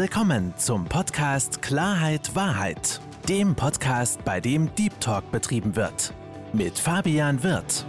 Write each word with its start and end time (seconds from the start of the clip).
willkommen 0.00 0.56
zum 0.56 0.84
Podcast 0.84 1.60
Klarheit 1.60 2.36
Wahrheit, 2.36 3.00
dem 3.28 3.56
Podcast, 3.56 4.24
bei 4.24 4.40
dem 4.40 4.72
Deep 4.76 5.00
Talk 5.00 5.28
betrieben 5.32 5.74
wird. 5.74 6.14
Mit 6.52 6.78
Fabian 6.78 7.42
Wirth. 7.42 7.84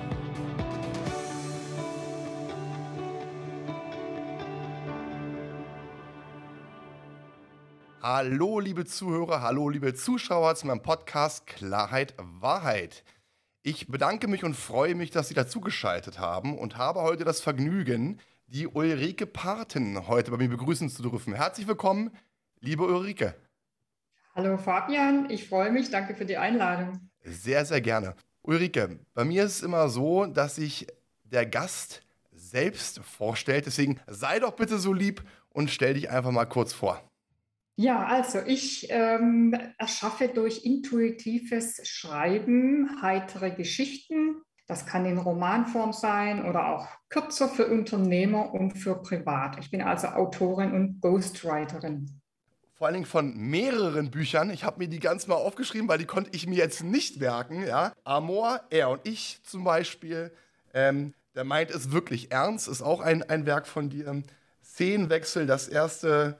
Hallo, 8.01 8.59
liebe 8.59 8.85
Zuhörer, 8.85 9.43
hallo, 9.43 9.69
liebe 9.69 9.93
Zuschauer 9.93 10.55
zu 10.55 10.65
meinem 10.65 10.81
Podcast 10.81 11.45
Klarheit 11.45 12.15
Wahrheit. 12.17 13.03
Ich 13.61 13.85
bedanke 13.87 14.27
mich 14.27 14.43
und 14.43 14.55
freue 14.55 14.95
mich, 14.95 15.11
dass 15.11 15.27
Sie 15.27 15.35
dazugeschaltet 15.35 16.17
haben 16.17 16.57
und 16.57 16.75
habe 16.75 17.01
heute 17.01 17.23
das 17.23 17.39
Vergnügen, 17.39 18.19
die 18.51 18.67
Ulrike 18.67 19.27
Parten 19.27 20.07
heute 20.07 20.31
bei 20.31 20.37
mir 20.37 20.49
begrüßen 20.49 20.89
zu 20.89 21.03
dürfen. 21.03 21.33
Herzlich 21.33 21.67
willkommen, 21.67 22.09
liebe 22.59 22.83
Ulrike. 22.83 23.35
Hallo 24.33 24.57
Fabian, 24.57 25.29
ich 25.29 25.47
freue 25.47 25.71
mich. 25.71 25.91
Danke 25.91 26.15
für 26.15 26.25
die 26.25 26.37
Einladung. 26.37 27.09
Sehr, 27.23 27.63
sehr 27.65 27.81
gerne. 27.81 28.15
Ulrike, 28.41 28.99
bei 29.13 29.23
mir 29.23 29.43
ist 29.43 29.57
es 29.57 29.61
immer 29.61 29.89
so, 29.89 30.25
dass 30.25 30.55
sich 30.55 30.87
der 31.23 31.45
Gast 31.45 32.01
selbst 32.31 32.99
vorstellt. 33.01 33.67
Deswegen 33.67 33.99
sei 34.07 34.39
doch 34.39 34.53
bitte 34.55 34.79
so 34.79 34.93
lieb 34.93 35.23
und 35.49 35.69
stell 35.69 35.93
dich 35.93 36.09
einfach 36.09 36.31
mal 36.31 36.45
kurz 36.45 36.73
vor. 36.73 37.03
Ja, 37.75 38.05
also 38.07 38.39
ich 38.45 38.87
ähm, 38.89 39.55
erschaffe 39.77 40.27
durch 40.27 40.65
intuitives 40.65 41.87
Schreiben 41.87 43.01
heitere 43.01 43.51
Geschichten, 43.51 44.41
das 44.69 44.85
kann 44.85 45.03
in 45.07 45.17
Romanform 45.17 45.93
sein 45.93 46.45
oder 46.45 46.67
auch 46.67 46.87
kürzer 47.09 47.49
für 47.49 47.65
Unternehmer 47.65 48.53
und 48.53 48.77
für 48.77 49.01
Privat. 49.01 49.57
Ich 49.57 49.71
bin 49.71 49.81
also 49.81 50.09
Autorin 50.09 50.73
und 50.73 51.01
Ghostwriterin. 51.01 52.21
Vor 52.75 52.85
allen 52.85 52.93
Dingen 52.93 53.07
von 53.07 53.35
mehreren 53.35 54.11
Büchern. 54.11 54.51
Ich 54.51 54.63
habe 54.63 54.77
mir 54.77 54.87
die 54.87 54.99
ganz 54.99 55.25
mal 55.25 55.35
aufgeschrieben, 55.35 55.89
weil 55.89 55.97
die 55.97 56.05
konnte 56.05 56.29
ich 56.33 56.45
mir 56.45 56.57
jetzt 56.57 56.83
nicht 56.83 57.19
merken. 57.19 57.65
Ja? 57.65 57.93
Amor, 58.03 58.61
er 58.69 58.91
und 58.91 59.01
ich 59.05 59.41
zum 59.43 59.63
Beispiel. 59.63 60.31
Ähm, 60.71 61.15
der 61.33 61.45
meint 61.45 61.71
es 61.71 61.91
wirklich 61.91 62.31
ernst, 62.31 62.67
ist 62.67 62.83
auch 62.83 63.01
ein, 63.01 63.23
ein 63.23 63.47
Werk 63.47 63.65
von 63.65 63.89
dir. 63.89 64.21
Szenenwechsel, 64.63 65.47
das 65.47 65.67
erste, 65.67 66.37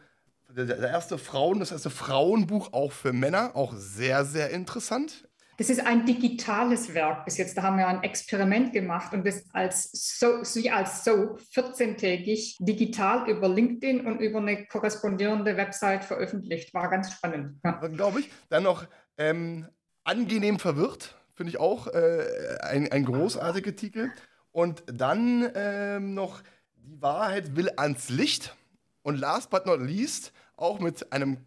der, 0.49 0.65
der 0.65 0.89
erste 0.89 1.17
Frauen, 1.17 1.59
das 1.59 1.71
erste 1.71 1.89
Frauenbuch 1.89 2.73
auch 2.73 2.91
für 2.91 3.11
Männer, 3.11 3.55
auch 3.55 3.73
sehr, 3.75 4.23
sehr 4.23 4.51
interessant. 4.51 5.27
Das 5.59 5.69
ist 5.69 5.85
ein 5.85 6.05
digitales 6.05 6.93
Werk 6.93 7.25
bis 7.25 7.35
jetzt. 7.35 7.57
Da 7.57 7.63
haben 7.63 7.77
wir 7.77 7.85
ein 7.85 8.01
Experiment 8.01 8.71
gemacht 8.71 9.13
und 9.13 9.27
das 9.27 9.43
als 9.51 9.91
so, 9.91 10.41
als 10.71 11.03
so 11.03 11.35
14-tägig 11.53 12.55
digital 12.59 13.29
über 13.29 13.49
LinkedIn 13.49 14.07
und 14.07 14.21
über 14.21 14.39
eine 14.39 14.67
korrespondierende 14.67 15.57
Website 15.57 16.05
veröffentlicht. 16.05 16.73
War 16.73 16.89
ganz 16.89 17.11
spannend. 17.11 17.59
Ja. 17.65 17.71
Glaube 17.87 18.21
ich. 18.21 18.31
Dann 18.47 18.63
noch 18.63 18.85
ähm, 19.17 19.67
angenehm 20.05 20.59
verwirrt, 20.59 21.17
finde 21.33 21.49
ich 21.49 21.59
auch 21.59 21.87
äh, 21.87 22.57
ein, 22.61 22.89
ein 22.89 23.03
großartiger 23.03 23.75
Titel. 23.75 24.11
Und 24.51 24.83
dann 24.87 25.51
ähm, 25.55 26.13
noch 26.13 26.41
die 26.77 27.01
Wahrheit 27.01 27.57
will 27.57 27.69
ans 27.75 28.07
Licht. 28.07 28.55
Und 29.01 29.19
last 29.19 29.49
but 29.49 29.65
not 29.65 29.81
least, 29.81 30.31
auch 30.61 30.79
mit 30.79 31.11
einem 31.11 31.37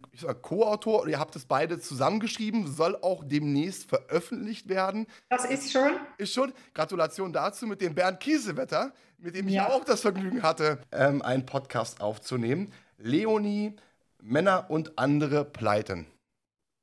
Co-Autor, 0.42 1.06
ihr 1.08 1.18
habt 1.18 1.36
es 1.36 1.44
beide 1.44 1.80
zusammengeschrieben, 1.80 2.66
soll 2.66 2.96
auch 2.96 3.24
demnächst 3.24 3.88
veröffentlicht 3.88 4.68
werden. 4.68 5.06
Das 5.28 5.44
ist 5.44 5.72
schon. 5.72 5.92
Ist 6.18 6.34
schon. 6.34 6.52
Gratulation 6.74 7.32
dazu 7.32 7.66
mit 7.66 7.80
dem 7.80 7.94
Bernd 7.94 8.20
Kiesewetter, 8.20 8.92
mit 9.18 9.34
dem 9.34 9.48
ich 9.48 9.54
ja. 9.54 9.68
auch 9.68 9.84
das 9.84 10.00
Vergnügen 10.00 10.42
hatte, 10.42 10.78
ähm, 10.92 11.22
einen 11.22 11.46
Podcast 11.46 12.00
aufzunehmen. 12.00 12.72
Leonie, 12.98 13.76
Männer 14.20 14.66
und 14.68 14.98
andere 14.98 15.44
Pleiten. 15.44 16.06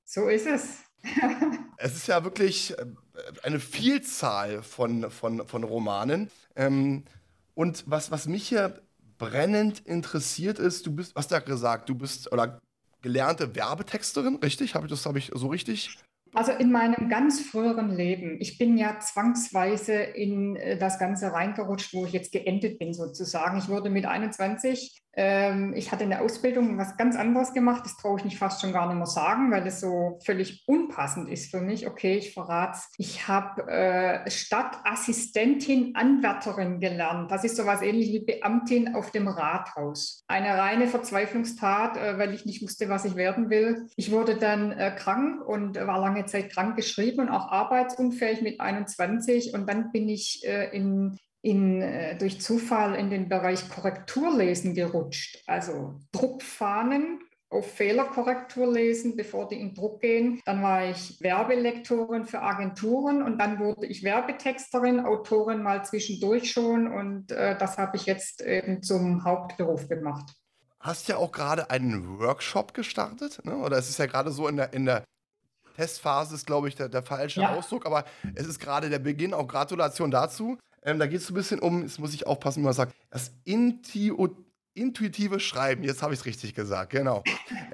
So 0.04 0.28
ist 0.28 0.48
es. 0.48 0.80
es 1.78 1.96
ist 1.96 2.08
ja 2.08 2.24
wirklich 2.24 2.78
äh, 2.78 2.86
eine 3.44 3.60
Vielzahl 3.60 4.64
von, 4.64 5.10
von, 5.12 5.48
von 5.48 5.64
Romanen. 5.64 6.30
Ähm, 6.56 7.06
und 7.54 7.84
was, 7.88 8.12
was 8.12 8.28
mich 8.28 8.48
hier 8.48 8.82
brennend 9.20 9.82
interessiert 9.86 10.58
ist, 10.58 10.88
du 10.88 10.96
bist, 10.96 11.14
hast 11.16 11.30
ja 11.30 11.40
gesagt, 11.40 11.90
du 11.90 11.96
bist 11.96 12.32
oder 12.32 12.60
gelernte 13.04 13.56
Werbetexterin, 13.56 14.38
richtig? 14.38 14.74
Habe 14.74 14.88
ich 14.88 14.90
das 14.90 15.06
habe 15.06 15.20
ich 15.20 15.32
so 15.34 15.48
richtig? 15.48 16.00
Also 16.34 16.52
in 16.52 16.72
meinem 16.72 17.10
ganz 17.10 17.42
früheren 17.42 17.96
Leben, 17.96 18.38
ich 18.40 18.58
bin 18.58 18.78
ja 18.78 19.00
zwangsweise 19.00 19.94
in 19.94 20.56
äh, 20.56 20.78
das 20.78 21.00
Ganze 21.00 21.32
reingerutscht, 21.32 21.94
wo 21.94 22.06
ich 22.06 22.14
jetzt 22.14 22.32
geendet 22.32 22.78
bin 22.78 22.94
sozusagen. 22.94 23.58
Ich 23.58 23.68
wurde 23.68 23.90
mit 23.90 24.06
21 24.06 25.02
ähm, 25.14 25.74
ich 25.76 25.92
hatte 25.92 26.04
in 26.04 26.12
der 26.12 26.22
Ausbildung 26.22 26.78
was 26.78 26.96
ganz 26.98 27.16
anderes 27.16 27.54
gemacht. 27.54 27.84
Das 27.84 27.98
traue 27.98 28.20
ich 28.20 28.26
mich 28.26 28.38
fast 28.38 28.62
schon 28.62 28.74
gar 28.74 28.88
nicht 28.88 28.98
mehr 28.98 29.06
sagen, 29.06 29.52
weil 29.52 29.66
es 29.66 29.82
so 29.82 30.20
völlig 30.24 30.64
unpassend 30.68 31.30
ist 31.30 31.52
für 31.52 31.62
mich. 31.62 31.88
Okay, 31.88 32.18
ich 32.18 32.34
verrate 32.34 32.78
es. 32.78 32.90
Ich 32.98 33.28
habe 33.28 33.68
äh, 33.70 34.30
Stadtassistentin, 34.30 35.96
Anwärterin 35.96 36.80
gelernt. 36.80 37.32
Das 37.32 37.44
ist 37.44 37.58
sowas 37.58 37.82
ähnlich 37.82 38.12
wie 38.12 38.26
Beamtin 38.26 38.96
auf 38.96 39.12
dem 39.12 39.28
Rathaus. 39.28 40.24
Eine 40.28 40.58
reine 40.58 40.88
Verzweiflungstat, 40.88 41.98
äh, 41.98 42.18
weil 42.18 42.34
ich 42.34 42.46
nicht 42.46 42.62
wusste, 42.62 42.90
was 42.90 43.06
ich 43.06 43.16
werden 43.16 43.50
will. 43.50 43.88
Ich 43.96 44.12
wurde 44.12 44.36
dann 44.36 44.72
äh, 44.72 44.96
krank 44.96 45.46
und 45.46 45.76
war 45.76 46.00
lange 46.00 46.26
Zeit 46.26 46.52
krank 46.52 46.76
geschrieben 46.76 47.22
und 47.22 47.30
auch 47.30 47.52
arbeitsunfähig 47.52 48.42
mit 48.42 48.62
21. 48.62 49.54
Und 49.54 49.68
dann 49.68 49.92
bin 49.92 50.08
ich 50.08 50.46
äh, 50.46 50.70
in 50.76 51.18
in, 51.42 51.82
äh, 51.82 52.18
durch 52.18 52.42
Zufall 52.42 52.96
in 52.96 53.10
den 53.10 53.30
Bereich 53.30 53.70
Korrekturlesen 53.70 54.74
gerutscht. 54.74 55.44
Also 55.48 56.00
Druckfahnen 56.12 57.20
auf 57.50 57.72
Fehlerkorrektur 57.74 58.72
lesen, 58.72 59.16
bevor 59.16 59.48
die 59.48 59.60
in 59.60 59.74
Druck 59.74 60.02
gehen. 60.02 60.40
Dann 60.46 60.62
war 60.62 60.86
ich 60.86 61.20
Werbelektorin 61.22 62.26
für 62.26 62.42
Agenturen 62.42 63.24
und 63.24 63.40
dann 63.40 63.60
wurde 63.60 63.88
ich 63.88 64.04
Werbetexterin, 64.04 65.00
Autorin 65.00 65.64
mal 65.64 65.84
zwischendurch 65.84 66.52
schon 66.52 66.88
und 66.88 67.32
äh, 67.32 67.58
das 67.58 67.78
habe 67.78 67.98
ich 67.98 68.06
jetzt 68.06 68.42
eben 68.42 68.84
zum 68.84 69.24
Hauptberuf 69.24 69.88
gemacht. 69.90 70.32
Hast 70.80 71.08
ja 71.08 71.18
auch 71.18 71.32
gerade 71.32 71.72
einen 71.72 72.20
Workshop 72.20 72.74
gestartet, 72.74 73.44
ne? 73.44 73.58
oder 73.58 73.78
es 73.78 73.90
ist 73.90 73.98
ja 73.98 74.06
gerade 74.06 74.32
so 74.32 74.48
in 74.48 74.58
der, 74.58 74.72
in 74.74 74.86
der 74.86 75.04
Testphase, 75.76 76.36
ist 76.36 76.46
glaube 76.46 76.68
ich 76.68 76.76
der, 76.76 76.88
der 76.88 77.04
falsche 77.04 77.42
ja. 77.42 77.56
Ausdruck, 77.56 77.86
aber 77.86 78.06
es 78.36 78.46
ist 78.46 78.60
gerade 78.60 78.90
der 78.90 79.00
Beginn, 79.00 79.34
auch 79.34 79.48
Gratulation 79.48 80.12
dazu. 80.12 80.58
Ähm, 80.90 81.00
da 81.00 81.06
geht 81.06 81.22
es 81.22 81.30
ein 81.30 81.36
bisschen 81.36 81.60
um, 81.60 81.84
jetzt 81.84 82.00
muss 82.00 82.14
ich 82.14 82.26
aufpassen, 82.26 82.62
wie 82.62 82.66
man 82.66 82.74
sagt, 82.74 82.96
das 83.12 83.32
Intio 83.44 84.36
intuitive 84.74 85.40
Schreiben. 85.40 85.84
Jetzt 85.84 86.02
habe 86.02 86.14
ich 86.14 86.22
es 86.22 86.26
richtig 86.26 86.56
gesagt, 86.56 86.92
genau. 86.92 87.24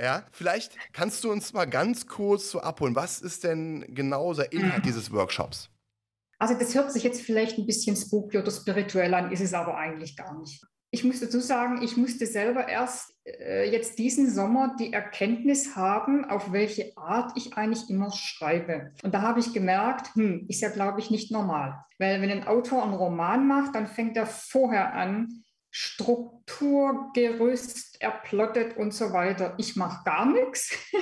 Ja, 0.01 0.25
vielleicht 0.31 0.75
kannst 0.91 1.23
du 1.23 1.31
uns 1.31 1.53
mal 1.53 1.65
ganz 1.65 2.07
kurz 2.07 2.49
so 2.51 2.59
abholen. 2.59 2.95
Was 2.95 3.21
ist 3.21 3.43
denn 3.43 3.85
genau 3.89 4.33
der 4.33 4.51
Inhalt 4.51 4.85
dieses 4.85 5.11
Workshops? 5.11 5.69
Also 6.39 6.55
das 6.55 6.73
hört 6.75 6.91
sich 6.91 7.03
jetzt 7.03 7.21
vielleicht 7.21 7.57
ein 7.57 7.65
bisschen 7.65 7.95
spooky 7.95 8.39
oder 8.39 8.51
spirituell 8.51 9.13
an, 9.13 9.31
ist 9.31 9.41
es 9.41 9.53
aber 9.53 9.77
eigentlich 9.77 10.17
gar 10.17 10.37
nicht. 10.39 10.65
Ich 10.95 11.03
muss 11.03 11.19
dazu 11.19 11.41
sagen, 11.41 11.81
ich 11.81 11.97
musste 11.97 12.25
selber 12.25 12.69
erst 12.69 13.13
äh, 13.25 13.69
jetzt 13.69 13.99
diesen 13.99 14.31
Sommer 14.31 14.77
die 14.79 14.93
Erkenntnis 14.93 15.75
haben, 15.75 16.23
auf 16.23 16.53
welche 16.53 16.95
Art 16.95 17.33
ich 17.35 17.57
eigentlich 17.57 17.89
immer 17.89 18.13
schreibe. 18.13 18.93
Und 19.03 19.13
da 19.13 19.21
habe 19.21 19.41
ich 19.41 19.51
gemerkt, 19.51 20.15
hm, 20.15 20.45
ist 20.47 20.61
ja, 20.61 20.69
glaube 20.69 21.01
ich, 21.01 21.11
nicht 21.11 21.31
normal. 21.31 21.83
Weil 21.99 22.21
wenn 22.21 22.31
ein 22.31 22.47
Autor 22.47 22.83
einen 22.83 22.93
Roman 22.93 23.45
macht, 23.45 23.75
dann 23.75 23.87
fängt 23.87 24.15
er 24.15 24.25
vorher 24.25 24.93
an, 24.93 25.43
Struktur, 25.69 27.11
Gerüst, 27.13 27.97
er 27.99 28.11
plottet 28.11 28.77
und 28.77 28.93
so 28.93 29.11
weiter. 29.11 29.53
Ich 29.57 29.75
mache 29.75 30.01
gar 30.05 30.25
nichts. 30.25 30.71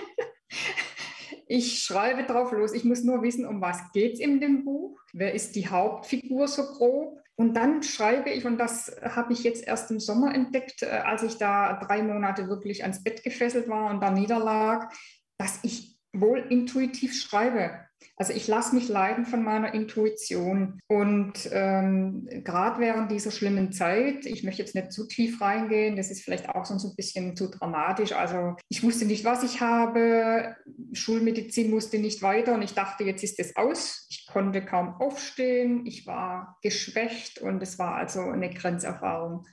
Ich 1.46 1.84
schreibe 1.84 2.24
drauf 2.24 2.52
los. 2.52 2.74
Ich 2.74 2.84
muss 2.84 3.04
nur 3.04 3.22
wissen, 3.22 3.46
um 3.46 3.62
was 3.62 3.92
geht 3.92 4.14
es 4.14 4.20
in 4.20 4.40
dem 4.40 4.64
Buch. 4.64 4.98
Wer 5.12 5.36
ist 5.36 5.56
die 5.56 5.68
Hauptfigur 5.68 6.48
so 6.48 6.64
grob? 6.64 7.20
Und 7.36 7.56
dann 7.56 7.82
schreibe 7.82 8.30
ich, 8.30 8.46
und 8.46 8.58
das 8.58 8.96
habe 9.02 9.34
ich 9.34 9.44
jetzt 9.44 9.66
erst 9.66 9.90
im 9.90 10.00
Sommer 10.00 10.36
entdeckt, 10.36 10.84
äh, 10.84 10.88
als 10.88 11.24
ich 11.24 11.38
da 11.38 11.80
drei 11.80 12.04
Monate 12.04 12.48
wirklich 12.48 12.84
ans 12.84 13.04
Bett 13.04 13.24
gefesselt 13.24 13.68
war 13.68 13.90
und 13.90 14.02
da 14.02 14.12
niederlag, 14.12 14.94
dass 15.38 15.60
ich 15.64 15.98
wohl 16.14 16.40
intuitiv 16.40 17.20
schreibe. 17.20 17.80
Also 18.16 18.34
ich 18.34 18.48
lasse 18.48 18.76
mich 18.76 18.90
leiden 18.90 19.26
von 19.26 19.44
meiner 19.44 19.74
Intuition. 19.74 20.80
Und 20.88 21.34
ähm, 21.52 22.28
gerade 22.44 22.80
während 22.80 23.12
dieser 23.12 23.32
schlimmen 23.32 23.72
Zeit, 23.72 24.26
ich 24.26 24.44
möchte 24.44 24.62
jetzt 24.62 24.76
nicht 24.76 24.92
zu 24.92 25.08
tief 25.08 25.42
reingehen, 25.42 25.96
das 25.96 26.12
ist 26.12 26.24
vielleicht 26.24 26.50
auch 26.50 26.66
sonst 26.66 26.86
ein 26.86 26.96
bisschen 26.96 27.36
zu 27.36 27.50
dramatisch. 27.50 28.14
Also 28.14 28.56
ich 28.70 28.84
wusste 28.84 29.06
nicht, 29.06 29.26
was 29.26 29.44
ich 29.44 29.62
habe. 29.62 30.56
Schulmedizin 30.94 31.72
musste 31.72 32.00
nicht 32.00 32.22
weiter 32.22 32.54
und 32.54 32.62
ich 32.62 32.74
dachte, 32.74 33.04
jetzt 33.04 33.24
ist 33.24 33.40
es 33.40 33.56
aus. 33.56 34.08
Ich 34.10 34.28
konnte 34.28 34.64
kaum 34.64 34.96
aufstehen. 34.96 35.86
Ich 35.86 36.06
war 36.06 36.58
geschwächt 36.62 37.40
und 37.40 37.62
es 37.64 37.80
war 37.80 37.96
also 37.96 38.22
eine 38.22 38.50
Grenzerfahrung. 38.50 39.46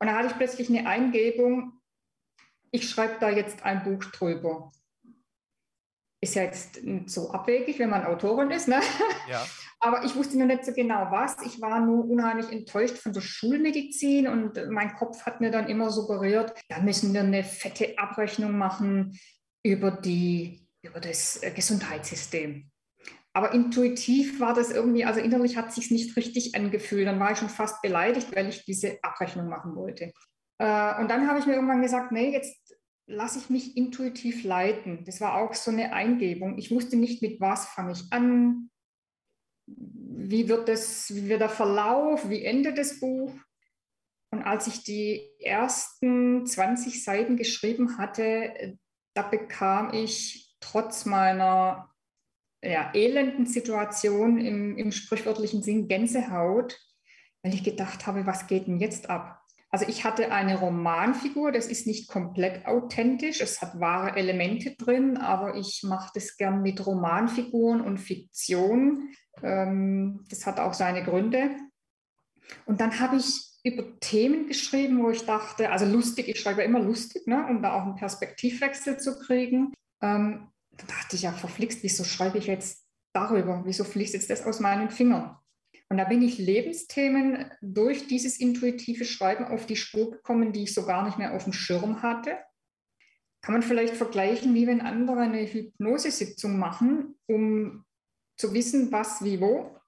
Und 0.00 0.08
da 0.08 0.16
hatte 0.16 0.28
ich 0.28 0.36
plötzlich 0.36 0.68
eine 0.68 0.88
Eingebung, 0.88 1.74
ich 2.72 2.88
schreibe 2.88 3.16
da 3.20 3.28
jetzt 3.28 3.64
ein 3.64 3.84
Buch 3.84 4.02
drüber 4.10 4.72
ist 6.22 6.36
ja 6.36 6.44
jetzt 6.44 6.80
so 7.06 7.30
abwegig, 7.32 7.78
wenn 7.80 7.90
man 7.90 8.04
Autorin 8.04 8.50
ist. 8.50 8.68
Ne? 8.68 8.80
Ja. 9.28 9.44
aber 9.80 10.04
ich 10.04 10.14
wusste 10.14 10.38
noch 10.38 10.46
nicht 10.46 10.64
so 10.64 10.72
genau 10.72 11.08
was. 11.10 11.36
Ich 11.44 11.60
war 11.60 11.84
nur 11.84 12.08
unheimlich 12.08 12.50
enttäuscht 12.50 12.96
von 12.96 13.12
der 13.12 13.20
Schulmedizin 13.20 14.28
und 14.28 14.70
mein 14.70 14.94
Kopf 14.94 15.26
hat 15.26 15.40
mir 15.40 15.50
dann 15.50 15.68
immer 15.68 15.90
suggeriert, 15.90 16.54
da 16.68 16.80
müssen 16.80 17.12
wir 17.12 17.22
eine 17.22 17.42
fette 17.42 17.98
Abrechnung 17.98 18.56
machen 18.56 19.18
über, 19.64 19.90
die, 19.90 20.68
über 20.82 21.00
das 21.00 21.42
äh, 21.42 21.50
Gesundheitssystem. 21.50 22.70
Aber 23.34 23.52
intuitiv 23.52 24.38
war 24.38 24.54
das 24.54 24.70
irgendwie, 24.70 25.04
also 25.04 25.18
innerlich 25.18 25.56
hat 25.56 25.70
es 25.70 25.74
sich 25.74 25.90
nicht 25.90 26.16
richtig 26.16 26.54
angefühlt. 26.54 27.06
Dann 27.08 27.18
war 27.18 27.32
ich 27.32 27.38
schon 27.38 27.48
fast 27.48 27.82
beleidigt, 27.82 28.28
weil 28.36 28.48
ich 28.48 28.64
diese 28.64 28.98
Abrechnung 29.02 29.48
machen 29.48 29.74
wollte. 29.74 30.12
Äh, 30.58 31.00
und 31.00 31.10
dann 31.10 31.26
habe 31.26 31.40
ich 31.40 31.46
mir 31.46 31.54
irgendwann 31.54 31.82
gesagt, 31.82 32.12
nee, 32.12 32.30
jetzt 32.30 32.76
lasse 33.06 33.38
ich 33.38 33.50
mich 33.50 33.76
intuitiv 33.76 34.44
leiten. 34.44 35.04
Das 35.04 35.20
war 35.20 35.36
auch 35.36 35.54
so 35.54 35.70
eine 35.70 35.92
Eingebung. 35.92 36.58
Ich 36.58 36.70
wusste 36.70 36.96
nicht, 36.96 37.22
mit 37.22 37.40
was 37.40 37.66
fange 37.66 37.92
ich 37.92 38.12
an, 38.12 38.70
wie 39.66 40.48
wird, 40.48 40.68
das, 40.68 41.14
wie 41.14 41.28
wird 41.28 41.40
der 41.40 41.48
Verlauf, 41.48 42.28
wie 42.28 42.44
endet 42.44 42.78
das 42.78 43.00
Buch. 43.00 43.32
Und 44.30 44.42
als 44.42 44.66
ich 44.66 44.82
die 44.82 45.28
ersten 45.40 46.46
20 46.46 47.04
Seiten 47.04 47.36
geschrieben 47.36 47.98
hatte, 47.98 48.78
da 49.14 49.22
bekam 49.22 49.92
ich 49.92 50.56
trotz 50.60 51.04
meiner 51.04 51.92
ja, 52.64 52.92
elenden 52.94 53.46
Situation 53.46 54.38
im, 54.38 54.78
im 54.78 54.92
sprichwörtlichen 54.92 55.62
Sinn 55.62 55.88
Gänsehaut, 55.88 56.78
weil 57.42 57.54
ich 57.54 57.64
gedacht 57.64 58.06
habe, 58.06 58.24
was 58.24 58.46
geht 58.46 58.68
denn 58.68 58.78
jetzt 58.78 59.10
ab? 59.10 59.42
Also 59.74 59.86
ich 59.88 60.04
hatte 60.04 60.30
eine 60.30 60.58
Romanfigur, 60.58 61.50
das 61.50 61.66
ist 61.66 61.86
nicht 61.86 62.10
komplett 62.10 62.66
authentisch, 62.66 63.40
es 63.40 63.62
hat 63.62 63.80
wahre 63.80 64.16
Elemente 64.16 64.76
drin, 64.76 65.16
aber 65.16 65.56
ich 65.56 65.82
mache 65.82 66.10
das 66.14 66.36
gern 66.36 66.60
mit 66.60 66.86
Romanfiguren 66.86 67.80
und 67.80 67.96
Fiktion. 67.96 69.08
Ähm, 69.42 70.26
das 70.28 70.44
hat 70.44 70.60
auch 70.60 70.74
seine 70.74 71.02
Gründe. 71.02 71.56
Und 72.66 72.82
dann 72.82 73.00
habe 73.00 73.16
ich 73.16 73.50
über 73.64 73.98
Themen 74.00 74.46
geschrieben, 74.46 75.02
wo 75.02 75.08
ich 75.08 75.24
dachte, 75.24 75.70
also 75.70 75.86
lustig, 75.86 76.28
ich 76.28 76.38
schreibe 76.38 76.62
immer 76.62 76.80
lustig, 76.80 77.26
ne, 77.26 77.46
um 77.48 77.62
da 77.62 77.72
auch 77.72 77.84
einen 77.84 77.96
Perspektivwechsel 77.96 78.98
zu 78.98 79.18
kriegen. 79.20 79.72
Ähm, 80.02 80.50
da 80.72 80.86
dachte 80.86 81.16
ich 81.16 81.22
ja, 81.22 81.32
verflixt, 81.32 81.82
wieso 81.82 82.04
schreibe 82.04 82.36
ich 82.36 82.46
jetzt 82.46 82.84
darüber? 83.14 83.62
Wieso 83.64 83.84
fließt 83.84 84.12
jetzt 84.12 84.28
das 84.28 84.44
aus 84.44 84.60
meinen 84.60 84.90
Fingern? 84.90 85.38
Und 85.92 85.98
da 85.98 86.04
bin 86.04 86.22
ich 86.22 86.38
Lebensthemen 86.38 87.50
durch 87.60 88.06
dieses 88.06 88.40
intuitive 88.40 89.04
Schreiben 89.04 89.44
auf 89.44 89.66
die 89.66 89.76
Spur 89.76 90.10
gekommen, 90.10 90.54
die 90.54 90.62
ich 90.62 90.72
so 90.72 90.86
gar 90.86 91.04
nicht 91.04 91.18
mehr 91.18 91.34
auf 91.34 91.44
dem 91.44 91.52
Schirm 91.52 92.00
hatte. 92.00 92.38
Kann 93.42 93.52
man 93.52 93.62
vielleicht 93.62 93.94
vergleichen, 93.94 94.54
wie 94.54 94.66
wenn 94.66 94.80
andere 94.80 95.20
eine 95.20 95.44
Hypnosesitzung 95.44 96.58
machen, 96.58 97.16
um 97.26 97.84
zu 98.38 98.54
wissen, 98.54 98.90
was, 98.90 99.22
wie, 99.22 99.42
wo. 99.42 99.78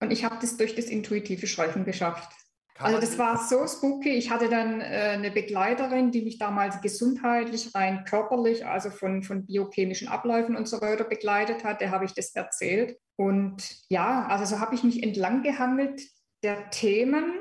Und 0.00 0.12
ich 0.12 0.24
habe 0.24 0.38
das 0.40 0.56
durch 0.56 0.74
das 0.76 0.86
intuitive 0.86 1.46
Schreiben 1.46 1.84
geschafft. 1.84 2.32
Also 2.80 2.98
das 2.98 3.18
war 3.18 3.46
so 3.46 3.66
spooky. 3.66 4.10
Ich 4.10 4.30
hatte 4.30 4.48
dann 4.48 4.80
äh, 4.80 5.12
eine 5.12 5.30
Begleiterin, 5.30 6.10
die 6.10 6.22
mich 6.22 6.38
damals 6.38 6.80
gesundheitlich, 6.80 7.74
rein 7.74 8.04
körperlich, 8.04 8.64
also 8.64 8.90
von, 8.90 9.22
von 9.22 9.46
biochemischen 9.46 10.08
Abläufen 10.08 10.56
und 10.56 10.66
so 10.66 10.80
weiter 10.80 11.04
begleitet 11.04 11.62
hat. 11.62 11.80
Der 11.80 11.90
habe 11.90 12.06
ich 12.06 12.14
das 12.14 12.34
erzählt. 12.34 12.98
Und 13.16 13.62
ja, 13.90 14.26
also 14.26 14.44
so 14.56 14.60
habe 14.60 14.74
ich 14.74 14.82
mich 14.82 15.02
entlang 15.02 15.42
gehangelt 15.42 16.00
der 16.42 16.70
Themen. 16.70 17.40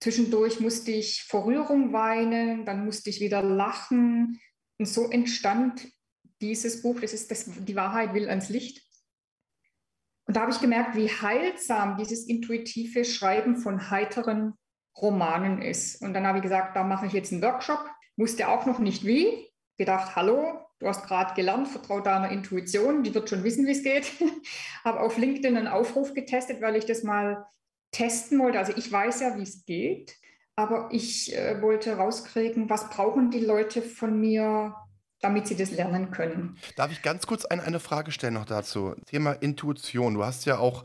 Zwischendurch 0.00 0.60
musste 0.60 0.92
ich 0.92 1.24
vor 1.24 1.46
Rührung 1.46 1.92
weinen, 1.92 2.64
dann 2.64 2.84
musste 2.84 3.10
ich 3.10 3.20
wieder 3.20 3.42
lachen. 3.42 4.40
Und 4.78 4.86
so 4.86 5.10
entstand 5.10 5.88
dieses 6.40 6.82
Buch, 6.82 7.00
das 7.00 7.12
ist 7.12 7.30
das, 7.30 7.46
Die 7.46 7.76
Wahrheit 7.76 8.14
will 8.14 8.28
ans 8.28 8.48
Licht. 8.48 8.82
Und 10.32 10.36
da 10.36 10.40
habe 10.40 10.52
ich 10.52 10.62
gemerkt, 10.62 10.96
wie 10.96 11.10
heilsam 11.10 11.98
dieses 11.98 12.26
intuitive 12.26 13.04
Schreiben 13.04 13.58
von 13.58 13.90
heiteren 13.90 14.54
Romanen 14.96 15.60
ist. 15.60 16.00
Und 16.00 16.14
dann 16.14 16.26
habe 16.26 16.38
ich 16.38 16.42
gesagt, 16.42 16.74
da 16.74 16.84
mache 16.84 17.04
ich 17.04 17.12
jetzt 17.12 17.34
einen 17.34 17.42
Workshop. 17.42 17.84
Wusste 18.16 18.48
auch 18.48 18.64
noch 18.64 18.78
nicht 18.78 19.04
wie. 19.04 19.50
Gedacht, 19.76 20.16
hallo, 20.16 20.58
du 20.78 20.88
hast 20.88 21.06
gerade 21.06 21.34
gelernt, 21.34 21.68
vertraue 21.68 22.00
deiner 22.00 22.30
Intuition, 22.30 23.02
die 23.02 23.14
wird 23.14 23.28
schon 23.28 23.44
wissen, 23.44 23.66
wie 23.66 23.72
es 23.72 23.82
geht. 23.82 24.10
habe 24.84 25.00
auf 25.00 25.18
LinkedIn 25.18 25.54
einen 25.54 25.68
Aufruf 25.68 26.14
getestet, 26.14 26.62
weil 26.62 26.76
ich 26.76 26.86
das 26.86 27.02
mal 27.02 27.46
testen 27.90 28.38
wollte. 28.38 28.58
Also 28.58 28.72
ich 28.74 28.90
weiß 28.90 29.20
ja, 29.20 29.36
wie 29.36 29.42
es 29.42 29.66
geht, 29.66 30.16
aber 30.56 30.88
ich 30.92 31.36
äh, 31.36 31.60
wollte 31.60 31.98
rauskriegen, 31.98 32.70
was 32.70 32.88
brauchen 32.88 33.30
die 33.30 33.44
Leute 33.44 33.82
von 33.82 34.18
mir, 34.18 34.76
damit 35.22 35.46
sie 35.46 35.56
das 35.56 35.70
lernen 35.70 36.10
können. 36.10 36.58
Darf 36.76 36.92
ich 36.92 37.00
ganz 37.00 37.26
kurz 37.26 37.44
ein, 37.46 37.60
eine 37.60 37.80
Frage 37.80 38.12
stellen 38.12 38.34
noch 38.34 38.44
dazu? 38.44 38.94
Thema 39.06 39.32
Intuition. 39.32 40.14
Du 40.14 40.24
hast 40.24 40.44
ja 40.44 40.58
auch 40.58 40.84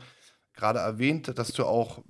gerade 0.54 0.78
erwähnt, 0.78 1.36
dass 1.38 1.52
du 1.52 1.66
auch 1.66 2.02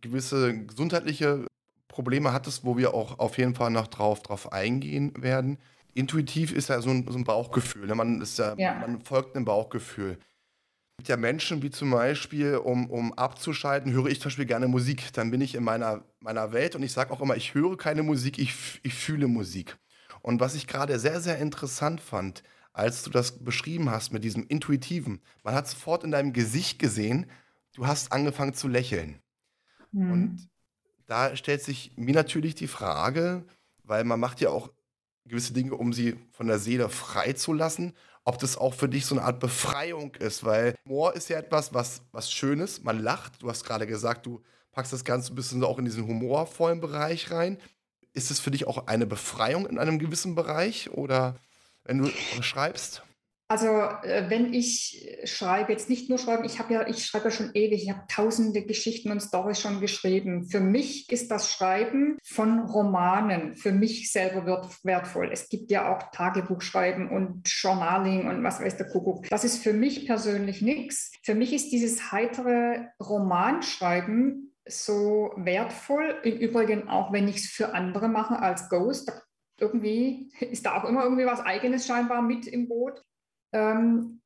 gewisse 0.00 0.66
gesundheitliche 0.66 1.46
Probleme 1.88 2.32
hattest, 2.32 2.64
wo 2.64 2.76
wir 2.76 2.94
auch 2.94 3.18
auf 3.18 3.38
jeden 3.38 3.54
Fall 3.54 3.70
noch 3.70 3.88
drauf, 3.88 4.22
drauf 4.22 4.52
eingehen 4.52 5.12
werden. 5.16 5.58
Intuitiv 5.94 6.52
ist 6.52 6.68
ja 6.68 6.80
so 6.80 6.90
ein, 6.90 7.06
so 7.08 7.18
ein 7.18 7.24
Bauchgefühl. 7.24 7.86
Ne? 7.86 7.94
Man, 7.94 8.20
ist 8.20 8.38
ja, 8.38 8.54
ja. 8.56 8.74
man 8.74 9.00
folgt 9.00 9.34
einem 9.34 9.44
Bauchgefühl. 9.44 10.12
Es 10.12 10.96
gibt 10.98 11.08
ja 11.08 11.16
Menschen, 11.16 11.62
wie 11.62 11.70
zum 11.70 11.90
Beispiel, 11.90 12.56
um, 12.56 12.90
um 12.90 13.14
abzuschalten, 13.14 13.92
höre 13.92 14.06
ich 14.06 14.20
zum 14.20 14.28
Beispiel 14.28 14.44
gerne 14.44 14.68
Musik. 14.68 15.12
Dann 15.14 15.30
bin 15.30 15.40
ich 15.40 15.54
in 15.54 15.64
meiner, 15.64 16.04
meiner 16.20 16.52
Welt 16.52 16.76
und 16.76 16.82
ich 16.82 16.92
sage 16.92 17.10
auch 17.10 17.22
immer, 17.22 17.36
ich 17.36 17.54
höre 17.54 17.76
keine 17.76 18.02
Musik, 18.02 18.38
ich, 18.38 18.80
ich 18.82 18.94
fühle 18.94 19.26
Musik. 19.26 19.78
Und 20.22 20.40
was 20.40 20.54
ich 20.54 20.66
gerade 20.66 20.98
sehr, 20.98 21.20
sehr 21.20 21.38
interessant 21.38 22.00
fand, 22.00 22.42
als 22.72 23.02
du 23.02 23.10
das 23.10 23.42
beschrieben 23.44 23.90
hast 23.90 24.12
mit 24.12 24.24
diesem 24.24 24.46
Intuitiven, 24.46 25.20
man 25.42 25.54
hat 25.54 25.68
sofort 25.68 26.04
in 26.04 26.10
deinem 26.10 26.32
Gesicht 26.32 26.78
gesehen, 26.78 27.26
du 27.74 27.86
hast 27.86 28.12
angefangen 28.12 28.54
zu 28.54 28.68
lächeln. 28.68 29.20
Mhm. 29.92 30.12
Und 30.12 30.50
da 31.06 31.34
stellt 31.36 31.62
sich 31.62 31.92
mir 31.96 32.14
natürlich 32.14 32.54
die 32.54 32.68
Frage, 32.68 33.44
weil 33.82 34.04
man 34.04 34.20
macht 34.20 34.40
ja 34.40 34.50
auch 34.50 34.70
gewisse 35.24 35.52
Dinge, 35.52 35.74
um 35.74 35.92
sie 35.92 36.16
von 36.32 36.46
der 36.46 36.58
Seele 36.58 36.88
freizulassen, 36.88 37.94
ob 38.24 38.38
das 38.38 38.56
auch 38.56 38.74
für 38.74 38.88
dich 38.88 39.06
so 39.06 39.14
eine 39.14 39.24
Art 39.24 39.40
Befreiung 39.40 40.14
ist, 40.16 40.44
weil 40.44 40.74
Humor 40.84 41.14
ist 41.14 41.28
ja 41.28 41.38
etwas, 41.38 41.74
was, 41.74 42.02
was 42.12 42.30
Schönes, 42.30 42.82
man 42.82 43.00
lacht, 43.00 43.42
du 43.42 43.48
hast 43.48 43.64
gerade 43.64 43.86
gesagt, 43.86 44.26
du 44.26 44.42
packst 44.72 44.92
das 44.92 45.04
Ganze 45.04 45.32
ein 45.32 45.36
bisschen 45.36 45.64
auch 45.64 45.78
in 45.78 45.84
diesen 45.84 46.06
humorvollen 46.06 46.80
Bereich 46.80 47.30
rein. 47.30 47.58
Ist 48.12 48.30
es 48.30 48.40
für 48.40 48.50
dich 48.50 48.66
auch 48.66 48.86
eine 48.86 49.06
Befreiung 49.06 49.66
in 49.66 49.78
einem 49.78 49.98
gewissen 49.98 50.34
Bereich 50.34 50.90
oder 50.90 51.40
wenn 51.84 51.98
du 51.98 52.08
schreibst? 52.42 53.02
Also 53.50 53.66
äh, 54.04 54.30
wenn 54.30 54.54
ich 54.54 55.18
schreibe, 55.24 55.72
jetzt 55.72 55.90
nicht 55.90 56.08
nur 56.08 56.18
schreiben, 56.18 56.44
ich 56.44 56.60
habe 56.60 56.72
ja, 56.72 56.86
ich 56.86 57.04
schreibe 57.04 57.24
ja 57.24 57.30
schon 57.32 57.50
ewig, 57.54 57.82
ich 57.82 57.90
habe 57.90 58.06
tausende 58.06 58.64
Geschichten 58.64 59.10
und 59.10 59.18
Storys 59.18 59.60
schon 59.60 59.80
geschrieben. 59.80 60.48
Für 60.48 60.60
mich 60.60 61.10
ist 61.10 61.32
das 61.32 61.52
Schreiben 61.52 62.16
von 62.22 62.60
Romanen 62.60 63.56
für 63.56 63.72
mich 63.72 64.12
selber 64.12 64.70
wertvoll. 64.84 65.30
Es 65.32 65.48
gibt 65.48 65.72
ja 65.72 65.92
auch 65.92 66.12
Tagebuchschreiben 66.12 67.10
und 67.10 67.42
Journaling 67.44 68.28
und 68.28 68.44
was 68.44 68.60
weiß 68.60 68.76
der 68.76 68.86
Kuckuck. 68.86 69.28
Das 69.30 69.42
ist 69.42 69.60
für 69.60 69.72
mich 69.72 70.06
persönlich 70.06 70.62
nichts. 70.62 71.10
Für 71.24 71.34
mich 71.34 71.52
ist 71.52 71.72
dieses 71.72 72.12
heitere 72.12 72.86
Romanschreiben 73.00 74.49
so 74.70 75.32
wertvoll. 75.36 76.16
Im 76.22 76.38
Übrigen 76.38 76.88
auch, 76.88 77.12
wenn 77.12 77.28
ich 77.28 77.36
es 77.36 77.46
für 77.46 77.74
andere 77.74 78.08
mache 78.08 78.38
als 78.38 78.68
Ghost. 78.68 79.12
Irgendwie 79.58 80.32
ist 80.40 80.66
da 80.66 80.80
auch 80.80 80.88
immer 80.88 81.04
irgendwie 81.04 81.26
was 81.26 81.40
Eigenes 81.40 81.86
scheinbar 81.86 82.22
mit 82.22 82.46
im 82.46 82.68
Boot. 82.68 83.02
Ähm, 83.52 84.20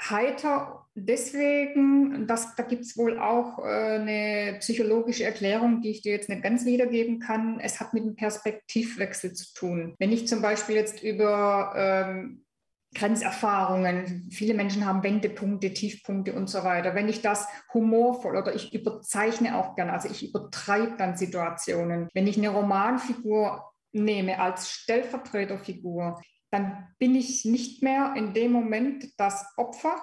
heiter 0.00 0.80
deswegen, 0.94 2.26
das, 2.26 2.54
da 2.56 2.62
gibt 2.62 2.84
es 2.84 2.96
wohl 2.96 3.18
auch 3.18 3.58
äh, 3.58 3.62
eine 3.62 4.56
psychologische 4.60 5.24
Erklärung, 5.24 5.80
die 5.80 5.90
ich 5.90 6.02
dir 6.02 6.12
jetzt 6.12 6.28
nicht 6.28 6.42
ganz 6.42 6.64
wiedergeben 6.64 7.20
kann. 7.20 7.60
Es 7.60 7.80
hat 7.80 7.94
mit 7.94 8.04
dem 8.04 8.16
Perspektivwechsel 8.16 9.32
zu 9.32 9.52
tun. 9.54 9.94
Wenn 9.98 10.12
ich 10.12 10.28
zum 10.28 10.42
Beispiel 10.42 10.76
jetzt 10.76 11.02
über 11.02 11.72
ähm, 11.76 12.44
Grenzerfahrungen. 12.94 14.28
Viele 14.30 14.54
Menschen 14.54 14.84
haben 14.84 15.02
Wendepunkte, 15.02 15.72
Tiefpunkte 15.72 16.32
und 16.32 16.48
so 16.48 16.64
weiter. 16.64 16.94
Wenn 16.94 17.08
ich 17.08 17.22
das 17.22 17.46
humorvoll 17.72 18.36
oder 18.36 18.54
ich 18.54 18.74
überzeichne 18.74 19.56
auch 19.56 19.76
gerne, 19.76 19.92
also 19.92 20.08
ich 20.08 20.28
übertreibe 20.28 20.96
dann 20.96 21.16
Situationen. 21.16 22.08
Wenn 22.14 22.26
ich 22.26 22.36
eine 22.36 22.50
Romanfigur 22.50 23.72
nehme 23.92 24.40
als 24.40 24.70
Stellvertreterfigur, 24.70 26.20
dann 26.50 26.88
bin 26.98 27.14
ich 27.14 27.44
nicht 27.44 27.82
mehr 27.82 28.14
in 28.16 28.34
dem 28.34 28.52
Moment 28.52 29.12
das 29.18 29.46
Opfer. 29.56 30.02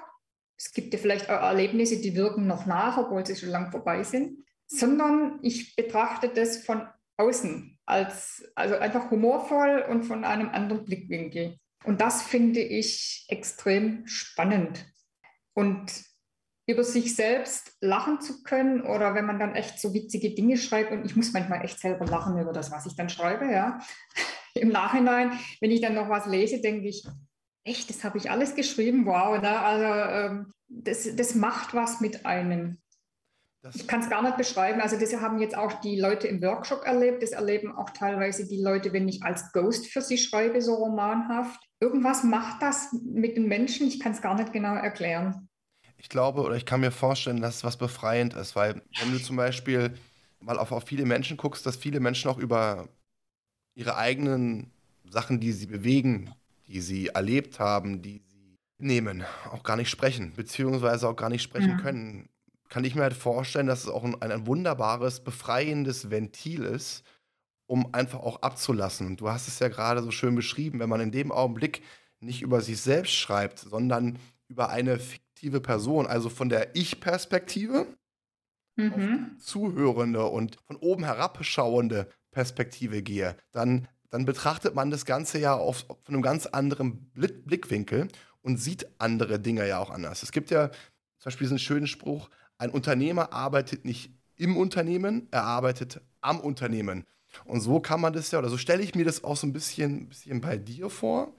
Es 0.57 0.71
gibt 0.71 0.93
ja 0.93 0.99
vielleicht 0.99 1.29
auch 1.29 1.41
Erlebnisse, 1.41 2.01
die 2.01 2.15
wirken 2.15 2.47
noch 2.47 2.65
nach, 2.65 2.97
obwohl 2.97 3.25
sie 3.25 3.35
schon 3.35 3.49
lang 3.49 3.69
vorbei 3.69 4.03
sind, 4.03 4.45
sondern 4.65 5.39
ich 5.41 5.75
betrachte 5.75 6.29
das 6.29 6.65
von 6.65 6.87
außen 7.17 7.77
als 7.85 8.49
also 8.55 8.75
einfach 8.75 9.11
humorvoll 9.11 9.85
und 9.89 10.03
von 10.03 10.23
einem 10.23 10.49
anderen 10.49 10.85
Blickwinkel. 10.85 11.57
Und 11.83 12.01
das 12.01 12.23
finde 12.23 12.59
ich 12.59 13.25
extrem 13.29 14.05
spannend. 14.07 14.85
Und 15.53 15.91
über 16.67 16.83
sich 16.83 17.15
selbst 17.15 17.77
lachen 17.79 18.19
zu 18.19 18.43
können 18.43 18.81
oder 18.81 19.15
wenn 19.15 19.25
man 19.25 19.39
dann 19.39 19.55
echt 19.55 19.79
so 19.79 19.93
witzige 19.93 20.31
Dinge 20.35 20.57
schreibt 20.57 20.91
und 20.91 21.05
ich 21.05 21.15
muss 21.15 21.31
manchmal 21.31 21.63
echt 21.63 21.79
selber 21.79 22.05
lachen 22.05 22.37
über 22.37 22.51
das, 22.51 22.71
was 22.71 22.85
ich 22.85 22.95
dann 22.95 23.09
schreibe, 23.09 23.45
ja. 23.51 23.79
Im 24.53 24.69
Nachhinein, 24.69 25.31
wenn 25.61 25.71
ich 25.71 25.81
dann 25.81 25.93
noch 25.93 26.09
was 26.09 26.25
lese, 26.25 26.59
denke 26.59 26.87
ich, 26.87 27.07
echt, 27.63 27.89
das 27.89 28.03
habe 28.03 28.17
ich 28.17 28.31
alles 28.31 28.55
geschrieben, 28.55 29.05
wow. 29.05 29.39
Ne? 29.41 29.59
Also 29.59 29.85
ähm, 29.85 30.53
das, 30.67 31.15
das 31.15 31.35
macht 31.35 31.73
was 31.73 32.01
mit 32.01 32.25
einem. 32.25 32.79
Das 33.61 33.75
ich 33.75 33.87
kann 33.87 34.01
es 34.01 34.09
gar 34.09 34.21
nicht 34.21 34.37
beschreiben. 34.37 34.81
Also 34.81 34.99
das 34.99 35.13
haben 35.19 35.39
jetzt 35.39 35.57
auch 35.57 35.73
die 35.81 35.99
Leute 35.99 36.27
im 36.27 36.41
Workshop 36.41 36.83
erlebt. 36.85 37.23
Das 37.23 37.31
erleben 37.31 37.75
auch 37.75 37.89
teilweise 37.89 38.47
die 38.47 38.61
Leute, 38.61 38.93
wenn 38.93 39.07
ich 39.07 39.23
als 39.23 39.51
Ghost 39.51 39.87
für 39.87 40.01
sie 40.01 40.17
schreibe, 40.17 40.61
so 40.61 40.75
romanhaft. 40.75 41.59
Irgendwas 41.79 42.23
macht 42.23 42.61
das 42.61 42.93
mit 43.03 43.35
den 43.35 43.47
Menschen. 43.47 43.87
Ich 43.87 43.99
kann 43.99 44.11
es 44.11 44.21
gar 44.21 44.35
nicht 44.35 44.53
genau 44.53 44.75
erklären. 44.75 45.49
Ich 45.97 46.09
glaube 46.09 46.41
oder 46.41 46.55
ich 46.55 46.65
kann 46.65 46.81
mir 46.81 46.91
vorstellen, 46.91 47.41
dass 47.41 47.57
es 47.57 47.63
was 47.63 47.77
befreiend 47.77 48.35
ist, 48.35 48.55
weil 48.55 48.83
wenn 48.99 49.11
du 49.11 49.17
zum 49.17 49.35
Beispiel 49.35 49.95
mal 50.39 50.59
auf, 50.59 50.71
auf 50.71 50.83
viele 50.83 51.05
Menschen 51.05 51.37
guckst, 51.37 51.65
dass 51.65 51.75
viele 51.75 51.99
Menschen 51.99 52.29
auch 52.29 52.37
über 52.37 52.87
ihre 53.73 53.97
eigenen 53.97 54.71
Sachen, 55.09 55.39
die 55.39 55.51
sie 55.51 55.65
bewegen, 55.65 56.33
die 56.67 56.81
sie 56.81 57.07
erlebt 57.07 57.59
haben, 57.59 58.03
die 58.03 58.21
sie 58.27 58.55
nehmen, 58.77 59.25
auch 59.51 59.63
gar 59.63 59.75
nicht 59.75 59.89
sprechen, 59.89 60.33
beziehungsweise 60.35 61.09
auch 61.09 61.15
gar 61.15 61.29
nicht 61.29 61.41
sprechen 61.41 61.71
ja. 61.71 61.77
können 61.77 62.29
kann 62.69 62.83
ich 62.83 62.95
mir 62.95 63.03
halt 63.03 63.13
vorstellen, 63.13 63.67
dass 63.67 63.83
es 63.83 63.89
auch 63.89 64.03
ein, 64.03 64.21
ein 64.21 64.47
wunderbares, 64.47 65.23
befreiendes 65.23 66.09
Ventil 66.09 66.63
ist, 66.63 67.03
um 67.65 67.93
einfach 67.93 68.19
auch 68.19 68.41
abzulassen. 68.41 69.07
Und 69.07 69.21
du 69.21 69.29
hast 69.29 69.47
es 69.47 69.59
ja 69.59 69.67
gerade 69.67 70.01
so 70.01 70.11
schön 70.11 70.35
beschrieben, 70.35 70.79
wenn 70.79 70.89
man 70.89 71.01
in 71.01 71.11
dem 71.11 71.31
Augenblick 71.31 71.81
nicht 72.19 72.41
über 72.41 72.61
sich 72.61 72.81
selbst 72.81 73.13
schreibt, 73.13 73.59
sondern 73.59 74.17
über 74.47 74.69
eine 74.69 74.99
fiktive 74.99 75.61
Person, 75.61 76.07
also 76.07 76.29
von 76.29 76.49
der 76.49 76.75
Ich-Perspektive 76.75 77.87
mhm. 78.75 79.35
zuhörende 79.39 80.25
und 80.25 80.57
von 80.65 80.77
oben 80.77 81.03
herabschauende 81.03 82.09
Perspektive 82.31 83.01
gehe, 83.01 83.35
dann, 83.51 83.87
dann 84.09 84.25
betrachtet 84.25 84.73
man 84.73 84.89
das 84.89 85.05
Ganze 85.05 85.39
ja 85.39 85.55
auf, 85.55 85.85
von 86.03 86.13
einem 86.13 86.21
ganz 86.21 86.45
anderen 86.45 87.11
Blickwinkel 87.11 88.07
und 88.41 88.57
sieht 88.57 88.87
andere 88.99 89.39
Dinge 89.39 89.67
ja 89.67 89.79
auch 89.79 89.89
anders. 89.89 90.23
Es 90.23 90.31
gibt 90.31 90.51
ja 90.51 90.69
zum 90.69 91.25
Beispiel 91.25 91.45
diesen 91.45 91.59
schönen 91.59 91.87
Spruch, 91.87 92.29
ein 92.57 92.69
Unternehmer 92.69 93.33
arbeitet 93.33 93.85
nicht 93.85 94.11
im 94.35 94.57
Unternehmen, 94.57 95.27
er 95.31 95.43
arbeitet 95.43 96.01
am 96.21 96.39
Unternehmen. 96.39 97.05
Und 97.45 97.61
so 97.61 97.79
kann 97.79 98.01
man 98.01 98.13
das 98.13 98.31
ja, 98.31 98.39
oder 98.39 98.49
so 98.49 98.57
stelle 98.57 98.83
ich 98.83 98.95
mir 98.95 99.05
das 99.05 99.23
auch 99.23 99.37
so 99.37 99.47
ein 99.47 99.53
bisschen, 99.53 100.09
bisschen 100.09 100.41
bei 100.41 100.57
dir 100.57 100.89
vor. 100.89 101.35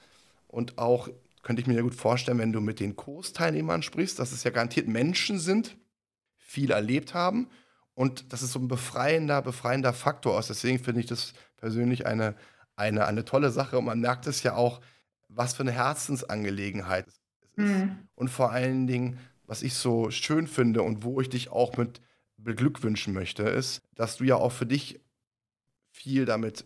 Und 0.47 0.79
auch 0.79 1.09
könnte 1.43 1.63
ich 1.63 1.69
mir 1.69 1.75
ja 1.75 1.83
gut 1.83 1.95
vorstellen, 1.95 2.39
wenn 2.39 2.53
du 2.53 2.61
mit 2.61 2.81
den 2.81 2.97
Kursteilnehmern 2.97 3.83
sprichst, 3.83 4.19
dass 4.19 4.33
es 4.33 4.45
ja 4.45 4.51
garantiert 4.51 4.89
Menschen 4.89 5.39
sind, 5.39 5.77
viel 6.37 6.71
erlebt 6.71 7.15
haben. 7.15 7.49
Und 7.95 8.33
das 8.33 8.43
ist 8.43 8.53
so 8.53 8.59
ein 8.59 8.69
befreiender, 8.69 9.43
befreiender 9.43 9.93
Faktor 9.93 10.37
aus. 10.37 10.47
Deswegen 10.49 10.79
finde 10.79 11.01
ich 11.01 11.07
das 11.07 11.33
persönlich 11.57 12.07
eine, 12.07 12.37
eine, 12.77 13.07
eine 13.07 13.25
tolle 13.25 13.51
Sache. 13.51 13.79
Und 13.79 13.87
man 13.87 14.01
merkt 14.01 14.27
es 14.27 14.43
ja 14.43 14.55
auch, 14.55 14.81
was 15.29 15.55
für 15.55 15.63
eine 15.63 15.73
Herzensangelegenheit 15.73 17.07
es 17.09 17.15
ist. 17.15 17.23
Mhm. 17.57 18.09
Und 18.15 18.29
vor 18.29 18.53
allen 18.53 18.87
Dingen, 18.87 19.19
was 19.49 19.62
ich 19.62 19.75
so 19.75 20.11
schön 20.11 20.47
finde 20.47 20.83
und 20.83 21.02
wo 21.02 21.21
ich 21.21 21.31
dich 21.31 21.50
auch 21.50 21.76
mit 21.76 22.00
beglückwünschen 22.37 23.14
möchte, 23.14 23.43
ist, 23.43 23.83
dass 23.97 24.19
du 24.19 24.25
ja 24.25 24.37
auch 24.37 24.52
für 24.52 24.67
dich 24.67 25.00
viel 25.90 26.26
damit 26.26 26.64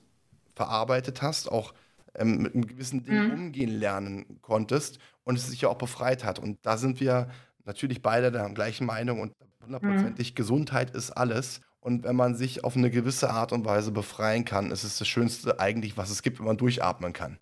verarbeitet 0.54 1.22
hast, 1.22 1.50
auch 1.50 1.72
ähm, 2.14 2.42
mit 2.42 2.54
einem 2.54 2.66
gewissen 2.66 3.04
Ding 3.04 3.28
mhm. 3.28 3.32
umgehen 3.32 3.70
lernen 3.70 4.38
konntest 4.42 4.98
und 5.24 5.38
es 5.38 5.46
sich 5.46 5.62
ja 5.62 5.68
auch 5.68 5.78
befreit 5.78 6.24
hat. 6.24 6.38
Und 6.38 6.58
da 6.62 6.76
sind 6.76 7.00
wir 7.00 7.30
natürlich 7.64 8.02
beide 8.02 8.30
der 8.30 8.50
gleichen 8.50 8.84
Meinung 8.84 9.20
und 9.20 9.32
hundertprozentig 9.64 10.32
mhm. 10.32 10.34
Gesundheit 10.34 10.90
ist 10.90 11.12
alles. 11.12 11.60
Und 11.80 12.04
wenn 12.04 12.16
man 12.16 12.34
sich 12.34 12.64
auf 12.64 12.76
eine 12.76 12.90
gewisse 12.90 13.30
Art 13.30 13.52
und 13.52 13.64
Weise 13.64 13.92
befreien 13.92 14.44
kann, 14.44 14.70
ist 14.70 14.84
es 14.84 14.98
das 14.98 15.08
Schönste 15.08 15.58
eigentlich, 15.58 15.96
was 15.96 16.10
es 16.10 16.22
gibt, 16.22 16.38
wenn 16.38 16.46
man 16.46 16.56
durchatmen 16.56 17.12
kann. 17.12 17.38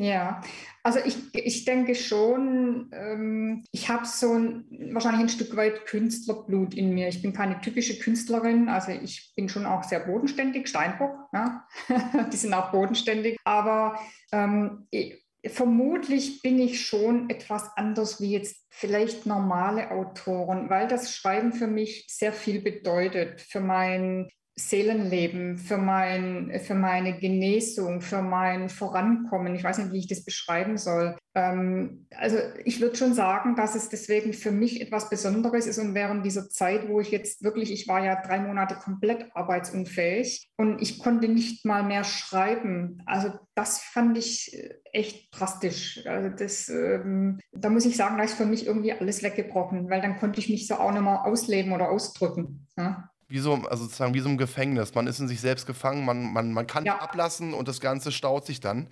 Ja, 0.00 0.40
also 0.84 1.00
ich, 1.04 1.16
ich 1.34 1.64
denke 1.64 1.96
schon, 1.96 2.88
ähm, 2.92 3.64
ich 3.72 3.88
habe 3.88 4.06
so 4.06 4.32
ein, 4.32 4.64
wahrscheinlich 4.94 5.22
ein 5.22 5.28
Stück 5.28 5.56
weit 5.56 5.86
Künstlerblut 5.86 6.72
in 6.72 6.94
mir. 6.94 7.08
Ich 7.08 7.20
bin 7.20 7.32
keine 7.32 7.60
typische 7.60 7.98
Künstlerin, 7.98 8.68
also 8.68 8.92
ich 8.92 9.32
bin 9.34 9.48
schon 9.48 9.66
auch 9.66 9.82
sehr 9.82 9.98
bodenständig, 9.98 10.68
Steinbock, 10.68 11.16
ja? 11.32 11.66
die 12.32 12.36
sind 12.36 12.54
auch 12.54 12.70
bodenständig, 12.70 13.38
aber 13.42 13.98
ähm, 14.30 14.86
ich, 14.92 15.20
vermutlich 15.44 16.42
bin 16.42 16.60
ich 16.60 16.86
schon 16.86 17.28
etwas 17.28 17.76
anders 17.76 18.20
wie 18.20 18.30
jetzt 18.30 18.68
vielleicht 18.70 19.26
normale 19.26 19.90
Autoren, 19.90 20.70
weil 20.70 20.86
das 20.86 21.12
Schreiben 21.12 21.52
für 21.52 21.66
mich 21.66 22.06
sehr 22.08 22.32
viel 22.32 22.60
bedeutet, 22.60 23.40
für 23.40 23.60
mein 23.60 24.28
Seelenleben, 24.58 25.56
für, 25.56 25.78
mein, 25.78 26.52
für 26.60 26.74
meine 26.74 27.18
Genesung, 27.18 28.00
für 28.00 28.22
mein 28.22 28.68
Vorankommen. 28.68 29.54
Ich 29.54 29.64
weiß 29.64 29.78
nicht, 29.78 29.92
wie 29.92 29.98
ich 29.98 30.08
das 30.08 30.24
beschreiben 30.24 30.76
soll. 30.76 31.16
Ähm, 31.34 32.06
also 32.16 32.38
ich 32.64 32.80
würde 32.80 32.96
schon 32.96 33.14
sagen, 33.14 33.54
dass 33.54 33.76
es 33.76 33.88
deswegen 33.88 34.32
für 34.32 34.50
mich 34.50 34.80
etwas 34.80 35.08
Besonderes 35.08 35.66
ist 35.66 35.78
und 35.78 35.94
während 35.94 36.26
dieser 36.26 36.48
Zeit, 36.48 36.88
wo 36.88 37.00
ich 37.00 37.10
jetzt 37.10 37.42
wirklich, 37.44 37.70
ich 37.72 37.86
war 37.86 38.04
ja 38.04 38.20
drei 38.20 38.40
Monate 38.40 38.74
komplett 38.74 39.26
arbeitsunfähig 39.34 40.50
und 40.56 40.82
ich 40.82 40.98
konnte 40.98 41.28
nicht 41.28 41.64
mal 41.64 41.84
mehr 41.84 42.02
schreiben. 42.02 43.02
Also 43.06 43.30
das 43.54 43.78
fand 43.78 44.18
ich 44.18 44.52
äh, 44.54 44.74
echt 44.92 45.28
drastisch. 45.38 46.04
Also 46.06 46.30
das, 46.30 46.68
ähm, 46.68 47.38
da 47.52 47.70
muss 47.70 47.86
ich 47.86 47.96
sagen, 47.96 48.18
da 48.18 48.24
ist 48.24 48.34
für 48.34 48.46
mich 48.46 48.66
irgendwie 48.66 48.92
alles 48.92 49.22
weggebrochen, 49.22 49.88
weil 49.88 50.00
dann 50.00 50.18
konnte 50.18 50.40
ich 50.40 50.48
mich 50.48 50.66
so 50.66 50.74
auch 50.74 50.92
nicht 50.92 51.02
mehr 51.02 51.24
ausleben 51.24 51.72
oder 51.72 51.90
ausdrücken. 51.90 52.66
Ja? 52.76 53.10
Wie 53.28 53.38
so, 53.38 53.54
also 53.54 53.84
sozusagen 53.84 54.14
wie 54.14 54.20
so 54.20 54.28
ein 54.28 54.38
Gefängnis. 54.38 54.94
Man 54.94 55.06
ist 55.06 55.20
in 55.20 55.28
sich 55.28 55.40
selbst 55.40 55.66
gefangen, 55.66 56.04
man, 56.04 56.32
man, 56.32 56.52
man 56.52 56.66
kann 56.66 56.84
ja. 56.84 56.94
nicht 56.94 57.02
ablassen 57.02 57.54
und 57.54 57.68
das 57.68 57.80
Ganze 57.80 58.10
staut 58.10 58.46
sich 58.46 58.60
dann. 58.60 58.88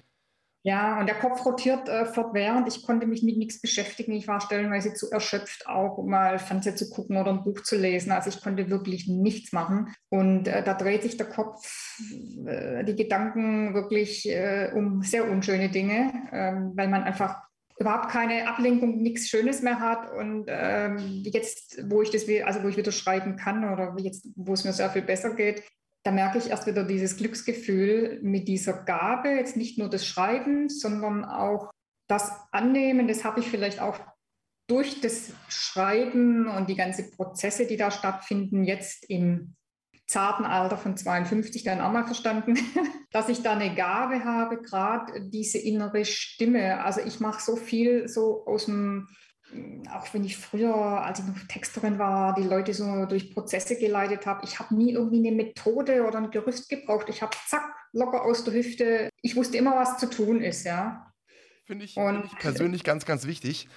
Ja, 0.67 0.99
und 0.99 1.07
der 1.07 1.15
Kopf 1.15 1.47
rotiert 1.47 1.89
äh, 1.89 2.07
fortwährend. 2.07 2.67
Ich 2.67 2.85
konnte 2.85 3.07
mich 3.07 3.23
mit 3.23 3.37
nichts 3.37 3.61
beschäftigen. 3.61 4.11
Ich 4.15 4.27
war 4.27 4.41
stellenweise 4.41 4.95
zu 4.95 5.09
erschöpft, 5.13 5.69
auch 5.69 5.97
um 5.97 6.11
mal 6.11 6.41
Fernseher 6.41 6.75
zu 6.75 6.91
gucken 6.91 7.17
oder 7.17 7.31
ein 7.31 7.45
Buch 7.45 7.63
zu 7.63 7.77
lesen. 7.77 8.11
Also 8.11 8.31
ich 8.31 8.43
konnte 8.43 8.69
wirklich 8.69 9.07
nichts 9.07 9.53
machen. 9.53 9.95
Und 10.09 10.49
äh, 10.49 10.65
da 10.65 10.75
dreht 10.75 11.05
sich 11.05 11.17
der 11.17 11.29
Kopf, 11.29 11.63
äh, 12.47 12.83
die 12.83 12.97
Gedanken 12.97 13.75
wirklich 13.75 14.29
äh, 14.29 14.73
um 14.75 15.03
sehr 15.03 15.31
unschöne 15.31 15.69
Dinge, 15.69 16.13
ähm, 16.33 16.73
weil 16.75 16.89
man 16.89 17.05
einfach 17.05 17.47
überhaupt 17.79 18.11
keine 18.11 18.49
Ablenkung, 18.49 19.03
nichts 19.03 19.29
Schönes 19.29 19.63
mehr 19.63 19.81
hat 19.81 20.13
und 20.13 20.47
ähm, 20.49 21.23
jetzt, 21.25 21.83
wo 21.91 22.03
ich 22.03 22.11
das, 22.11 22.25
also 22.45 22.63
wo 22.63 22.69
ich 22.69 22.77
wieder 22.77 22.93
schreiben 22.93 23.37
kann 23.37 23.71
oder 23.71 23.95
jetzt, 23.99 24.29
wo 24.35 24.55
es 24.55 24.65
mir 24.65 24.73
sehr 24.73 24.91
viel 24.91 25.03
besser 25.03 25.35
geht, 25.35 25.63
da 26.07 26.13
merke 26.13 26.39
ich 26.39 26.51
erst 26.51 26.67
wieder 26.67 26.85
dieses 26.85 27.17
Glücksgefühl 27.17 28.21
mit 28.23 28.47
dieser 28.47 28.85
Gabe, 28.85 29.31
jetzt 29.31 29.57
nicht 29.57 29.77
nur 29.77 29.91
das 29.91 30.07
Schreiben, 30.07 30.69
sondern 30.69 31.25
auch 31.25 31.71
das 32.09 32.31
Annehmen. 32.53 33.09
Das 33.09 33.25
habe 33.25 33.41
ich 33.41 33.49
vielleicht 33.49 33.81
auch 33.81 33.99
durch 34.69 35.01
das 35.01 35.33
Schreiben 35.49 36.47
und 36.47 36.69
die 36.69 36.77
ganzen 36.77 37.11
Prozesse, 37.11 37.67
die 37.67 37.77
da 37.77 37.91
stattfinden, 37.91 38.65
jetzt 38.65 39.09
im 39.11 39.57
zarten 40.07 40.45
Alter 40.45 40.79
von 40.79 40.97
52 40.97 41.65
dann 41.65 41.81
auch 41.81 41.93
mal 41.93 42.05
verstanden, 42.05 42.57
dass 43.11 43.29
ich 43.29 43.43
da 43.43 43.53
eine 43.53 43.75
Gabe 43.75 44.25
habe, 44.25 44.63
gerade 44.63 45.29
diese 45.29 45.59
innere 45.59 46.05
Stimme. 46.05 46.83
Also 46.85 47.01
ich 47.01 47.21
mache 47.21 47.43
so 47.43 47.57
viel 47.57 48.09
so 48.09 48.47
aus 48.47 48.67
dem, 48.67 49.09
auch 49.93 50.13
wenn 50.15 50.25
ich 50.25 50.37
früher, 50.37 50.75
als 50.75 51.19
ich 51.19 51.27
noch 51.27 51.39
Texterin 51.49 51.99
war, 51.99 52.35
die 52.35 52.45
Leute 52.45 52.73
so 52.73 53.07
durch 53.07 53.35
Prozesse 53.35 53.77
geleitet 53.79 54.27
habe, 54.27 54.45
ich 54.45 54.59
habe 54.59 54.75
nie 54.75 54.93
irgendwie 54.93 55.27
eine 55.27 55.37
Methode 55.37 56.05
oder 56.07 56.19
ein 56.19 56.31
Gerüst 56.31 56.69
gebraucht. 56.69 57.09
Ich 57.09 57.23
habe 57.23 57.37
zack, 57.47 57.65
locker 57.93 58.23
aus 58.23 58.45
der 58.45 58.55
Hüfte. 58.55 59.11
Ich 59.23 59.35
wusste 59.35 59.57
immer, 59.57 59.77
was 59.77 59.99
zu 59.99 60.09
tun 60.09 60.41
ist, 60.41 60.65
ja. 60.65 61.13
Finde 61.65 61.85
ich, 61.85 61.95
find 61.95 62.25
ich 62.25 62.39
persönlich 62.39 62.85
ganz, 62.85 63.07
ganz 63.07 63.27
wichtig. 63.27 63.69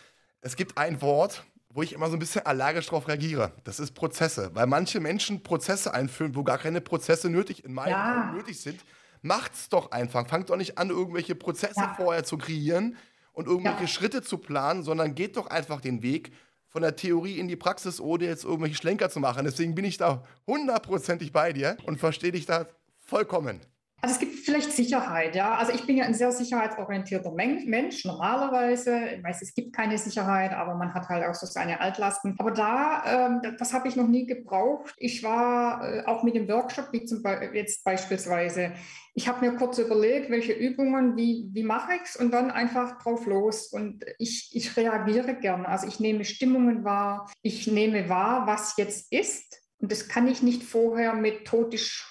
Es 0.42 0.56
gibt 0.56 0.78
ein 0.78 1.02
Wort, 1.02 1.44
wo 1.72 1.84
ich 1.84 1.94
immer 1.94 2.08
so 2.08 2.14
ein 2.14 2.20
bisschen 2.20 2.46
allergisch 2.46 2.88
darauf 2.88 3.08
reagiere. 3.08 3.52
Das 3.64 3.80
ist 3.80 3.92
Prozesse. 3.94 4.52
Weil 4.54 4.68
manche 4.68 5.00
Menschen 5.00 5.44
Prozesse 5.44 5.94
einführen, 5.94 6.36
wo 6.36 6.44
gar 6.44 6.58
keine 6.58 6.82
Prozesse 6.82 7.30
nötig 7.30 7.64
in 7.64 7.74
meinen 7.74 7.92
ja. 7.92 8.32
Nötig 8.34 8.60
sind. 8.60 8.84
Macht's 9.22 9.70
doch 9.70 9.92
einfach. 9.92 10.28
Fangt 10.28 10.50
doch 10.50 10.56
nicht 10.56 10.78
an, 10.78 10.90
irgendwelche 10.90 11.36
Prozesse 11.36 11.80
ja. 11.80 11.94
vorher 11.96 12.24
zu 12.24 12.38
kreieren 12.38 12.98
und 13.34 13.48
irgendwelche 13.48 13.82
ja. 13.82 13.88
Schritte 13.88 14.22
zu 14.22 14.38
planen, 14.40 14.84
sondern 14.84 15.14
geht 15.14 15.38
doch 15.38 15.48
einfach 15.48 15.82
den 15.82 16.02
Weg 16.02 16.32
von 16.68 16.82
der 16.82 16.96
Theorie 16.96 17.40
in 17.40 17.48
die 17.48 17.56
Praxis, 17.56 18.00
ohne 18.00 18.26
jetzt 18.26 18.46
irgendwelche 18.46 18.76
Schlenker 18.76 19.10
zu 19.10 19.20
machen. 19.20 19.46
Deswegen 19.46 19.76
bin 19.76 19.86
ich 19.86 19.98
da 19.98 20.24
hundertprozentig 20.48 21.32
bei 21.32 21.54
dir 21.54 21.78
und 21.86 22.00
verstehe 22.00 22.32
dich 22.32 22.46
da 22.46 22.68
vollkommen. 23.00 23.60
Also 24.02 24.14
es 24.14 24.20
gibt 24.20 24.36
vielleicht 24.36 24.72
Sicherheit, 24.72 25.36
ja. 25.36 25.56
Also 25.56 25.74
ich 25.74 25.86
bin 25.86 25.98
ja 25.98 26.06
ein 26.06 26.14
sehr 26.14 26.32
sicherheitsorientierter 26.32 27.32
Mensch 27.32 28.06
normalerweise. 28.06 28.98
Ich 29.18 29.24
weiß, 29.24 29.42
es 29.42 29.54
gibt 29.54 29.76
keine 29.76 29.98
Sicherheit, 29.98 30.54
aber 30.54 30.76
man 30.76 30.94
hat 30.94 31.10
halt 31.10 31.26
auch 31.26 31.36
so 31.36 31.46
seine 31.46 31.82
Altlasten. 31.82 32.36
Aber 32.40 32.52
da, 32.52 33.04
ähm, 33.06 33.56
das 33.58 33.74
habe 33.74 33.90
ich 33.90 33.98
noch 33.98 34.08
nie 34.08 34.26
gebraucht. 34.26 34.94
Ich 34.98 35.22
war 35.22 35.84
äh, 35.84 36.06
auch 36.06 36.24
mit 36.24 36.36
dem 36.36 36.48
Workshop, 36.48 36.94
wie 36.94 37.04
zum 37.04 37.22
Be 37.22 37.52
jetzt 37.54 37.84
beispielsweise, 37.84 38.72
ich 39.16 39.28
habe 39.28 39.46
mir 39.46 39.58
kurz 39.58 39.78
überlegt, 39.80 40.30
welche 40.30 40.54
Übungen, 40.54 41.18
wie, 41.18 41.50
wie 41.52 41.64
mache 41.64 41.96
ich 41.96 42.04
es 42.04 42.16
und 42.16 42.32
dann 42.32 42.52
einfach 42.52 43.02
drauf 43.02 43.26
los. 43.26 43.68
Und 43.68 44.06
ich, 44.18 44.50
ich 44.54 44.78
reagiere 44.78 45.36
gerne. 45.36 45.68
Also 45.68 45.88
ich 45.88 46.00
nehme 46.00 46.24
Stimmungen 46.24 46.86
wahr, 46.86 47.30
ich 47.42 47.68
nehme 47.68 48.08
wahr, 48.08 48.48
was 48.48 48.78
jetzt 48.78 49.12
ist. 49.12 49.62
Und 49.80 49.92
das 49.92 50.08
kann 50.08 50.28
ich 50.28 50.42
nicht 50.42 50.64
vorher 50.64 51.14
methodisch 51.14 52.08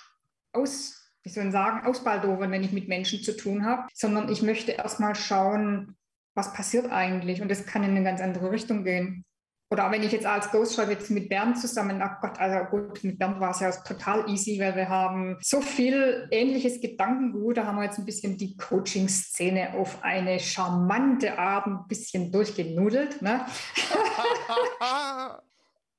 aus 0.53 0.98
wie 1.23 1.31
soll 1.31 1.47
ich 1.47 1.53
sagen, 1.53 1.87
ausbaldowern, 1.87 2.51
wenn 2.51 2.65
ich 2.65 2.73
mit 2.73 2.89
Menschen 2.89 3.23
zu 3.23 3.37
tun 3.37 3.65
habe, 3.65 3.87
sondern 3.95 4.29
ich 4.31 4.43
möchte 4.43 4.73
erstmal 4.73 5.15
schauen, 5.15 5.97
was 6.35 6.53
passiert 6.53 6.91
eigentlich. 6.91 7.43
Und 7.43 7.51
das 7.51 7.67
kann 7.67 7.83
in 7.83 7.91
eine 7.91 8.05
ganz 8.05 8.21
andere 8.21 8.51
Richtung 8.51 8.85
gehen. 8.85 9.25
oder 9.71 9.91
wenn 9.91 10.03
ich 10.03 10.13
jetzt 10.13 10.25
als 10.25 10.51
Ghostschreiber 10.51 10.93
jetzt 10.93 11.11
mit 11.11 11.29
Bernd 11.29 11.59
zusammen, 11.59 12.01
ach 12.01 12.23
Gott, 12.23 12.39
also 12.39 12.65
gut, 12.71 13.05
mit 13.05 13.19
Bernd 13.19 13.39
war 13.39 13.51
es 13.51 13.61
ja 13.61 13.71
total 13.71 14.27
easy, 14.31 14.59
weil 14.59 14.75
wir 14.75 14.89
haben 14.89 15.37
so 15.43 15.61
viel 15.61 16.27
ähnliches 16.31 16.81
Gedankengut. 16.81 17.59
Da 17.59 17.67
haben 17.67 17.77
wir 17.77 17.85
jetzt 17.85 17.99
ein 17.99 18.07
bisschen 18.07 18.39
die 18.39 18.57
Coaching-Szene 18.57 19.75
auf 19.75 20.03
eine 20.03 20.41
charmante 20.41 21.39
Art 21.39 21.67
ein 21.67 21.87
bisschen 21.87 22.33
durchgenudelt. 22.33 23.21
Ne? 23.21 23.45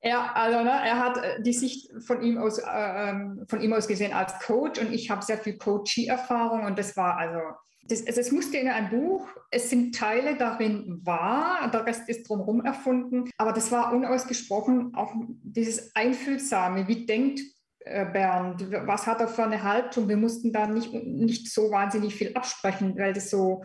Ja, 0.02 0.32
also 0.32 0.62
ne, 0.62 0.70
er 0.70 0.98
hat 0.98 1.18
äh, 1.18 1.42
die 1.42 1.52
Sicht 1.52 1.90
von 2.00 2.22
ihm 2.22 2.38
aus, 2.38 2.58
äh, 2.58 2.64
ähm, 2.66 3.44
von 3.46 3.60
ihm 3.60 3.72
aus 3.72 3.86
gesehen 3.86 4.14
als 4.14 4.38
Coach 4.40 4.80
und 4.80 4.92
ich 4.92 5.10
habe 5.10 5.22
sehr 5.22 5.36
viel 5.36 5.58
Coachie-Erfahrung 5.58 6.64
und 6.64 6.78
das 6.78 6.96
war 6.96 7.18
also 7.18 7.40
das, 7.84 8.06
also 8.06 8.20
es 8.20 8.32
musste 8.32 8.56
in 8.56 8.68
ein 8.68 8.88
Buch, 8.88 9.26
es 9.50 9.68
sind 9.68 9.94
Teile 9.94 10.36
darin 10.36 11.00
wahr, 11.04 11.68
der 11.70 11.84
Rest 11.84 12.08
ist 12.08 12.28
drumherum 12.28 12.64
erfunden, 12.64 13.30
aber 13.36 13.52
das 13.52 13.72
war 13.72 13.92
unausgesprochen 13.92 14.94
auch 14.94 15.12
dieses 15.42 15.94
Einfühlsame, 15.94 16.86
wie 16.88 17.04
denkt 17.04 17.40
äh, 17.80 18.04
Bernd, 18.04 18.70
was 18.86 19.06
hat 19.06 19.20
er 19.20 19.28
für 19.28 19.44
eine 19.44 19.62
Haltung? 19.62 20.08
Wir 20.08 20.16
mussten 20.16 20.52
da 20.52 20.66
nicht, 20.66 20.92
nicht 20.92 21.52
so 21.52 21.70
wahnsinnig 21.70 22.14
viel 22.14 22.34
absprechen, 22.34 22.96
weil 22.96 23.12
das 23.12 23.30
so 23.30 23.62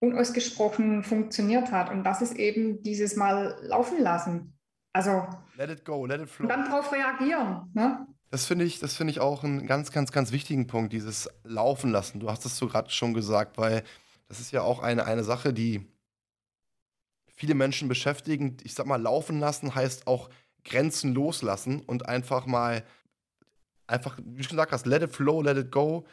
unausgesprochen 0.00 1.02
funktioniert 1.02 1.72
hat. 1.72 1.90
Und 1.90 2.04
das 2.04 2.20
ist 2.22 2.36
eben 2.36 2.82
dieses 2.82 3.16
Mal 3.16 3.56
laufen 3.62 4.00
lassen. 4.00 4.57
Also 4.98 5.28
let 5.54 5.70
it 5.70 5.84
go, 5.84 6.04
let 6.06 6.20
it 6.20 6.28
flow. 6.28 6.42
Und 6.42 6.48
dann 6.48 6.64
darauf 6.64 6.90
reagieren. 6.90 7.70
Ne? 7.72 8.04
Das 8.32 8.46
finde 8.46 8.64
ich, 8.64 8.80
das 8.80 8.98
ich 8.98 9.20
auch 9.20 9.44
einen 9.44 9.68
ganz, 9.68 9.92
ganz, 9.92 10.10
ganz 10.10 10.32
wichtigen 10.32 10.66
Punkt, 10.66 10.92
dieses 10.92 11.30
Laufen 11.44 11.92
lassen. 11.92 12.18
Du 12.18 12.28
hast 12.28 12.44
es 12.44 12.56
so 12.56 12.66
gerade 12.66 12.90
schon 12.90 13.14
gesagt, 13.14 13.58
weil 13.58 13.84
das 14.26 14.40
ist 14.40 14.50
ja 14.50 14.62
auch 14.62 14.80
eine, 14.80 15.04
eine 15.04 15.22
Sache, 15.22 15.52
die 15.52 15.86
viele 17.32 17.54
Menschen 17.54 17.86
beschäftigen. 17.86 18.56
Ich 18.64 18.74
sag 18.74 18.86
mal, 18.86 19.00
laufen 19.00 19.38
lassen 19.38 19.72
heißt 19.72 20.08
auch 20.08 20.30
Grenzen 20.64 21.14
loslassen 21.14 21.80
und 21.80 22.08
einfach 22.08 22.46
mal, 22.46 22.82
einfach, 23.86 24.18
wie 24.18 24.38
du 24.38 24.42
schon 24.42 24.56
gesagt 24.56 24.72
hast, 24.72 24.84
let 24.84 25.02
it 25.04 25.14
flow, 25.14 25.42
let 25.42 25.58
it 25.58 25.70
go, 25.70 26.08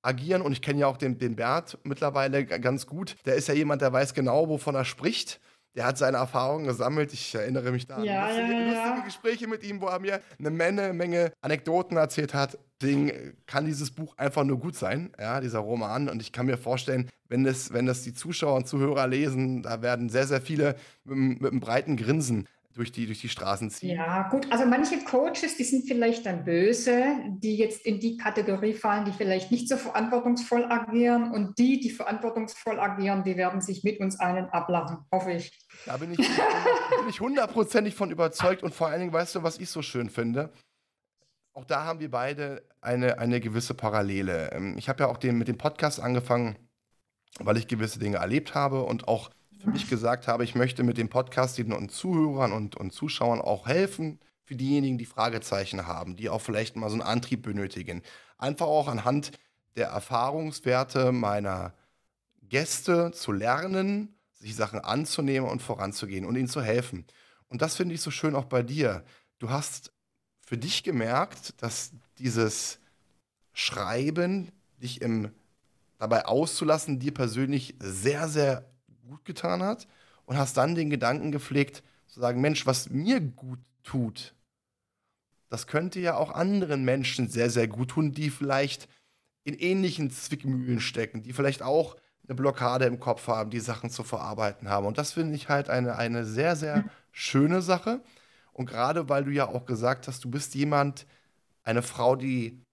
agieren. 0.00 0.40
Und 0.40 0.52
ich 0.52 0.62
kenne 0.62 0.80
ja 0.80 0.86
auch 0.86 0.96
den, 0.96 1.18
den 1.18 1.36
Bert 1.36 1.76
mittlerweile 1.82 2.46
ganz 2.46 2.86
gut. 2.86 3.16
Der 3.26 3.34
ist 3.34 3.48
ja 3.48 3.54
jemand, 3.54 3.82
der 3.82 3.92
weiß 3.92 4.14
genau, 4.14 4.48
wovon 4.48 4.76
er 4.76 4.86
spricht 4.86 5.40
der 5.78 5.86
hat 5.86 5.96
seine 5.96 6.16
Erfahrungen 6.16 6.66
gesammelt. 6.66 7.12
Ich 7.12 7.36
erinnere 7.36 7.70
mich 7.70 7.86
da 7.86 7.98
an 7.98 8.04
ja, 8.04 8.26
lustige, 8.26 8.52
ja, 8.52 8.58
ja. 8.58 8.84
lustige, 8.84 9.06
Gespräche 9.06 9.46
mit 9.46 9.62
ihm, 9.62 9.80
wo 9.80 9.86
er 9.86 10.00
mir 10.00 10.20
eine 10.36 10.50
Menge, 10.50 10.92
Menge 10.92 11.32
Anekdoten 11.40 11.96
erzählt 11.96 12.34
hat. 12.34 12.58
Deswegen 12.80 13.36
kann 13.46 13.64
dieses 13.64 13.92
Buch 13.92 14.18
einfach 14.18 14.42
nur 14.42 14.58
gut 14.58 14.74
sein, 14.74 15.12
ja, 15.20 15.40
dieser 15.40 15.60
Roman. 15.60 16.08
Und 16.08 16.20
ich 16.20 16.32
kann 16.32 16.46
mir 16.46 16.58
vorstellen, 16.58 17.08
wenn 17.28 17.44
das, 17.44 17.72
wenn 17.72 17.86
das 17.86 18.02
die 18.02 18.12
Zuschauer 18.12 18.56
und 18.56 18.66
Zuhörer 18.66 19.06
lesen, 19.06 19.62
da 19.62 19.80
werden 19.80 20.08
sehr, 20.08 20.26
sehr 20.26 20.40
viele 20.40 20.74
mit, 21.04 21.40
mit 21.40 21.52
einem 21.52 21.60
breiten 21.60 21.96
Grinsen 21.96 22.48
durch 22.78 22.92
die, 22.92 23.06
durch 23.06 23.20
die 23.20 23.28
Straßen 23.28 23.70
ziehen. 23.70 23.96
Ja, 23.96 24.28
gut. 24.28 24.50
Also 24.52 24.64
manche 24.64 25.02
Coaches, 25.02 25.56
die 25.56 25.64
sind 25.64 25.88
vielleicht 25.88 26.24
dann 26.26 26.44
böse, 26.44 27.16
die 27.28 27.56
jetzt 27.56 27.84
in 27.84 27.98
die 27.98 28.16
Kategorie 28.16 28.72
fallen, 28.72 29.04
die 29.04 29.10
vielleicht 29.10 29.50
nicht 29.50 29.68
so 29.68 29.76
verantwortungsvoll 29.76 30.64
agieren. 30.64 31.32
Und 31.32 31.58
die, 31.58 31.80
die 31.80 31.90
verantwortungsvoll 31.90 32.78
agieren, 32.78 33.24
die 33.24 33.36
werden 33.36 33.60
sich 33.60 33.82
mit 33.82 33.98
uns 33.98 34.20
allen 34.20 34.48
ablachen, 34.50 34.98
hoffe 35.12 35.32
ich. 35.32 35.50
Da 35.86 35.96
bin 35.96 36.12
ich, 36.12 36.18
bin 36.18 37.08
ich 37.08 37.20
hundertprozentig 37.20 37.96
von 37.96 38.12
überzeugt. 38.12 38.62
Und 38.62 38.72
vor 38.72 38.86
allen 38.86 39.00
Dingen, 39.00 39.12
weißt 39.12 39.34
du, 39.34 39.42
was 39.42 39.58
ich 39.58 39.70
so 39.70 39.82
schön 39.82 40.08
finde? 40.08 40.52
Auch 41.54 41.64
da 41.64 41.84
haben 41.84 41.98
wir 41.98 42.12
beide 42.12 42.62
eine, 42.80 43.18
eine 43.18 43.40
gewisse 43.40 43.74
Parallele. 43.74 44.52
Ähm, 44.52 44.78
ich 44.78 44.88
habe 44.88 45.02
ja 45.02 45.08
auch 45.08 45.16
den, 45.16 45.36
mit 45.36 45.48
dem 45.48 45.58
Podcast 45.58 45.98
angefangen, 45.98 46.56
weil 47.40 47.56
ich 47.56 47.66
gewisse 47.66 47.98
Dinge 47.98 48.18
erlebt 48.18 48.54
habe 48.54 48.84
und 48.84 49.08
auch 49.08 49.30
für 49.58 49.70
mich 49.70 49.88
gesagt 49.88 50.28
habe, 50.28 50.44
ich 50.44 50.54
möchte 50.54 50.82
mit 50.82 50.98
dem 50.98 51.08
Podcast 51.08 51.58
den 51.58 51.88
Zuhörern 51.88 52.52
und, 52.52 52.76
und 52.76 52.92
Zuschauern 52.92 53.40
auch 53.40 53.66
helfen, 53.66 54.20
für 54.44 54.56
diejenigen, 54.56 54.96
die 54.96 55.04
Fragezeichen 55.04 55.86
haben, 55.86 56.16
die 56.16 56.30
auch 56.30 56.40
vielleicht 56.40 56.74
mal 56.74 56.88
so 56.88 56.94
einen 56.94 57.02
Antrieb 57.02 57.42
benötigen. 57.42 58.02
Einfach 58.38 58.66
auch 58.66 58.88
anhand 58.88 59.32
der 59.76 59.88
Erfahrungswerte 59.88 61.12
meiner 61.12 61.74
Gäste 62.42 63.10
zu 63.12 63.32
lernen, 63.32 64.16
sich 64.32 64.56
Sachen 64.56 64.80
anzunehmen 64.80 65.48
und 65.48 65.60
voranzugehen 65.60 66.24
und 66.24 66.36
ihnen 66.36 66.48
zu 66.48 66.62
helfen. 66.62 67.04
Und 67.48 67.60
das 67.60 67.76
finde 67.76 67.94
ich 67.94 68.00
so 68.00 68.10
schön 68.10 68.34
auch 68.34 68.46
bei 68.46 68.62
dir. 68.62 69.04
Du 69.38 69.50
hast 69.50 69.92
für 70.40 70.56
dich 70.56 70.82
gemerkt, 70.82 71.60
dass 71.62 71.92
dieses 72.18 72.78
Schreiben, 73.52 74.50
dich 74.80 75.02
im, 75.02 75.30
dabei 75.98 76.24
auszulassen, 76.24 77.00
dir 77.00 77.12
persönlich 77.12 77.74
sehr, 77.80 78.28
sehr 78.28 78.64
gut 79.08 79.24
getan 79.24 79.62
hat 79.62 79.88
und 80.26 80.36
hast 80.36 80.56
dann 80.56 80.74
den 80.74 80.90
Gedanken 80.90 81.32
gepflegt, 81.32 81.82
zu 82.06 82.20
sagen, 82.20 82.40
Mensch, 82.40 82.66
was 82.66 82.90
mir 82.90 83.20
gut 83.20 83.58
tut, 83.82 84.34
das 85.48 85.66
könnte 85.66 85.98
ja 85.98 86.16
auch 86.16 86.30
anderen 86.30 86.84
Menschen 86.84 87.28
sehr, 87.28 87.50
sehr 87.50 87.68
gut 87.68 87.90
tun, 87.90 88.12
die 88.12 88.30
vielleicht 88.30 88.88
in 89.44 89.54
ähnlichen 89.54 90.10
Zwickmühlen 90.10 90.80
stecken, 90.80 91.22
die 91.22 91.32
vielleicht 91.32 91.62
auch 91.62 91.96
eine 92.26 92.34
Blockade 92.34 92.84
im 92.84 93.00
Kopf 93.00 93.26
haben, 93.28 93.50
die 93.50 93.60
Sachen 93.60 93.88
zu 93.88 94.04
verarbeiten 94.04 94.68
haben. 94.68 94.86
Und 94.86 94.98
das 94.98 95.12
finde 95.12 95.34
ich 95.34 95.48
halt 95.48 95.70
eine, 95.70 95.96
eine 95.96 96.26
sehr, 96.26 96.54
sehr 96.54 96.84
schöne 97.12 97.62
Sache. 97.62 98.02
Und 98.52 98.66
gerade 98.66 99.08
weil 99.08 99.24
du 99.24 99.30
ja 99.30 99.48
auch 99.48 99.64
gesagt 99.64 100.06
hast, 100.06 100.24
du 100.24 100.30
bist 100.30 100.54
jemand, 100.54 101.06
eine 101.62 101.82
Frau, 101.82 102.16
die 102.16 102.64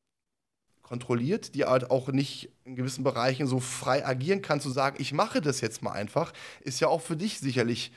kontrolliert, 0.86 1.56
die 1.56 1.66
halt 1.66 1.90
auch 1.90 2.10
nicht 2.10 2.52
in 2.64 2.76
gewissen 2.76 3.04
Bereichen 3.04 3.48
so 3.48 3.60
frei 3.60 4.06
agieren 4.06 4.44
kann, 4.44 4.62
zu 4.62 4.70
sagen, 4.70 4.98
ich 5.00 5.14
mache 5.14 5.42
das 5.42 5.60
jetzt 5.60 5.82
mal 5.82 5.92
einfach, 5.92 6.32
ist 6.62 6.80
ja 6.80 6.88
auch 6.88 7.02
für 7.02 7.18
dich 7.18 7.40
sicherlich 7.40 7.92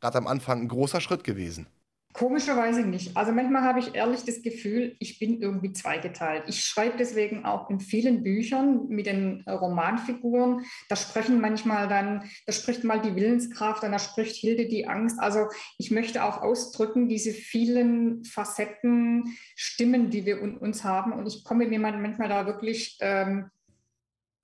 gerade 0.00 0.18
am 0.18 0.26
Anfang 0.26 0.60
ein 0.60 0.68
großer 0.68 1.00
Schritt 1.00 1.24
gewesen. 1.24 1.66
Komischerweise 2.12 2.82
nicht. 2.82 3.16
Also 3.16 3.30
manchmal 3.30 3.62
habe 3.62 3.78
ich 3.78 3.94
ehrlich 3.94 4.24
das 4.24 4.42
Gefühl, 4.42 4.96
ich 4.98 5.20
bin 5.20 5.40
irgendwie 5.40 5.72
zweigeteilt. 5.72 6.42
Ich 6.48 6.64
schreibe 6.64 6.96
deswegen 6.98 7.44
auch 7.44 7.70
in 7.70 7.78
vielen 7.78 8.24
Büchern 8.24 8.88
mit 8.88 9.06
den 9.06 9.44
Romanfiguren. 9.48 10.64
Da 10.88 10.96
sprechen 10.96 11.40
manchmal 11.40 11.86
dann, 11.86 12.28
da 12.46 12.52
spricht 12.52 12.82
mal 12.82 13.00
die 13.00 13.14
Willenskraft 13.14 13.84
und 13.84 13.92
da 13.92 14.00
spricht 14.00 14.34
Hilde 14.34 14.66
die 14.66 14.88
Angst. 14.88 15.20
Also 15.20 15.46
ich 15.78 15.92
möchte 15.92 16.24
auch 16.24 16.42
ausdrücken, 16.42 17.08
diese 17.08 17.30
vielen 17.30 18.24
Facetten, 18.24 19.36
Stimmen, 19.54 20.10
die 20.10 20.26
wir 20.26 20.40
in 20.40 20.56
uns 20.56 20.82
haben. 20.82 21.12
Und 21.12 21.28
ich 21.28 21.44
komme 21.44 21.66
mir 21.66 21.78
manchmal 21.78 22.28
da 22.28 22.44
wirklich, 22.44 22.98
ähm, 23.00 23.50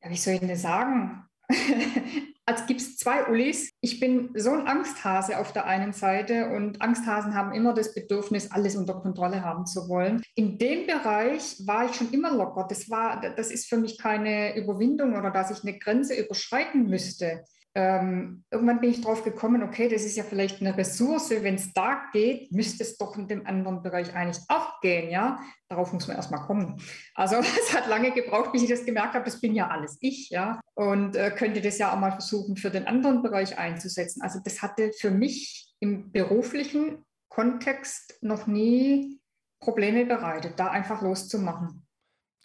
ja, 0.05 0.11
wie 0.11 0.17
soll 0.17 0.35
ich 0.35 0.41
denn 0.41 0.55
sagen? 0.55 1.25
als 2.47 2.67
gibt 2.67 2.81
es 2.81 2.97
zwei 2.97 3.27
Ulis. 3.27 3.73
Ich 3.81 3.99
bin 3.99 4.31
so 4.37 4.51
ein 4.51 4.69
Angsthase 4.69 5.39
auf 5.39 5.53
der 5.53 5.67
einen 5.67 5.93
Seite 5.93 6.51
und 6.51 6.81
Angsthasen 6.81 7.35
haben 7.35 7.53
immer 7.53 7.75
das 7.75 7.93
Bedürfnis, 7.93 8.53
alles 8.53 8.77
unter 8.77 8.95
Kontrolle 8.95 9.43
haben 9.43 9.67
zu 9.67 9.89
wollen. 9.89 10.23
In 10.37 10.57
dem 10.57 10.87
Bereich 10.87 11.57
war 11.67 11.87
ich 11.87 11.97
schon 11.97 12.13
immer 12.13 12.33
locker. 12.33 12.67
Das, 12.69 12.89
war, 12.89 13.21
das 13.21 13.51
ist 13.51 13.69
für 13.69 13.77
mich 13.77 13.99
keine 13.99 14.57
Überwindung 14.57 15.17
oder 15.17 15.31
dass 15.31 15.51
ich 15.51 15.63
eine 15.63 15.77
Grenze 15.79 16.15
überschreiten 16.15 16.89
müsste 16.89 17.45
ähm, 17.77 18.43
irgendwann 18.51 18.81
bin 18.81 18.89
ich 18.89 19.03
drauf 19.03 19.23
gekommen, 19.23 19.63
okay, 19.63 19.91
das 19.91 20.03
ist 20.03 20.17
ja 20.17 20.25
vielleicht 20.25 20.63
eine 20.63 20.75
Ressource, 20.75 21.29
wenn 21.29 21.57
es 21.57 21.75
da 21.75 22.07
geht, 22.11 22.51
müsste 22.51 22.83
es 22.83 22.97
doch 22.97 23.19
in 23.19 23.29
dem 23.29 23.47
anderen 23.47 23.83
Bereich 23.83 24.15
eigentlich 24.15 24.43
auch 24.49 24.81
gehen, 24.81 25.11
ja. 25.11 25.39
Darauf 25.69 25.93
muss 25.93 26.09
man 26.09 26.17
erstmal 26.17 26.41
kommen. 26.41 26.81
Also 27.15 27.37
es 27.41 27.75
hat 27.75 27.87
lange 27.87 28.13
gebraucht, 28.13 28.53
bis 28.53 28.63
ich 28.63 28.71
das 28.71 28.87
gemerkt 28.87 29.13
habe, 29.13 29.27
das 29.27 29.43
bin 29.43 29.55
ja 29.55 29.69
alles 29.69 29.99
ich, 30.01 30.31
ja. 30.31 30.59
Und 30.73 31.17
äh, 31.17 31.31
könnte 31.31 31.61
das 31.61 31.77
ja 31.77 31.93
auch 31.93 31.99
mal 31.99 32.13
versuchen, 32.13 32.57
für 32.57 32.71
den 32.71 32.87
anderen 32.87 33.23
Bereich 33.23 33.59
einzusetzen. 33.59 34.23
Also 34.23 34.41
das 34.43 34.63
hatte 34.63 34.93
für 34.99 35.11
mich 35.11 35.75
im 35.79 36.13
beruflichen 36.13 37.05
Kontext 37.29 38.17
noch 38.23 38.47
nie 38.47 39.21
Probleme 39.61 40.07
bereitet, 40.07 40.55
da 40.57 40.69
einfach 40.69 41.03
loszumachen 41.03 41.86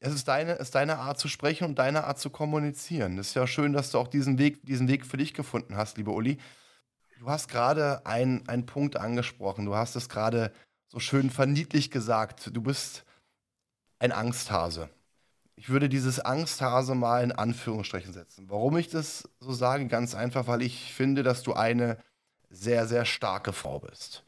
es 0.01 0.13
ist 0.13 0.27
deine, 0.27 0.53
ist 0.53 0.73
deine 0.73 0.97
Art 0.97 1.19
zu 1.19 1.27
sprechen 1.27 1.63
und 1.63 1.77
deine 1.77 2.05
Art 2.05 2.19
zu 2.19 2.31
kommunizieren. 2.31 3.19
Es 3.19 3.29
ist 3.29 3.33
ja 3.35 3.45
schön, 3.45 3.71
dass 3.71 3.91
du 3.91 3.99
auch 3.99 4.07
diesen 4.07 4.39
Weg, 4.39 4.65
diesen 4.65 4.87
Weg 4.87 5.05
für 5.05 5.17
dich 5.17 5.35
gefunden 5.35 5.77
hast, 5.77 5.97
liebe 5.97 6.09
Uli. 6.09 6.39
Du 7.19 7.29
hast 7.29 7.49
gerade 7.49 8.03
einen 8.03 8.65
Punkt 8.65 8.97
angesprochen. 8.97 9.65
Du 9.65 9.75
hast 9.75 9.95
es 9.95 10.09
gerade 10.09 10.51
so 10.87 10.97
schön 10.97 11.29
verniedlich 11.29 11.91
gesagt. 11.91 12.49
Du 12.51 12.63
bist 12.63 13.05
ein 13.99 14.11
Angsthase. 14.11 14.89
Ich 15.55 15.69
würde 15.69 15.87
dieses 15.87 16.19
Angsthase 16.19 16.95
mal 16.95 17.23
in 17.23 17.31
Anführungsstrichen 17.31 18.11
setzen. 18.11 18.49
Warum 18.49 18.77
ich 18.77 18.89
das 18.89 19.29
so 19.39 19.53
sage? 19.53 19.85
Ganz 19.87 20.15
einfach, 20.15 20.47
weil 20.47 20.63
ich 20.63 20.91
finde, 20.93 21.21
dass 21.21 21.43
du 21.43 21.53
eine 21.53 21.99
sehr, 22.49 22.87
sehr 22.87 23.05
starke 23.05 23.53
Frau 23.53 23.77
bist. 23.77 24.23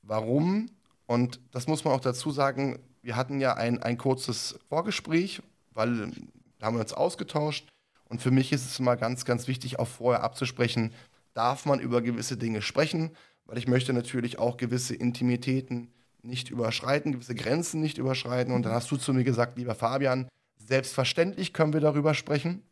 Warum? 0.00 0.70
Und 1.04 1.38
das 1.50 1.66
muss 1.66 1.84
man 1.84 1.92
auch 1.92 2.00
dazu 2.00 2.30
sagen, 2.30 2.78
wir 3.02 3.16
hatten 3.16 3.40
ja 3.40 3.54
ein, 3.54 3.82
ein 3.82 3.98
kurzes 3.98 4.58
Vorgespräch, 4.68 5.42
weil 5.72 6.12
da 6.58 6.66
haben 6.66 6.76
wir 6.76 6.80
uns 6.80 6.92
ausgetauscht. 6.92 7.68
Und 8.04 8.22
für 8.22 8.30
mich 8.30 8.52
ist 8.52 8.66
es 8.66 8.78
immer 8.78 8.96
ganz, 8.96 9.24
ganz 9.24 9.48
wichtig, 9.48 9.78
auch 9.78 9.88
vorher 9.88 10.22
abzusprechen, 10.22 10.92
darf 11.34 11.66
man 11.66 11.80
über 11.80 12.02
gewisse 12.02 12.36
Dinge 12.36 12.62
sprechen, 12.62 13.10
weil 13.46 13.58
ich 13.58 13.66
möchte 13.66 13.92
natürlich 13.92 14.38
auch 14.38 14.56
gewisse 14.56 14.94
Intimitäten 14.94 15.92
nicht 16.22 16.50
überschreiten, 16.50 17.12
gewisse 17.12 17.34
Grenzen 17.34 17.80
nicht 17.80 17.98
überschreiten. 17.98 18.54
Und 18.54 18.64
dann 18.64 18.72
hast 18.72 18.90
du 18.90 18.96
zu 18.96 19.12
mir 19.12 19.24
gesagt, 19.24 19.58
lieber 19.58 19.74
Fabian, 19.74 20.28
selbstverständlich 20.56 21.52
können 21.52 21.72
wir 21.72 21.80
darüber 21.80 22.14
sprechen. 22.14 22.62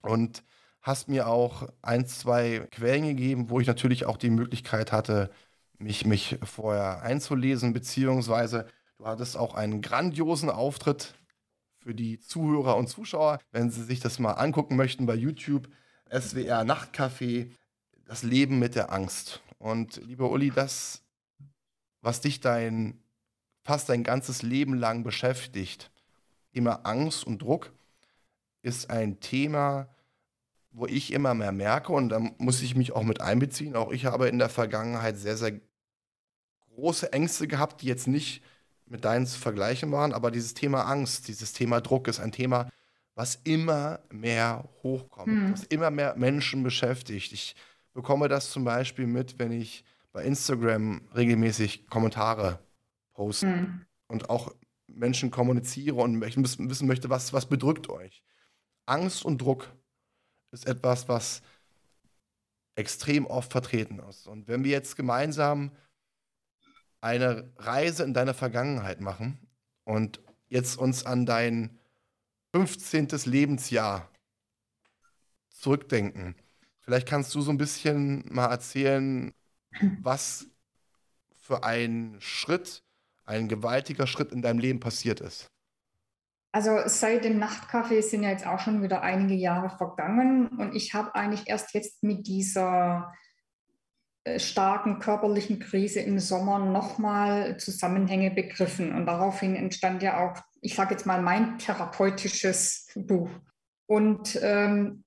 Und 0.00 0.42
hast 0.80 1.08
mir 1.08 1.28
auch 1.28 1.68
ein, 1.80 2.06
zwei 2.06 2.68
Quellen 2.70 3.04
gegeben, 3.04 3.48
wo 3.48 3.58
ich 3.58 3.66
natürlich 3.66 4.04
auch 4.04 4.18
die 4.18 4.30
Möglichkeit 4.30 4.92
hatte, 4.92 5.30
mich, 5.78 6.04
mich 6.04 6.38
vorher 6.42 7.02
einzulesen, 7.02 7.72
beziehungsweise 7.72 8.66
du 8.98 9.06
hattest 9.06 9.36
auch 9.36 9.54
einen 9.54 9.80
grandiosen 9.80 10.50
Auftritt 10.50 11.14
für 11.78 11.94
die 11.94 12.18
Zuhörer 12.18 12.76
und 12.76 12.88
Zuschauer, 12.88 13.38
wenn 13.50 13.70
sie 13.70 13.84
sich 13.84 14.00
das 14.00 14.18
mal 14.18 14.32
angucken 14.32 14.76
möchten 14.76 15.06
bei 15.06 15.14
YouTube, 15.14 15.68
SWR 16.10 16.62
Nachtcafé, 16.62 17.50
das 18.04 18.22
Leben 18.22 18.58
mit 18.58 18.74
der 18.74 18.92
Angst. 18.92 19.42
Und 19.58 19.96
lieber 19.96 20.30
Uli, 20.30 20.50
das, 20.50 21.02
was 22.00 22.20
dich 22.20 22.40
dein 22.40 23.04
fast 23.64 23.88
dein 23.88 24.04
ganzes 24.04 24.42
Leben 24.42 24.74
lang 24.74 25.02
beschäftigt, 25.02 25.90
Thema 26.52 26.80
Angst 26.84 27.26
und 27.26 27.42
Druck, 27.42 27.72
ist 28.62 28.90
ein 28.90 29.20
Thema, 29.20 29.88
wo 30.70 30.86
ich 30.86 31.12
immer 31.12 31.34
mehr 31.34 31.52
merke, 31.52 31.92
und 31.92 32.10
da 32.10 32.20
muss 32.38 32.62
ich 32.62 32.74
mich 32.74 32.92
auch 32.92 33.02
mit 33.02 33.20
einbeziehen, 33.20 33.74
auch 33.74 33.90
ich 33.90 34.06
habe 34.06 34.28
in 34.28 34.38
der 34.38 34.48
Vergangenheit 34.48 35.16
sehr, 35.16 35.36
sehr 35.36 35.60
große 36.74 37.12
Ängste 37.12 37.48
gehabt, 37.48 37.82
die 37.82 37.86
jetzt 37.86 38.06
nicht 38.06 38.42
mit 38.94 39.04
deinen 39.04 39.26
zu 39.26 39.40
vergleichen 39.40 39.90
waren, 39.90 40.12
aber 40.12 40.30
dieses 40.30 40.54
Thema 40.54 40.82
Angst, 40.82 41.26
dieses 41.26 41.52
Thema 41.52 41.80
Druck 41.80 42.06
ist 42.06 42.20
ein 42.20 42.30
Thema, 42.30 42.70
was 43.16 43.40
immer 43.42 43.98
mehr 44.08 44.68
hochkommt, 44.84 45.26
mhm. 45.26 45.52
was 45.52 45.64
immer 45.64 45.90
mehr 45.90 46.14
Menschen 46.16 46.62
beschäftigt. 46.62 47.32
Ich 47.32 47.56
bekomme 47.92 48.28
das 48.28 48.52
zum 48.52 48.62
Beispiel 48.62 49.08
mit, 49.08 49.40
wenn 49.40 49.50
ich 49.50 49.84
bei 50.12 50.22
Instagram 50.22 51.00
regelmäßig 51.12 51.88
Kommentare 51.88 52.60
poste 53.14 53.46
mhm. 53.46 53.84
und 54.06 54.30
auch 54.30 54.54
Menschen 54.86 55.32
kommuniziere 55.32 55.96
und 55.96 56.20
wissen 56.20 56.86
möchte, 56.86 57.10
was, 57.10 57.32
was 57.32 57.46
bedrückt 57.46 57.88
euch. 57.88 58.22
Angst 58.86 59.24
und 59.24 59.38
Druck 59.38 59.72
ist 60.52 60.68
etwas, 60.68 61.08
was 61.08 61.42
extrem 62.76 63.26
oft 63.26 63.50
vertreten 63.50 63.98
ist. 64.08 64.28
Und 64.28 64.46
wenn 64.46 64.62
wir 64.62 64.70
jetzt 64.70 64.94
gemeinsam 64.94 65.72
eine 67.04 67.52
Reise 67.58 68.02
in 68.02 68.14
deine 68.14 68.32
Vergangenheit 68.32 69.02
machen 69.02 69.38
und 69.84 70.22
jetzt 70.48 70.78
uns 70.78 71.04
an 71.04 71.26
dein 71.26 71.78
15. 72.54 73.08
Lebensjahr 73.26 74.10
zurückdenken. 75.50 76.34
Vielleicht 76.80 77.06
kannst 77.06 77.34
du 77.34 77.42
so 77.42 77.50
ein 77.50 77.58
bisschen 77.58 78.24
mal 78.32 78.46
erzählen, 78.46 79.34
was 80.00 80.46
für 81.36 81.62
ein 81.62 82.16
Schritt, 82.20 82.82
ein 83.26 83.48
gewaltiger 83.48 84.06
Schritt 84.06 84.32
in 84.32 84.40
deinem 84.40 84.58
Leben 84.58 84.80
passiert 84.80 85.20
ist. 85.20 85.46
Also 86.52 86.78
seit 86.86 87.24
dem 87.24 87.38
Nachtcafé 87.38 88.00
sind 88.00 88.22
ja 88.22 88.30
jetzt 88.30 88.46
auch 88.46 88.60
schon 88.60 88.82
wieder 88.82 89.02
einige 89.02 89.34
Jahre 89.34 89.76
vergangen 89.76 90.48
und 90.48 90.74
ich 90.74 90.94
habe 90.94 91.14
eigentlich 91.14 91.48
erst 91.48 91.74
jetzt 91.74 92.02
mit 92.02 92.26
dieser 92.26 93.12
starken 94.38 95.00
körperlichen 95.00 95.58
Krise 95.58 96.00
im 96.00 96.18
Sommer 96.18 96.58
nochmal 96.58 97.58
Zusammenhänge 97.58 98.30
begriffen. 98.30 98.94
Und 98.94 99.06
daraufhin 99.06 99.54
entstand 99.54 100.02
ja 100.02 100.24
auch, 100.24 100.40
ich 100.60 100.74
sage 100.74 100.94
jetzt 100.94 101.06
mal, 101.06 101.20
mein 101.20 101.58
therapeutisches 101.58 102.88
Buch. 102.94 103.28
Und 103.86 104.38
ähm, 104.42 105.04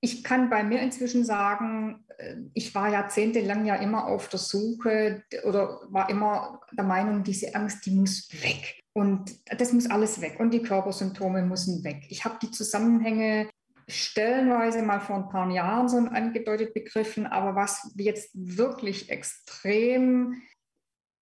ich 0.00 0.24
kann 0.24 0.50
bei 0.50 0.64
mir 0.64 0.80
inzwischen 0.82 1.24
sagen, 1.24 2.04
äh, 2.18 2.36
ich 2.54 2.74
war 2.74 2.90
jahrzehntelang 2.90 3.64
ja 3.64 3.76
immer 3.76 4.06
auf 4.06 4.28
der 4.28 4.40
Suche 4.40 5.22
oder 5.44 5.80
war 5.88 6.10
immer 6.10 6.60
der 6.72 6.84
Meinung, 6.84 7.22
diese 7.22 7.54
Angst, 7.54 7.86
die 7.86 7.92
muss 7.92 8.28
weg. 8.42 8.80
Und 8.92 9.32
das 9.58 9.72
muss 9.72 9.90
alles 9.90 10.20
weg. 10.20 10.36
Und 10.38 10.50
die 10.50 10.62
Körpersymptome 10.62 11.42
müssen 11.42 11.84
weg. 11.84 12.04
Ich 12.08 12.24
habe 12.24 12.38
die 12.42 12.50
Zusammenhänge 12.50 13.48
stellenweise 13.88 14.82
mal 14.82 15.00
vor 15.00 15.16
ein 15.16 15.28
paar 15.28 15.50
Jahren 15.50 15.88
so 15.88 15.98
angedeutet 15.98 16.74
begriffen, 16.74 17.26
aber 17.26 17.54
was 17.54 17.92
jetzt 17.96 18.30
wirklich 18.34 19.10
extrem 19.10 20.42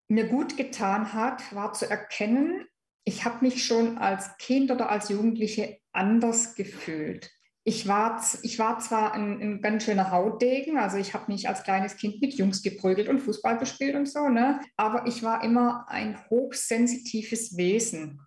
mir 0.09 0.27
gut 0.27 0.57
getan 0.57 1.13
hat, 1.13 1.55
war 1.55 1.73
zu 1.73 1.89
erkennen, 1.89 2.67
ich 3.05 3.25
habe 3.25 3.45
mich 3.45 3.65
schon 3.65 3.99
als 3.99 4.37
Kind 4.39 4.71
oder 4.71 4.91
als 4.91 5.09
Jugendliche 5.09 5.79
anders 5.93 6.55
gefühlt. 6.55 7.31
Ich 7.65 7.87
war, 7.87 8.23
ich 8.43 8.59
war 8.59 8.81
zwar 8.81 9.13
ein, 9.15 9.41
ein 9.41 9.63
ganz 9.63 9.85
schöner 9.85 10.11
Hautdegen, 10.11 10.79
also 10.79 10.97
ich 10.97 11.15
habe 11.15 11.31
mich 11.31 11.49
als 11.49 11.63
kleines 11.63 11.97
Kind 11.97 12.21
mit 12.21 12.35
Jungs 12.35 12.63
geprügelt 12.63 13.09
und 13.09 13.21
Fußball 13.21 13.59
gespielt 13.59 13.95
und 13.95 14.07
so, 14.07 14.29
ne? 14.29 14.61
aber 14.77 15.07
ich 15.07 15.23
war 15.23 15.45
immer 15.45 15.87
ein 15.89 16.19
hochsensitives 16.29 17.57
Wesen 17.57 18.21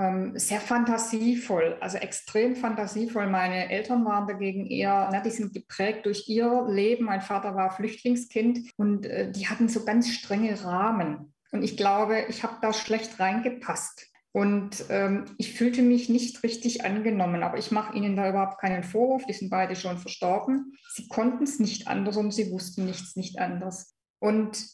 ähm, 0.00 0.38
sehr 0.38 0.60
fantasievoll, 0.60 1.76
also 1.80 1.98
extrem 1.98 2.56
fantasievoll. 2.56 3.26
Meine 3.26 3.70
Eltern 3.70 4.04
waren 4.06 4.26
dagegen 4.26 4.66
eher, 4.66 5.10
na, 5.12 5.20
die 5.20 5.30
sind 5.30 5.52
geprägt 5.52 6.06
durch 6.06 6.26
ihr 6.26 6.66
Leben. 6.68 7.04
Mein 7.04 7.20
Vater 7.20 7.54
war 7.54 7.70
Flüchtlingskind 7.70 8.70
und 8.76 9.04
äh, 9.04 9.30
die 9.30 9.48
hatten 9.48 9.68
so 9.68 9.84
ganz 9.84 10.08
strenge 10.08 10.64
Rahmen. 10.64 11.34
Und 11.52 11.62
ich 11.62 11.76
glaube, 11.76 12.24
ich 12.30 12.42
habe 12.42 12.56
da 12.62 12.72
schlecht 12.72 13.20
reingepasst. 13.20 14.06
Und 14.32 14.84
ähm, 14.88 15.24
ich 15.38 15.52
fühlte 15.54 15.82
mich 15.82 16.08
nicht 16.08 16.44
richtig 16.44 16.84
angenommen, 16.84 17.42
aber 17.42 17.58
ich 17.58 17.70
mache 17.70 17.96
ihnen 17.96 18.16
da 18.16 18.30
überhaupt 18.30 18.60
keinen 18.60 18.84
Vorwurf. 18.84 19.26
Die 19.26 19.32
sind 19.32 19.50
beide 19.50 19.76
schon 19.76 19.98
verstorben. 19.98 20.72
Sie 20.94 21.08
konnten 21.08 21.44
es 21.44 21.58
nicht 21.58 21.88
anders 21.88 22.16
und 22.16 22.32
sie 22.32 22.50
wussten 22.50 22.86
nichts 22.86 23.16
nicht 23.16 23.38
anders. 23.38 23.96
Und 24.18 24.66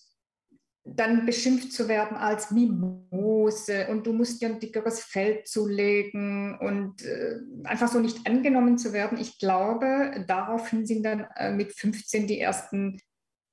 dann 0.88 1.26
beschimpft 1.26 1.72
zu 1.72 1.88
werden 1.88 2.16
als 2.16 2.50
Mimose 2.52 3.88
und 3.88 4.06
du 4.06 4.12
musst 4.12 4.40
dir 4.40 4.50
ein 4.50 4.60
dickeres 4.60 5.00
Fell 5.00 5.42
zulegen 5.44 6.56
und 6.58 7.02
äh, 7.02 7.40
einfach 7.64 7.88
so 7.88 7.98
nicht 7.98 8.26
angenommen 8.26 8.78
zu 8.78 8.92
werden. 8.92 9.18
Ich 9.18 9.38
glaube, 9.38 10.24
daraufhin 10.28 10.86
sind 10.86 11.02
dann 11.02 11.26
äh, 11.36 11.50
mit 11.50 11.72
15 11.72 12.28
die 12.28 12.40
ersten 12.40 12.98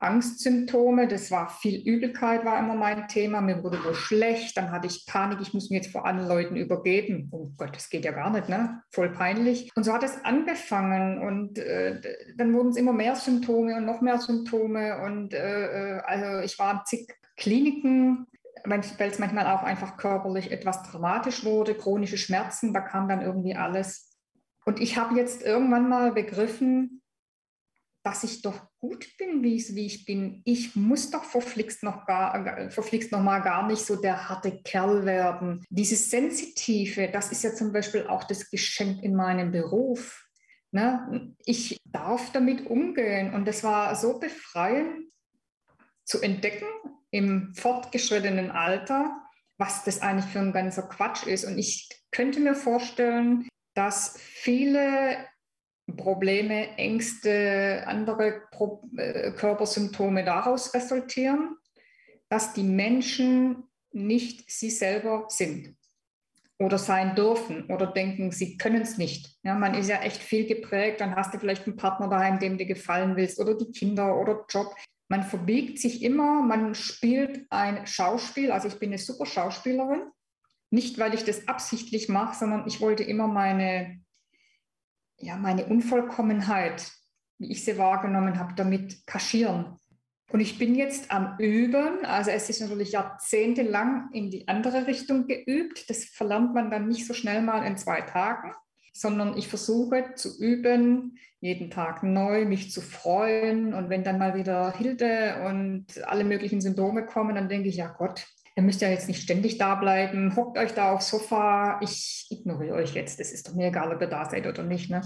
Angstsymptome. 0.03 1.07
Das 1.07 1.31
war 1.31 1.49
viel 1.49 1.81
Übelkeit, 1.87 2.45
war 2.45 2.59
immer 2.59 2.75
mein 2.75 3.07
Thema. 3.07 3.41
Mir 3.41 3.63
wurde 3.63 3.79
nur 3.79 3.95
schlecht, 3.95 4.55
dann 4.57 4.69
hatte 4.69 4.87
ich 4.87 5.05
Panik, 5.07 5.39
ich 5.41 5.53
muss 5.53 5.69
mir 5.69 5.77
jetzt 5.77 5.91
vor 5.91 6.05
anderen 6.05 6.29
Leuten 6.29 6.55
übergeben. 6.55 7.29
Oh 7.31 7.49
Gott, 7.57 7.75
das 7.75 7.89
geht 7.89 8.05
ja 8.05 8.11
gar 8.11 8.29
nicht, 8.29 8.49
ne? 8.49 8.81
Voll 8.91 9.11
peinlich. 9.11 9.71
Und 9.75 9.85
so 9.85 9.93
hat 9.93 10.03
es 10.03 10.23
angefangen 10.23 11.19
und 11.19 11.57
äh, 11.57 11.99
dann 12.37 12.53
wurden 12.53 12.69
es 12.69 12.77
immer 12.77 12.93
mehr 12.93 13.15
Symptome 13.15 13.77
und 13.77 13.85
noch 13.85 14.01
mehr 14.01 14.19
Symptome 14.19 15.01
und 15.03 15.33
äh, 15.33 15.97
äh 15.97 16.01
also 16.01 16.43
ich 16.43 16.59
war 16.59 16.83
zig 16.85 17.07
Kliniken, 17.35 18.27
weil 18.65 18.81
es 18.81 19.19
manchmal 19.19 19.47
auch 19.47 19.63
einfach 19.63 19.97
körperlich 19.97 20.51
etwas 20.51 20.83
dramatisch 20.83 21.43
wurde, 21.43 21.75
chronische 21.75 22.17
Schmerzen, 22.17 22.73
da 22.73 22.81
kam 22.81 23.07
dann 23.07 23.21
irgendwie 23.21 23.55
alles. 23.55 24.09
Und 24.65 24.79
ich 24.79 24.97
habe 24.97 25.15
jetzt 25.15 25.41
irgendwann 25.41 25.89
mal 25.89 26.13
begriffen, 26.13 27.01
dass 28.03 28.23
ich 28.23 28.41
doch 28.41 28.67
gut 28.79 29.07
bin, 29.17 29.43
wie 29.43 29.55
ich, 29.55 29.75
wie 29.75 29.85
ich 29.85 30.05
bin. 30.05 30.41
Ich 30.43 30.75
muss 30.75 31.09
doch 31.09 31.23
verflixt 31.23 31.83
noch, 31.83 32.05
gar, 32.05 32.69
verflixt 32.69 33.13
noch 33.13 33.21
mal 33.21 33.39
gar 33.39 33.65
nicht 33.65 33.85
so 33.85 33.95
der 33.95 34.27
harte 34.27 34.61
Kerl 34.61 35.05
werden. 35.05 35.63
Dieses 35.69 36.09
Sensitive, 36.09 37.09
das 37.09 37.31
ist 37.31 37.43
ja 37.43 37.53
zum 37.53 37.71
Beispiel 37.71 38.07
auch 38.07 38.25
das 38.25 38.49
Geschenk 38.49 39.01
in 39.03 39.15
meinem 39.15 39.51
Beruf. 39.51 40.27
Ne? 40.71 41.33
Ich 41.45 41.79
darf 41.85 42.31
damit 42.33 42.67
umgehen 42.67 43.33
und 43.33 43.47
das 43.47 43.63
war 43.63 43.95
so 43.95 44.19
befreiend 44.19 45.12
zu 46.05 46.21
entdecken, 46.21 46.67
im 47.11 47.53
fortgeschrittenen 47.53 48.51
Alter, 48.51 49.15
was 49.57 49.83
das 49.83 50.01
eigentlich 50.01 50.31
für 50.31 50.39
ein 50.39 50.53
ganzer 50.53 50.83
Quatsch 50.83 51.27
ist. 51.27 51.45
Und 51.45 51.57
ich 51.57 51.89
könnte 52.11 52.39
mir 52.39 52.55
vorstellen, 52.55 53.47
dass 53.75 54.17
viele 54.19 55.17
Probleme, 55.97 56.77
Ängste, 56.77 57.83
andere 57.85 58.43
Pro 58.51 58.83
äh, 58.97 59.31
Körpersymptome 59.31 60.23
daraus 60.23 60.73
resultieren, 60.73 61.57
dass 62.29 62.53
die 62.53 62.63
Menschen 62.63 63.63
nicht 63.91 64.49
sie 64.49 64.71
selber 64.71 65.25
sind 65.29 65.75
oder 66.59 66.77
sein 66.77 67.15
dürfen 67.15 67.65
oder 67.65 67.87
denken, 67.87 68.31
sie 68.31 68.57
können 68.57 68.81
es 68.81 68.97
nicht. 68.97 69.37
Ja, 69.43 69.55
man 69.55 69.75
ist 69.75 69.89
ja 69.89 70.01
echt 70.01 70.21
viel 70.21 70.47
geprägt, 70.47 71.01
dann 71.01 71.15
hast 71.15 71.33
du 71.33 71.39
vielleicht 71.39 71.67
einen 71.67 71.75
Partner 71.75 72.07
daheim, 72.07 72.39
dem 72.39 72.57
du 72.57 72.65
gefallen 72.65 73.15
willst 73.15 73.39
oder 73.39 73.55
die 73.55 73.71
Kinder 73.71 74.17
oder 74.17 74.45
Job. 74.49 74.73
Man 75.09 75.23
verbiegt 75.23 75.79
sich 75.79 76.01
immer, 76.01 76.41
man 76.41 76.75
spielt 76.75 77.45
ein 77.49 77.85
Schauspiel. 77.85 78.51
Also 78.51 78.67
ich 78.67 78.79
bin 78.79 78.89
eine 78.89 78.97
super 78.97 79.25
Schauspielerin. 79.25 80.03
Nicht, 80.71 80.97
weil 80.97 81.13
ich 81.13 81.23
das 81.23 81.47
absichtlich 81.47 82.09
mache, 82.09 82.37
sondern 82.37 82.65
ich 82.67 82.81
wollte 82.81 83.03
immer 83.03 83.27
meine, 83.27 84.01
ja, 85.19 85.35
meine 85.35 85.65
Unvollkommenheit, 85.65 86.91
wie 87.37 87.51
ich 87.51 87.63
sie 87.63 87.77
wahrgenommen 87.77 88.39
habe, 88.39 88.55
damit 88.55 89.05
kaschieren. 89.05 89.77
Und 90.31 90.39
ich 90.39 90.57
bin 90.57 90.73
jetzt 90.73 91.11
am 91.11 91.35
Üben. 91.37 92.05
Also 92.05 92.31
es 92.31 92.49
ist 92.49 92.61
natürlich 92.61 92.93
jahrzehntelang 92.93 94.09
in 94.13 94.31
die 94.31 94.47
andere 94.47 94.87
Richtung 94.87 95.27
geübt. 95.27 95.89
Das 95.89 96.05
verlernt 96.05 96.55
man 96.55 96.71
dann 96.71 96.87
nicht 96.87 97.05
so 97.05 97.13
schnell 97.13 97.43
mal 97.43 97.63
in 97.67 97.77
zwei 97.77 98.01
Tagen 98.01 98.53
sondern 98.93 99.37
ich 99.37 99.47
versuche 99.47 100.13
zu 100.15 100.39
üben, 100.39 101.17
jeden 101.41 101.71
Tag 101.71 102.03
neu 102.03 102.45
mich 102.45 102.71
zu 102.71 102.79
freuen. 102.79 103.73
Und 103.73 103.89
wenn 103.89 104.03
dann 104.03 104.19
mal 104.19 104.35
wieder 104.35 104.71
Hilde 104.71 105.43
und 105.47 105.85
alle 106.05 106.23
möglichen 106.23 106.61
Symptome 106.61 107.05
kommen, 107.05 107.35
dann 107.35 107.49
denke 107.49 107.69
ich, 107.69 107.75
ja 107.75 107.87
Gott, 107.87 108.25
ihr 108.55 108.63
müsst 108.63 108.81
ja 108.81 108.89
jetzt 108.89 109.07
nicht 109.07 109.23
ständig 109.23 109.57
da 109.57 109.75
bleiben, 109.75 110.35
hockt 110.35 110.57
euch 110.57 110.73
da 110.73 110.91
aufs 110.91 111.09
Sofa, 111.09 111.79
ich 111.81 112.27
ignoriere 112.29 112.75
euch 112.75 112.93
jetzt, 112.93 113.19
das 113.19 113.31
ist 113.31 113.47
doch 113.47 113.55
mir 113.55 113.67
egal, 113.67 113.93
ob 113.93 114.01
ihr 114.01 114.07
da 114.07 114.29
seid 114.29 114.45
oder 114.45 114.63
nicht. 114.63 114.89
Ne? 114.89 115.01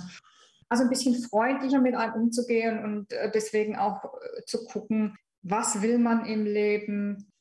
Also 0.69 0.83
ein 0.83 0.89
bisschen 0.89 1.15
freundlicher 1.15 1.79
mit 1.79 1.95
einem 1.95 2.13
umzugehen 2.13 2.83
und 2.83 3.13
äh, 3.13 3.31
deswegen 3.31 3.77
auch 3.77 4.03
äh, 4.03 4.43
zu 4.45 4.65
gucken, 4.65 5.15
was 5.43 5.81
will 5.81 5.97
man 5.97 6.25
im 6.25 6.43
Leben, 6.43 7.31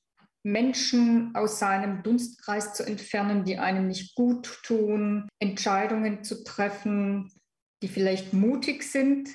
Menschen 0.46 1.34
aus 1.34 1.58
seinem 1.58 2.04
Dunstkreis 2.04 2.72
zu 2.72 2.84
entfernen, 2.84 3.42
die 3.42 3.58
einem 3.58 3.88
nicht 3.88 4.14
gut 4.14 4.60
tun, 4.62 5.28
Entscheidungen 5.40 6.22
zu 6.22 6.44
treffen, 6.44 7.32
die 7.82 7.88
vielleicht 7.88 8.32
mutig 8.32 8.84
sind, 8.84 9.28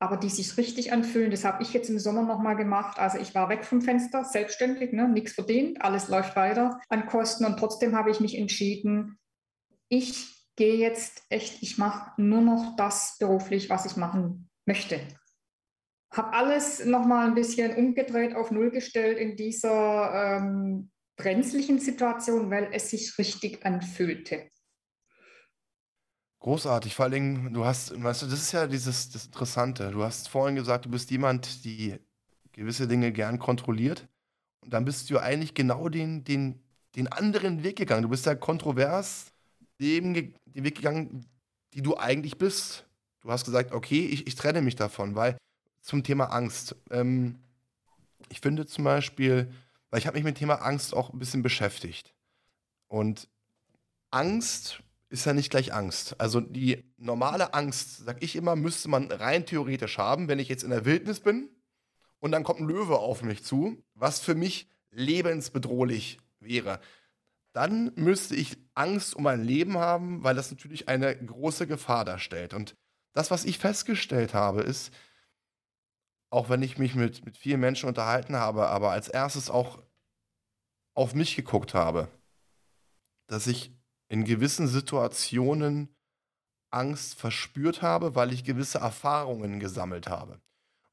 aber 0.00 0.16
die 0.16 0.28
sich 0.28 0.56
richtig 0.56 0.92
anfühlen. 0.92 1.30
Das 1.30 1.44
habe 1.44 1.62
ich 1.62 1.72
jetzt 1.72 1.90
im 1.90 2.00
Sommer 2.00 2.22
nochmal 2.22 2.56
gemacht. 2.56 2.98
Also 2.98 3.18
ich 3.18 3.36
war 3.36 3.48
weg 3.48 3.64
vom 3.64 3.82
Fenster, 3.82 4.24
selbstständig, 4.24 4.92
ne, 4.92 5.08
nichts 5.08 5.34
verdient, 5.34 5.80
alles 5.80 6.08
läuft 6.08 6.34
weiter 6.34 6.80
an 6.88 7.06
Kosten 7.06 7.44
und 7.44 7.56
trotzdem 7.56 7.94
habe 7.94 8.10
ich 8.10 8.18
mich 8.18 8.36
entschieden, 8.36 9.16
ich 9.88 10.44
gehe 10.56 10.74
jetzt 10.74 11.22
echt, 11.28 11.62
ich 11.62 11.78
mache 11.78 12.20
nur 12.20 12.40
noch 12.40 12.74
das 12.74 13.16
beruflich, 13.20 13.70
was 13.70 13.86
ich 13.86 13.96
machen 13.96 14.50
möchte. 14.66 15.00
Habe 16.12 16.32
alles 16.32 16.84
nochmal 16.84 17.28
ein 17.28 17.34
bisschen 17.34 17.76
umgedreht, 17.76 18.34
auf 18.34 18.50
Null 18.50 18.70
gestellt 18.70 19.18
in 19.18 19.36
dieser 19.36 20.38
ähm, 20.38 20.90
brenzlichen 21.16 21.78
Situation, 21.78 22.50
weil 22.50 22.70
es 22.72 22.90
sich 22.90 23.16
richtig 23.18 23.64
anfühlte. 23.64 24.50
Großartig, 26.40 26.94
vor 26.94 27.04
allem, 27.04 27.52
du 27.52 27.64
hast, 27.66 28.02
weißt 28.02 28.22
du, 28.22 28.26
das 28.26 28.40
ist 28.40 28.52
ja 28.52 28.66
dieses 28.66 29.10
das 29.10 29.26
Interessante. 29.26 29.90
Du 29.90 30.02
hast 30.02 30.28
vorhin 30.28 30.56
gesagt, 30.56 30.86
du 30.86 30.90
bist 30.90 31.10
jemand, 31.10 31.64
die 31.64 31.98
gewisse 32.52 32.88
Dinge 32.88 33.12
gern 33.12 33.38
kontrolliert. 33.38 34.08
Und 34.62 34.72
dann 34.72 34.84
bist 34.84 35.10
du 35.10 35.18
eigentlich 35.18 35.54
genau 35.54 35.88
den, 35.88 36.24
den, 36.24 36.62
den 36.96 37.08
anderen 37.08 37.62
Weg 37.62 37.76
gegangen. 37.76 38.02
Du 38.02 38.08
bist 38.08 38.26
ja 38.26 38.34
kontrovers 38.34 39.32
den 39.80 40.34
Weg 40.46 40.76
gegangen, 40.76 41.26
die 41.74 41.82
du 41.82 41.96
eigentlich 41.96 42.38
bist. 42.38 42.86
Du 43.20 43.30
hast 43.30 43.44
gesagt, 43.44 43.72
okay, 43.72 44.06
ich, 44.06 44.26
ich 44.26 44.34
trenne 44.34 44.62
mich 44.62 44.76
davon, 44.76 45.14
weil 45.14 45.36
zum 45.80 46.02
Thema 46.02 46.26
Angst. 46.26 46.76
Ähm, 46.90 47.38
ich 48.28 48.40
finde 48.40 48.66
zum 48.66 48.84
Beispiel, 48.84 49.52
weil 49.90 49.98
ich 49.98 50.06
habe 50.06 50.16
mich 50.16 50.24
mit 50.24 50.36
dem 50.36 50.40
Thema 50.40 50.56
Angst 50.56 50.94
auch 50.94 51.12
ein 51.12 51.18
bisschen 51.18 51.42
beschäftigt. 51.42 52.14
Und 52.86 53.28
Angst 54.10 54.82
ist 55.08 55.26
ja 55.26 55.32
nicht 55.32 55.50
gleich 55.50 55.72
Angst. 55.72 56.20
Also 56.20 56.40
die 56.40 56.84
normale 56.96 57.54
Angst, 57.54 58.04
sag 58.04 58.22
ich 58.22 58.36
immer, 58.36 58.56
müsste 58.56 58.88
man 58.88 59.10
rein 59.10 59.46
theoretisch 59.46 59.98
haben, 59.98 60.28
wenn 60.28 60.38
ich 60.38 60.48
jetzt 60.48 60.62
in 60.62 60.70
der 60.70 60.84
Wildnis 60.84 61.20
bin 61.20 61.48
und 62.20 62.32
dann 62.32 62.44
kommt 62.44 62.60
ein 62.60 62.68
Löwe 62.68 62.98
auf 62.98 63.22
mich 63.22 63.44
zu, 63.44 63.82
was 63.94 64.20
für 64.20 64.34
mich 64.34 64.68
lebensbedrohlich 64.92 66.18
wäre. 66.38 66.80
Dann 67.52 67.92
müsste 67.96 68.36
ich 68.36 68.56
Angst 68.74 69.16
um 69.16 69.24
mein 69.24 69.42
Leben 69.42 69.78
haben, 69.78 70.22
weil 70.22 70.36
das 70.36 70.50
natürlich 70.50 70.88
eine 70.88 71.16
große 71.16 71.66
Gefahr 71.66 72.04
darstellt. 72.04 72.54
Und 72.54 72.76
das, 73.12 73.32
was 73.32 73.44
ich 73.44 73.58
festgestellt 73.58 74.34
habe, 74.34 74.62
ist, 74.62 74.92
auch 76.30 76.48
wenn 76.48 76.62
ich 76.62 76.78
mich 76.78 76.94
mit, 76.94 77.24
mit 77.24 77.36
vielen 77.36 77.60
Menschen 77.60 77.88
unterhalten 77.88 78.36
habe, 78.36 78.68
aber 78.68 78.90
als 78.90 79.08
erstes 79.08 79.50
auch 79.50 79.82
auf 80.94 81.14
mich 81.14 81.36
geguckt 81.36 81.74
habe, 81.74 82.08
dass 83.26 83.46
ich 83.46 83.72
in 84.08 84.24
gewissen 84.24 84.66
Situationen 84.66 85.94
Angst 86.70 87.14
verspürt 87.14 87.82
habe, 87.82 88.14
weil 88.14 88.32
ich 88.32 88.44
gewisse 88.44 88.78
Erfahrungen 88.78 89.60
gesammelt 89.60 90.08
habe. 90.08 90.40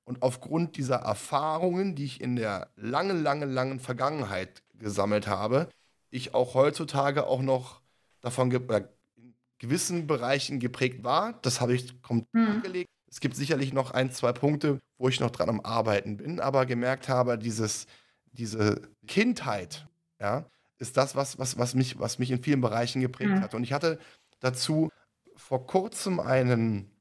Und 0.06 0.22
aufgrund 0.22 0.78
dieser 0.78 0.98
Erfahrungen, 0.98 1.96
die 1.96 2.06
ich 2.06 2.22
in 2.22 2.36
der 2.36 2.72
langen, 2.76 3.22
langen, 3.22 3.52
langen 3.52 3.80
Vergangenheit 3.80 4.64
gesammelt 4.76 5.28
habe, 5.28 5.70
ich 6.10 6.34
auch 6.34 6.54
heutzutage 6.54 7.28
auch 7.28 7.42
noch 7.42 7.82
davon 8.22 8.50
ge 8.50 8.62
äh, 8.70 8.88
in 9.18 9.36
gewissen 9.58 10.08
Bereichen 10.08 10.60
geprägt 10.60 11.04
war. 11.04 11.34
Das 11.42 11.60
habe 11.60 11.76
ich 11.76 12.02
komplett 12.02 12.34
mhm. 12.34 12.62
gelegt. 12.62 12.88
Es 13.10 13.20
gibt 13.20 13.36
sicherlich 13.36 13.74
noch 13.74 13.92
ein, 13.92 14.12
zwei 14.12 14.32
Punkte, 14.32 14.80
wo 14.98 15.10
ich 15.10 15.20
noch 15.20 15.32
dran 15.32 15.50
am 15.50 15.62
Arbeiten 15.62 16.18
bin, 16.18 16.40
aber 16.40 16.66
gemerkt 16.66 17.10
habe, 17.10 17.38
dieses, 17.38 17.86
diese 18.32 18.82
Kindheit, 19.08 19.88
ja, 20.20 20.46
ist 20.80 20.98
das, 20.98 21.16
was, 21.16 21.40
was, 21.40 21.58
was, 21.58 21.76
mich, 21.76 22.00
was 22.00 22.20
mich 22.20 22.32
in 22.32 22.44
vielen 22.44 22.62
Bereichen 22.62 23.02
geprägt 23.02 23.32
mhm. 23.32 23.42
hat. 23.42 23.54
Und 23.54 23.64
ich 23.64 23.74
hatte 23.74 24.00
dazu 24.40 24.90
vor 25.36 25.66
kurzem 25.66 26.20
einen 26.20 26.92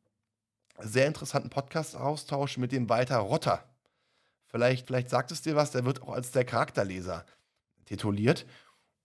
sehr 0.78 1.06
interessanten 1.06 1.50
Podcast-Austausch 1.50 2.58
mit 2.58 2.72
dem 2.72 2.88
Walter 2.88 3.18
Rotter. 3.18 3.64
Vielleicht, 4.46 4.86
vielleicht 4.86 5.10
sagt 5.10 5.30
es 5.32 5.42
dir 5.42 5.56
was, 5.56 5.70
der 5.70 5.84
wird 5.84 6.02
auch 6.02 6.12
als 6.12 6.30
der 6.30 6.44
Charakterleser 6.44 7.24
tituliert. 7.84 8.46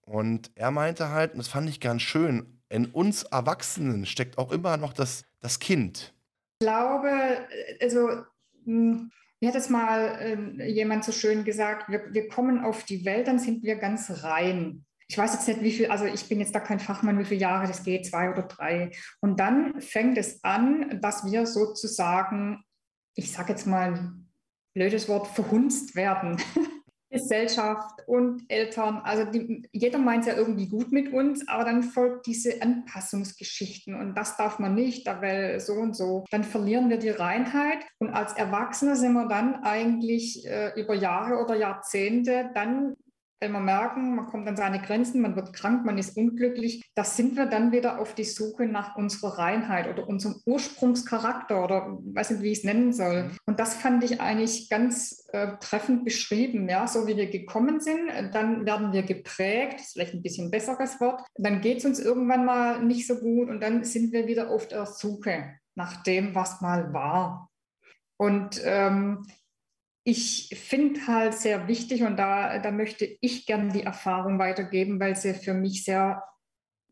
Und 0.02 0.50
er 0.54 0.70
meinte 0.70 1.10
halt, 1.10 1.32
und 1.32 1.38
das 1.38 1.48
fand 1.48 1.68
ich 1.68 1.80
ganz 1.80 2.02
schön, 2.02 2.60
in 2.68 2.86
uns 2.86 3.24
Erwachsenen 3.24 4.06
steckt 4.06 4.38
auch 4.38 4.50
immer 4.50 4.76
noch 4.76 4.92
das, 4.92 5.24
das 5.40 5.58
Kind. 5.58 6.14
Ich 6.60 6.66
glaube, 6.66 7.46
also 7.80 8.24
hm, 8.64 9.10
mir 9.40 9.48
hat 9.48 9.56
es 9.56 9.68
mal 9.68 10.56
äh, 10.58 10.70
jemand 10.70 11.04
so 11.04 11.10
schön 11.10 11.44
gesagt, 11.44 11.88
wir, 11.88 12.14
wir 12.14 12.28
kommen 12.28 12.64
auf 12.64 12.84
die 12.84 13.04
Welt, 13.04 13.26
dann 13.26 13.40
sind 13.40 13.64
wir 13.64 13.74
ganz 13.74 14.22
rein. 14.22 14.84
Ich 15.08 15.18
weiß 15.18 15.32
jetzt 15.34 15.48
nicht, 15.48 15.62
wie 15.62 15.72
viel, 15.72 15.90
also 15.90 16.04
ich 16.04 16.28
bin 16.28 16.38
jetzt 16.38 16.54
da 16.54 16.60
kein 16.60 16.78
Fachmann, 16.78 17.18
wie 17.18 17.24
viele 17.24 17.40
Jahre 17.40 17.66
das 17.66 17.82
geht, 17.82 18.06
zwei 18.06 18.30
oder 18.30 18.42
drei. 18.42 18.92
Und 19.20 19.40
dann 19.40 19.80
fängt 19.80 20.16
es 20.16 20.44
an, 20.44 21.00
dass 21.00 21.30
wir 21.30 21.46
sozusagen, 21.46 22.62
ich 23.14 23.32
sage 23.32 23.50
jetzt 23.50 23.66
mal, 23.66 24.14
blödes 24.74 25.08
Wort, 25.08 25.26
verhunzt 25.26 25.96
werden. 25.96 26.36
Gesellschaft 27.12 28.00
und 28.06 28.44
Eltern, 28.48 29.02
also 29.04 29.24
die, 29.24 29.68
jeder 29.72 29.98
meint 29.98 30.26
ja 30.26 30.34
irgendwie 30.34 30.68
gut 30.68 30.90
mit 30.92 31.12
uns, 31.12 31.46
aber 31.46 31.64
dann 31.64 31.82
folgt 31.82 32.26
diese 32.26 32.62
Anpassungsgeschichten 32.62 33.94
und 33.94 34.14
das 34.16 34.36
darf 34.36 34.58
man 34.58 34.74
nicht, 34.74 35.06
weil 35.06 35.60
so 35.60 35.74
und 35.74 35.94
so. 35.94 36.24
Dann 36.30 36.42
verlieren 36.42 36.88
wir 36.88 36.98
die 36.98 37.10
Reinheit 37.10 37.78
und 37.98 38.10
als 38.10 38.32
Erwachsene 38.32 38.96
sind 38.96 39.12
wir 39.12 39.28
dann 39.28 39.62
eigentlich 39.62 40.46
äh, 40.46 40.72
über 40.80 40.94
Jahre 40.94 41.42
oder 41.42 41.54
Jahrzehnte 41.54 42.50
dann 42.54 42.96
wenn 43.42 43.50
wir 43.50 43.60
merken, 43.60 44.14
man 44.14 44.26
kommt 44.26 44.46
an 44.46 44.56
seine 44.56 44.80
Grenzen, 44.80 45.20
man 45.20 45.34
wird 45.34 45.52
krank, 45.52 45.84
man 45.84 45.98
ist 45.98 46.16
unglücklich, 46.16 46.88
da 46.94 47.02
sind 47.02 47.36
wir 47.36 47.46
dann 47.46 47.72
wieder 47.72 47.98
auf 47.98 48.14
die 48.14 48.22
Suche 48.22 48.66
nach 48.66 48.94
unserer 48.94 49.36
Reinheit 49.36 49.88
oder 49.88 50.06
unserem 50.06 50.36
Ursprungscharakter 50.46 51.64
oder 51.64 51.98
weiß 52.04 52.30
nicht, 52.30 52.42
wie 52.42 52.52
ich 52.52 52.58
es 52.58 52.64
nennen 52.64 52.92
soll. 52.92 53.24
Mhm. 53.24 53.36
Und 53.46 53.58
das 53.58 53.74
fand 53.74 54.04
ich 54.04 54.20
eigentlich 54.20 54.70
ganz 54.70 55.26
äh, 55.32 55.56
treffend 55.58 56.04
beschrieben, 56.04 56.68
ja, 56.68 56.86
so 56.86 57.08
wie 57.08 57.16
wir 57.16 57.30
gekommen 57.30 57.80
sind, 57.80 58.10
dann 58.32 58.64
werden 58.64 58.92
wir 58.92 59.02
geprägt, 59.02 59.80
ist 59.80 59.94
vielleicht 59.94 60.14
ein 60.14 60.22
bisschen 60.22 60.52
besseres 60.52 61.00
Wort, 61.00 61.22
dann 61.34 61.60
geht 61.60 61.78
es 61.78 61.84
uns 61.84 61.98
irgendwann 61.98 62.44
mal 62.44 62.84
nicht 62.84 63.08
so 63.08 63.16
gut 63.16 63.50
und 63.50 63.60
dann 63.60 63.82
sind 63.82 64.12
wir 64.12 64.28
wieder 64.28 64.50
auf 64.50 64.68
der 64.68 64.86
Suche 64.86 65.56
nach 65.74 66.04
dem, 66.04 66.36
was 66.36 66.60
mal 66.60 66.92
war. 66.92 67.50
Und 68.18 68.60
ähm, 68.64 69.26
ich 70.04 70.48
finde 70.60 71.06
halt 71.06 71.34
sehr 71.34 71.68
wichtig 71.68 72.02
und 72.02 72.16
da, 72.16 72.58
da 72.58 72.70
möchte 72.70 73.08
ich 73.20 73.46
gerne 73.46 73.72
die 73.72 73.82
Erfahrung 73.82 74.38
weitergeben, 74.38 74.98
weil 74.98 75.16
sie 75.16 75.34
für 75.34 75.54
mich 75.54 75.84
sehr 75.84 76.24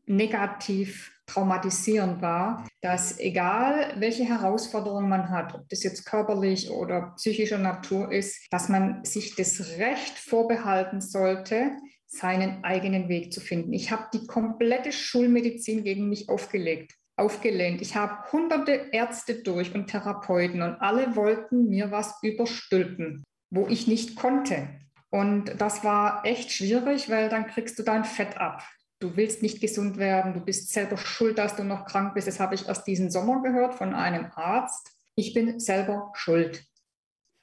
negativ 0.07 1.13
traumatisierend 1.27 2.21
war, 2.23 2.67
dass 2.81 3.19
egal 3.21 3.95
welche 3.99 4.25
Herausforderungen 4.25 5.09
man 5.09 5.31
hat, 5.31 5.55
ob 5.55 5.69
das 5.69 5.83
jetzt 5.83 6.05
körperlich 6.05 6.71
oder 6.71 7.15
psychischer 7.17 7.59
Natur 7.59 8.11
ist, 8.11 8.47
dass 8.51 8.69
man 8.69 9.05
sich 9.05 9.37
das 9.37 9.79
Recht 9.79 10.19
vorbehalten 10.19 11.01
sollte, 11.01 11.73
seinen 12.07 12.65
eigenen 12.65 13.09
Weg 13.09 13.33
zu 13.33 13.41
finden. 13.41 13.73
Ich 13.73 13.93
habe 13.93 14.07
die 14.13 14.27
komplette 14.27 14.91
Schulmedizin 14.91 15.85
gegen 15.85 16.09
mich 16.09 16.29
aufgelegt 16.29 17.00
aufgelehnt. 17.21 17.81
Ich 17.81 17.95
habe 17.95 18.31
hunderte 18.33 18.73
Ärzte 18.93 19.43
durch 19.43 19.75
und 19.75 19.87
Therapeuten 19.87 20.63
und 20.63 20.81
alle 20.81 21.15
wollten 21.15 21.69
mir 21.69 21.91
was 21.91 22.21
überstülpen, 22.23 23.23
wo 23.51 23.67
ich 23.69 23.87
nicht 23.87 24.17
konnte. 24.17 24.69
Und 25.11 25.61
das 25.61 25.85
war 25.85 26.25
echt 26.25 26.53
schwierig, 26.53 27.11
weil 27.11 27.29
dann 27.29 27.47
kriegst 27.47 27.79
du 27.79 27.83
dein 27.83 28.05
Fett 28.05 28.39
ab. 28.39 28.63
Du 29.01 29.17
willst 29.17 29.43
nicht 29.43 29.61
gesund 29.61 29.97
werden, 29.97 30.35
du 30.35 30.41
bist 30.41 30.71
selber 30.73 30.97
schuld, 30.97 31.39
dass 31.39 31.57
du 31.57 31.65
noch 31.65 31.87
krank 31.87 32.15
bist. 32.15 32.29
Das 32.29 32.41
habe 32.41 32.55
ich 32.55 32.69
erst 32.69 32.87
diesen 32.87 33.11
Sommer 33.11 33.43
gehört 33.43 33.75
von 33.75 33.95
einem 33.95 34.27
Arzt. 34.35 34.93
Ich 35.15 35.35
bin 35.35 35.59
selber 35.59 36.13
schuld. 36.15 36.65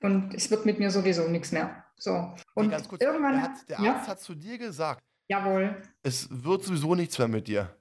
Und 0.02 0.34
es 0.34 0.50
wird 0.52 0.66
mit 0.66 0.80
mir 0.80 0.92
sowieso 0.92 1.28
nichts 1.28 1.52
mehr. 1.52 1.84
So. 1.98 2.36
Und 2.54 2.72
kurz, 2.88 3.02
irgendwann. 3.02 3.34
Der, 3.34 3.42
hat, 3.42 3.70
der 3.70 3.80
Arzt 3.80 4.06
ja? 4.06 4.08
hat 4.08 4.20
zu 4.20 4.36
dir 4.36 4.58
gesagt. 4.58 5.02
Jawohl. 5.30 5.82
Es 6.04 6.28
wird 6.32 6.64
sowieso 6.64 6.96
nichts 6.96 7.18
mehr 7.18 7.28
mit 7.28 7.48
dir. 7.48 7.76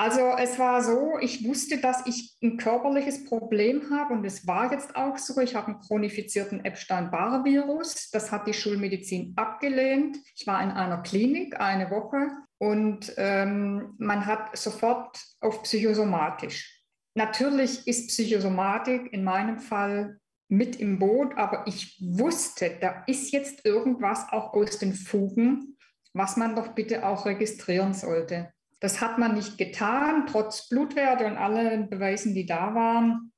Also 0.00 0.34
es 0.38 0.58
war 0.58 0.82
so, 0.82 1.18
ich 1.20 1.46
wusste, 1.46 1.76
dass 1.76 2.06
ich 2.06 2.34
ein 2.42 2.56
körperliches 2.56 3.26
Problem 3.26 3.90
habe 3.90 4.14
und 4.14 4.24
es 4.24 4.46
war 4.46 4.72
jetzt 4.72 4.96
auch 4.96 5.18
so. 5.18 5.38
Ich 5.42 5.54
habe 5.54 5.66
einen 5.66 5.80
chronifizierten 5.80 6.64
Epstein-Barr-Virus. 6.64 8.08
Das 8.10 8.32
hat 8.32 8.46
die 8.46 8.54
Schulmedizin 8.54 9.34
abgelehnt. 9.36 10.16
Ich 10.34 10.46
war 10.46 10.62
in 10.62 10.70
einer 10.70 11.02
Klinik 11.02 11.60
eine 11.60 11.90
Woche 11.90 12.30
und 12.56 13.12
ähm, 13.18 13.92
man 13.98 14.24
hat 14.24 14.56
sofort 14.56 15.22
auf 15.42 15.64
psychosomatisch. 15.64 16.82
Natürlich 17.14 17.86
ist 17.86 18.08
Psychosomatik 18.08 19.12
in 19.12 19.22
meinem 19.22 19.58
Fall 19.58 20.18
mit 20.48 20.80
im 20.80 20.98
Boot, 20.98 21.36
aber 21.36 21.66
ich 21.66 22.00
wusste, 22.00 22.74
da 22.80 23.04
ist 23.06 23.32
jetzt 23.32 23.66
irgendwas 23.66 24.32
auch 24.32 24.54
aus 24.54 24.78
den 24.78 24.94
Fugen, 24.94 25.76
was 26.14 26.38
man 26.38 26.56
doch 26.56 26.68
bitte 26.68 27.06
auch 27.06 27.26
registrieren 27.26 27.92
sollte. 27.92 28.50
Das 28.80 29.00
hat 29.00 29.18
man 29.18 29.34
nicht 29.34 29.58
getan, 29.58 30.26
trotz 30.26 30.68
Blutwerte 30.68 31.26
und 31.26 31.36
allen 31.36 31.90
Beweisen, 31.90 32.34
die 32.34 32.46
da 32.46 32.74
waren. 32.74 33.32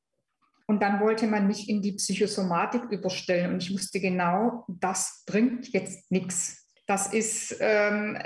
Und 0.67 0.83
dann 0.83 1.01
wollte 1.01 1.27
man 1.27 1.49
mich 1.49 1.69
in 1.69 1.83
die 1.83 1.93
Psychosomatik 1.93 2.85
überstellen. 2.85 3.53
Und 3.53 3.63
ich 3.63 3.73
wusste 3.73 4.01
genau, 4.01 4.65
das 4.69 5.25
bringt 5.27 5.69
jetzt 5.73 6.11
nichts. 6.11 6.67
Das 6.87 7.13
ist, 7.13 7.57
ähm, 7.61 8.17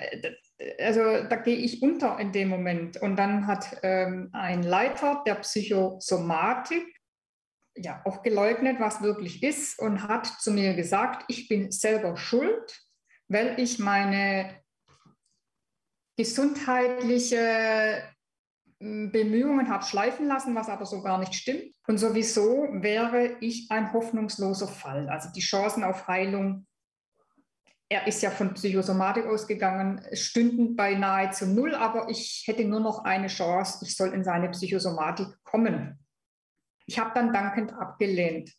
also 0.78 1.24
da 1.28 1.36
gehe 1.36 1.56
ich 1.56 1.82
unter 1.82 2.18
in 2.18 2.32
dem 2.32 2.48
Moment. 2.48 3.00
Und 3.00 3.16
dann 3.16 3.46
hat 3.46 3.78
ähm, 3.82 4.28
ein 4.32 4.62
Leiter 4.62 5.22
der 5.26 5.36
Psychosomatik 5.36 6.84
ja 7.76 8.00
auch 8.04 8.22
geleugnet, 8.22 8.80
was 8.80 9.02
wirklich 9.02 9.42
ist 9.42 9.78
und 9.78 10.06
hat 10.08 10.26
zu 10.26 10.50
mir 10.50 10.74
gesagt, 10.74 11.24
ich 11.28 11.48
bin 11.48 11.70
selber 11.70 12.16
schuld, 12.16 12.80
weil 13.28 13.58
ich 13.58 13.78
meine 13.78 14.54
gesundheitliche 16.16 18.02
hm, 18.80 19.12
Bemühungen 19.12 19.68
habe 19.68 19.84
schleifen 19.84 20.26
lassen, 20.26 20.54
was 20.54 20.68
aber 20.68 20.86
so 20.86 21.02
gar 21.02 21.18
nicht 21.18 21.34
stimmt. 21.34 21.74
Und 21.86 21.98
sowieso 21.98 22.68
wäre 22.72 23.36
ich 23.40 23.70
ein 23.70 23.92
hoffnungsloser 23.92 24.68
Fall. 24.68 25.08
Also 25.08 25.28
die 25.34 25.40
Chancen 25.40 25.84
auf 25.84 26.08
Heilung, 26.08 26.66
er 27.88 28.06
ist 28.08 28.22
ja 28.22 28.30
von 28.30 28.54
Psychosomatik 28.54 29.26
ausgegangen, 29.26 30.04
stünden 30.12 30.74
bei 30.74 30.94
nahezu 30.94 31.46
null, 31.46 31.74
aber 31.74 32.08
ich 32.10 32.42
hätte 32.46 32.64
nur 32.64 32.80
noch 32.80 33.04
eine 33.04 33.28
Chance, 33.28 33.84
ich 33.84 33.96
soll 33.96 34.12
in 34.12 34.24
seine 34.24 34.50
Psychosomatik 34.50 35.28
kommen. 35.44 36.04
Ich 36.86 36.98
habe 36.98 37.12
dann 37.14 37.32
dankend 37.32 37.72
abgelehnt. 37.72 38.52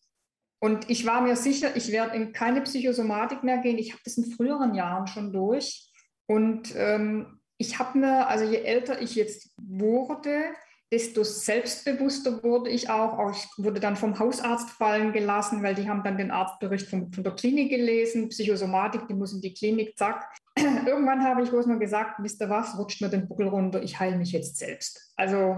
Und 0.60 0.90
ich 0.90 1.06
war 1.06 1.22
mir 1.22 1.36
sicher, 1.36 1.76
ich 1.76 1.92
werde 1.92 2.16
in 2.16 2.34
keine 2.34 2.62
Psychosomatik 2.62 3.44
mehr 3.44 3.60
gehen. 3.60 3.78
Ich 3.78 3.92
habe 3.92 4.02
das 4.04 4.18
in 4.18 4.32
früheren 4.32 4.74
Jahren 4.74 5.08
schon 5.08 5.32
durch. 5.32 5.92
Und 6.26 6.74
ähm, 6.76 7.37
ich 7.58 7.80
habe 7.80 7.98
mir, 7.98 8.28
also 8.28 8.46
je 8.46 8.62
älter 8.62 9.02
ich 9.02 9.16
jetzt 9.16 9.52
wurde, 9.58 10.54
desto 10.92 11.24
selbstbewusster 11.24 12.42
wurde 12.44 12.70
ich 12.70 12.90
auch. 12.90 13.18
auch. 13.18 13.32
Ich 13.32 13.46
wurde 13.58 13.80
dann 13.80 13.98
vom 13.98 14.18
Hausarzt 14.20 14.70
fallen 14.70 15.12
gelassen, 15.12 15.62
weil 15.64 15.76
die 15.76 15.90
haben 15.90 16.04
dann 16.04 16.18
den 16.18 16.32
Arztbericht 16.32 16.88
von, 16.88 17.12
von 17.12 17.24
der 17.24 17.36
Klinik 17.36 17.70
gelesen, 17.70 18.30
Psychosomatik, 18.30 19.08
die 19.08 19.14
muss 19.14 19.34
in 19.34 19.42
die 19.42 19.54
Klinik, 19.54 19.98
zack. 19.98 20.30
Irgendwann 20.58 21.24
habe 21.24 21.44
ich 21.44 21.50
bloß 21.50 21.66
nur 21.66 21.80
gesagt, 21.80 22.20
wisst 22.20 22.42
ihr 22.42 22.50
was, 22.50 22.78
rutscht 22.78 23.02
mir 23.02 23.10
den 23.10 23.28
Buckel 23.28 23.48
runter, 23.48 23.82
ich 23.84 24.00
heile 24.00 24.18
mich 24.18 24.32
jetzt 24.32 24.58
selbst. 24.58 25.12
Also, 25.18 25.58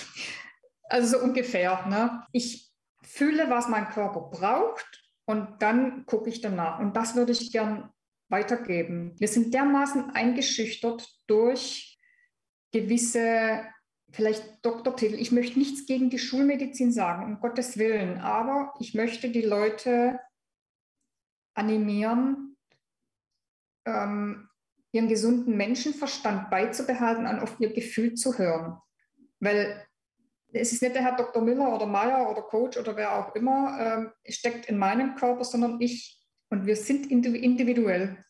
also 0.84 1.18
so 1.18 1.24
ungefähr. 1.24 1.86
Ne? 1.86 2.22
Ich 2.32 2.72
fühle, 3.02 3.48
was 3.48 3.68
mein 3.68 3.88
Körper 3.88 4.22
braucht 4.22 5.04
und 5.26 5.62
dann 5.62 6.04
gucke 6.06 6.28
ich 6.28 6.40
danach. 6.40 6.80
Und 6.80 6.96
das 6.96 7.14
würde 7.14 7.32
ich 7.32 7.52
gern 7.52 7.90
weitergeben. 8.32 9.14
Wir 9.18 9.28
sind 9.28 9.54
dermaßen 9.54 10.10
eingeschüchtert 10.10 11.06
durch 11.28 12.00
gewisse, 12.72 13.62
vielleicht 14.10 14.64
Doktortitel. 14.64 15.14
Ich 15.14 15.30
möchte 15.30 15.58
nichts 15.58 15.86
gegen 15.86 16.10
die 16.10 16.18
Schulmedizin 16.18 16.92
sagen, 16.92 17.24
um 17.24 17.40
Gottes 17.40 17.78
Willen, 17.78 18.18
aber 18.18 18.74
ich 18.80 18.94
möchte 18.94 19.30
die 19.30 19.42
Leute 19.42 20.18
animieren, 21.54 22.56
ähm, 23.84 24.48
ihren 24.92 25.08
gesunden 25.08 25.56
Menschenverstand 25.56 26.50
beizubehalten, 26.50 27.26
und 27.26 27.40
auf 27.40 27.56
ihr 27.60 27.72
Gefühl 27.72 28.14
zu 28.14 28.38
hören. 28.38 28.78
Weil 29.40 29.86
es 30.52 30.72
ist 30.72 30.82
nicht 30.82 30.94
der 30.94 31.02
Herr 31.02 31.16
Dr. 31.16 31.42
Müller 31.42 31.74
oder 31.74 31.86
Meyer 31.86 32.30
oder 32.30 32.42
Coach 32.42 32.76
oder 32.78 32.96
wer 32.96 33.18
auch 33.18 33.34
immer 33.34 33.78
ähm, 33.80 34.12
steckt 34.28 34.66
in 34.66 34.78
meinem 34.78 35.14
Körper, 35.14 35.44
sondern 35.44 35.80
ich 35.80 36.21
und 36.52 36.66
wir 36.66 36.76
sind 36.76 37.10
individuell. 37.10 38.22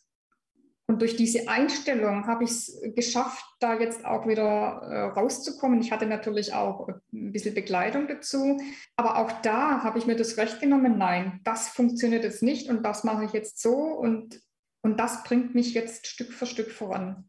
Und 0.87 1.03
durch 1.03 1.17
diese 1.17 1.49
Einstellung 1.49 2.29
habe 2.29 2.45
ich 2.45 2.51
es 2.51 2.81
geschafft, 2.95 3.45
da 3.59 3.79
jetzt 3.81 4.05
auch 4.05 4.29
wieder 4.29 4.83
äh, 4.83 5.01
rauszukommen. 5.19 5.81
Ich 5.81 5.91
hatte 5.91 6.07
natürlich 6.07 6.55
auch 6.55 6.89
ein 7.13 7.33
bisschen 7.33 7.55
Begleitung 7.55 8.07
dazu. 8.07 8.61
Aber 8.95 9.19
auch 9.19 9.33
da 9.43 9.83
habe 9.83 9.99
ich 9.99 10.07
mir 10.07 10.15
das 10.15 10.37
Recht 10.37 10.61
genommen, 10.61 10.99
nein, 10.99 11.41
das 11.43 11.69
funktioniert 11.69 12.23
jetzt 12.23 12.45
nicht 12.45 12.69
und 12.69 12.85
das 12.85 13.03
mache 13.03 13.25
ich 13.25 13.33
jetzt 13.33 13.61
so. 13.61 13.75
Und, 13.75 14.41
und 14.83 15.01
das 15.01 15.25
bringt 15.25 15.57
mich 15.57 15.75
jetzt 15.75 16.07
Stück 16.07 16.33
für 16.33 16.47
Stück 16.47 16.71
voran. 16.71 17.29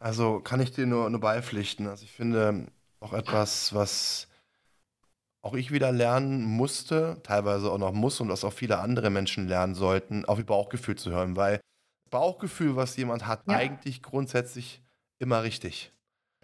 Also 0.00 0.40
kann 0.40 0.58
ich 0.58 0.72
dir 0.72 0.86
nur, 0.86 1.10
nur 1.10 1.20
beipflichten. 1.20 1.86
Also 1.86 2.04
ich 2.04 2.12
finde 2.12 2.66
auch 2.98 3.12
etwas, 3.12 3.72
was 3.72 4.26
auch 5.42 5.54
ich 5.54 5.72
wieder 5.72 5.90
lernen 5.90 6.44
musste, 6.44 7.20
teilweise 7.24 7.70
auch 7.70 7.78
noch 7.78 7.92
muss 7.92 8.20
und 8.20 8.28
was 8.28 8.44
auch 8.44 8.52
viele 8.52 8.78
andere 8.78 9.10
Menschen 9.10 9.48
lernen 9.48 9.74
sollten, 9.74 10.24
auf 10.24 10.38
ihr 10.38 10.46
Bauchgefühl 10.46 10.96
zu 10.96 11.10
hören, 11.10 11.36
weil 11.36 11.60
Bauchgefühl, 12.10 12.76
was 12.76 12.96
jemand 12.96 13.26
hat, 13.26 13.42
ja. 13.48 13.56
eigentlich 13.56 14.02
grundsätzlich 14.02 14.82
immer 15.18 15.42
richtig. 15.42 15.92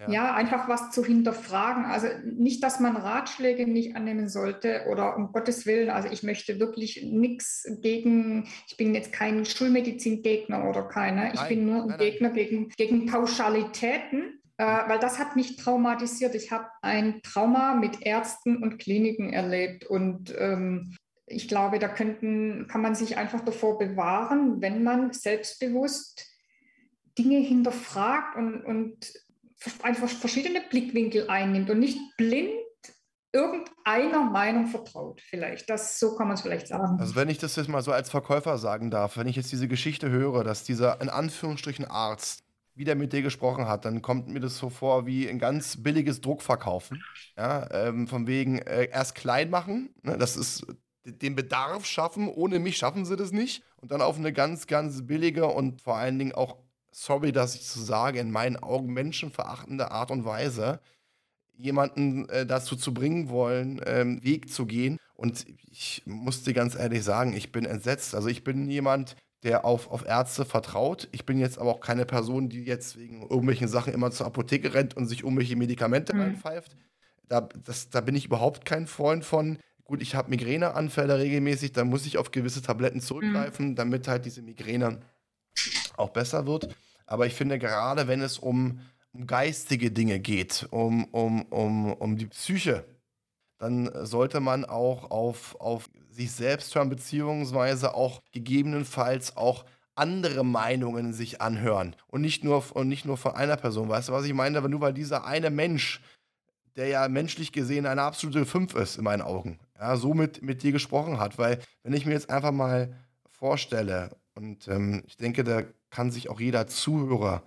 Ja. 0.00 0.10
ja. 0.10 0.34
einfach 0.34 0.68
was 0.68 0.90
zu 0.90 1.04
hinterfragen. 1.04 1.84
Also 1.84 2.08
nicht, 2.24 2.62
dass 2.62 2.80
man 2.80 2.96
Ratschläge 2.96 3.66
nicht 3.66 3.94
annehmen 3.96 4.28
sollte 4.28 4.86
oder 4.88 5.16
um 5.16 5.32
Gottes 5.32 5.66
Willen, 5.66 5.90
also 5.90 6.08
ich 6.08 6.22
möchte 6.22 6.58
wirklich 6.58 7.04
nichts 7.04 7.68
gegen, 7.80 8.48
ich 8.68 8.76
bin 8.76 8.94
jetzt 8.94 9.12
kein 9.12 9.44
Schulmedizin-Gegner 9.44 10.68
oder 10.68 10.84
keiner, 10.84 11.28
ich 11.28 11.40
nein, 11.40 11.48
bin 11.48 11.66
nur 11.66 11.82
ein 11.82 11.88
nein, 11.88 11.98
Gegner 11.98 12.28
nein. 12.28 12.36
Gegen, 12.36 12.68
gegen 12.70 13.06
Pauschalitäten 13.06 14.40
äh, 14.58 14.64
weil 14.64 14.98
das 14.98 15.18
hat 15.18 15.36
mich 15.36 15.56
traumatisiert. 15.56 16.34
Ich 16.34 16.50
habe 16.50 16.68
ein 16.82 17.22
Trauma 17.22 17.74
mit 17.74 18.02
Ärzten 18.04 18.62
und 18.62 18.78
Kliniken 18.78 19.32
erlebt 19.32 19.84
und 19.86 20.34
ähm, 20.36 20.96
ich 21.26 21.46
glaube, 21.46 21.78
da 21.78 21.88
könnten, 21.88 22.66
kann 22.68 22.82
man 22.82 22.94
sich 22.94 23.16
einfach 23.16 23.40
davor 23.40 23.78
bewahren, 23.78 24.60
wenn 24.60 24.82
man 24.82 25.12
selbstbewusst 25.12 26.26
Dinge 27.18 27.38
hinterfragt 27.38 28.36
und, 28.36 28.64
und 28.64 29.12
einfach 29.82 30.08
verschiedene 30.08 30.60
Blickwinkel 30.68 31.28
einnimmt 31.28 31.70
und 31.70 31.80
nicht 31.80 31.98
blind 32.16 32.50
irgendeiner 33.32 34.24
Meinung 34.24 34.66
vertraut, 34.68 35.20
vielleicht. 35.20 35.68
Das, 35.68 35.98
so 36.00 36.16
kann 36.16 36.28
man 36.28 36.36
es 36.36 36.40
vielleicht 36.40 36.66
sagen. 36.66 36.98
Also 36.98 37.14
wenn 37.14 37.28
ich 37.28 37.38
das 37.38 37.56
jetzt 37.56 37.68
mal 37.68 37.82
so 37.82 37.92
als 37.92 38.10
Verkäufer 38.10 38.56
sagen 38.58 38.90
darf, 38.90 39.16
wenn 39.16 39.28
ich 39.28 39.36
jetzt 39.36 39.52
diese 39.52 39.68
Geschichte 39.68 40.08
höre, 40.10 40.44
dass 40.44 40.64
dieser 40.64 41.00
in 41.02 41.10
Anführungsstrichen 41.10 41.84
Arzt 41.84 42.47
wieder 42.78 42.94
mit 42.94 43.12
dir 43.12 43.22
gesprochen 43.22 43.66
hat, 43.66 43.84
dann 43.84 44.02
kommt 44.02 44.28
mir 44.28 44.40
das 44.40 44.56
so 44.56 44.70
vor 44.70 45.06
wie 45.06 45.28
ein 45.28 45.38
ganz 45.38 45.82
billiges 45.82 46.20
Druckverkaufen. 46.20 47.02
Ja, 47.36 47.68
ähm, 47.70 48.08
von 48.08 48.26
wegen 48.26 48.58
äh, 48.58 48.88
erst 48.90 49.14
klein 49.14 49.50
machen, 49.50 49.90
ne, 50.02 50.16
das 50.16 50.36
ist 50.36 50.64
den 51.04 51.34
Bedarf 51.34 51.86
schaffen, 51.86 52.28
ohne 52.28 52.58
mich 52.58 52.76
schaffen 52.76 53.04
sie 53.04 53.16
das 53.16 53.32
nicht. 53.32 53.62
Und 53.76 53.90
dann 53.90 54.02
auf 54.02 54.16
eine 54.16 54.32
ganz, 54.32 54.66
ganz 54.66 55.06
billige 55.06 55.46
und 55.46 55.80
vor 55.82 55.96
allen 55.96 56.18
Dingen 56.18 56.32
auch, 56.32 56.56
sorry, 56.90 57.32
dass 57.32 57.54
ich 57.54 57.66
so 57.66 57.80
sage, 57.80 58.18
in 58.18 58.30
meinen 58.30 58.56
Augen 58.56 58.92
menschenverachtende 58.92 59.90
Art 59.90 60.10
und 60.10 60.24
Weise, 60.24 60.80
jemanden 61.56 62.28
äh, 62.28 62.46
dazu 62.46 62.76
zu 62.76 62.94
bringen 62.94 63.28
wollen, 63.28 63.80
ähm, 63.86 64.22
Weg 64.22 64.50
zu 64.50 64.66
gehen. 64.66 64.98
Und 65.14 65.46
ich 65.70 66.02
muss 66.06 66.44
dir 66.44 66.54
ganz 66.54 66.76
ehrlich 66.76 67.02
sagen, 67.02 67.34
ich 67.34 67.50
bin 67.50 67.64
entsetzt. 67.64 68.14
Also 68.14 68.28
ich 68.28 68.44
bin 68.44 68.68
jemand, 68.70 69.16
der 69.42 69.64
auf, 69.64 69.90
auf 69.90 70.04
Ärzte 70.04 70.44
vertraut. 70.44 71.08
Ich 71.12 71.24
bin 71.24 71.38
jetzt 71.38 71.58
aber 71.58 71.70
auch 71.70 71.80
keine 71.80 72.04
Person, 72.04 72.48
die 72.48 72.64
jetzt 72.64 72.98
wegen 72.98 73.22
irgendwelchen 73.22 73.68
Sachen 73.68 73.92
immer 73.92 74.10
zur 74.10 74.26
Apotheke 74.26 74.74
rennt 74.74 74.96
und 74.96 75.06
sich 75.06 75.22
irgendwelche 75.22 75.56
Medikamente 75.56 76.14
mhm. 76.14 76.20
reinpfeift. 76.20 76.76
Da, 77.28 77.48
das, 77.64 77.90
da 77.90 78.00
bin 78.00 78.16
ich 78.16 78.26
überhaupt 78.26 78.64
kein 78.64 78.86
Freund 78.86 79.24
von. 79.24 79.58
Gut, 79.84 80.02
ich 80.02 80.14
habe 80.14 80.30
Migräneanfälle 80.30 81.18
regelmäßig, 81.18 81.72
da 81.72 81.84
muss 81.84 82.06
ich 82.06 82.18
auf 82.18 82.30
gewisse 82.30 82.62
Tabletten 82.62 83.00
zurückgreifen, 83.00 83.70
mhm. 83.70 83.74
damit 83.76 84.08
halt 84.08 84.24
diese 84.24 84.42
Migräne 84.42 85.00
auch 85.96 86.10
besser 86.10 86.46
wird. 86.46 86.74
Aber 87.06 87.26
ich 87.26 87.34
finde, 87.34 87.58
gerade 87.58 88.08
wenn 88.08 88.20
es 88.20 88.38
um, 88.38 88.80
um 89.12 89.26
geistige 89.26 89.90
Dinge 89.90 90.20
geht, 90.20 90.66
um, 90.70 91.04
um, 91.06 91.42
um, 91.46 91.92
um 91.92 92.16
die 92.16 92.26
Psyche, 92.26 92.84
dann 93.58 93.90
sollte 94.04 94.40
man 94.40 94.64
auch 94.64 95.10
auf, 95.10 95.56
auf 95.60 95.90
sich 96.18 96.32
selbst 96.32 96.74
hören, 96.74 96.88
beziehungsweise 96.88 97.94
auch 97.94 98.20
gegebenenfalls 98.32 99.36
auch 99.36 99.64
andere 99.94 100.44
Meinungen 100.44 101.12
sich 101.12 101.40
anhören 101.40 101.94
und 102.08 102.22
nicht 102.22 102.42
nur, 102.42 102.64
und 102.74 102.88
nicht 102.88 103.04
nur 103.04 103.16
von 103.16 103.34
einer 103.36 103.56
Person. 103.56 103.88
Weißt 103.88 104.08
du, 104.08 104.12
was 104.12 104.24
ich 104.24 104.34
meine? 104.34 104.58
Aber 104.58 104.68
nur 104.68 104.80
weil 104.80 104.92
dieser 104.92 105.24
eine 105.24 105.50
Mensch, 105.50 106.00
der 106.74 106.88
ja 106.88 107.08
menschlich 107.08 107.52
gesehen 107.52 107.86
eine 107.86 108.02
absolute 108.02 108.46
Fünf 108.46 108.74
ist, 108.74 108.98
in 108.98 109.04
meinen 109.04 109.22
Augen, 109.22 109.60
ja, 109.78 109.96
so 109.96 110.12
mit, 110.12 110.42
mit 110.42 110.64
dir 110.64 110.72
gesprochen 110.72 111.20
hat. 111.20 111.38
Weil, 111.38 111.60
wenn 111.84 111.92
ich 111.92 112.04
mir 112.04 112.14
jetzt 112.14 112.30
einfach 112.30 112.52
mal 112.52 112.96
vorstelle, 113.30 114.10
und 114.34 114.66
ähm, 114.66 115.04
ich 115.06 115.16
denke, 115.16 115.44
da 115.44 115.62
kann 115.90 116.10
sich 116.10 116.28
auch 116.30 116.40
jeder 116.40 116.66
Zuhörer 116.66 117.44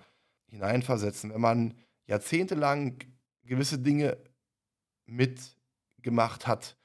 hineinversetzen, 0.48 1.34
wenn 1.34 1.42
man 1.42 1.74
jahrzehntelang 2.06 3.00
gewisse 3.44 3.80
Dinge 3.80 4.18
mitgemacht 5.06 6.48
hat, 6.48 6.78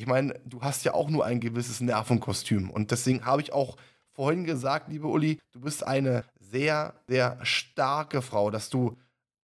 ich 0.00 0.06
meine, 0.06 0.40
du 0.46 0.62
hast 0.62 0.86
ja 0.86 0.94
auch 0.94 1.10
nur 1.10 1.26
ein 1.26 1.40
gewisses 1.40 1.82
Nervenkostüm. 1.82 2.70
Und 2.70 2.90
deswegen 2.90 3.26
habe 3.26 3.42
ich 3.42 3.52
auch 3.52 3.76
vorhin 4.12 4.44
gesagt, 4.44 4.88
liebe 4.88 5.06
Uli, 5.06 5.38
du 5.52 5.60
bist 5.60 5.86
eine 5.86 6.24
sehr, 6.38 6.94
sehr 7.06 7.38
starke 7.44 8.22
Frau, 8.22 8.50
dass 8.50 8.70
du 8.70 8.96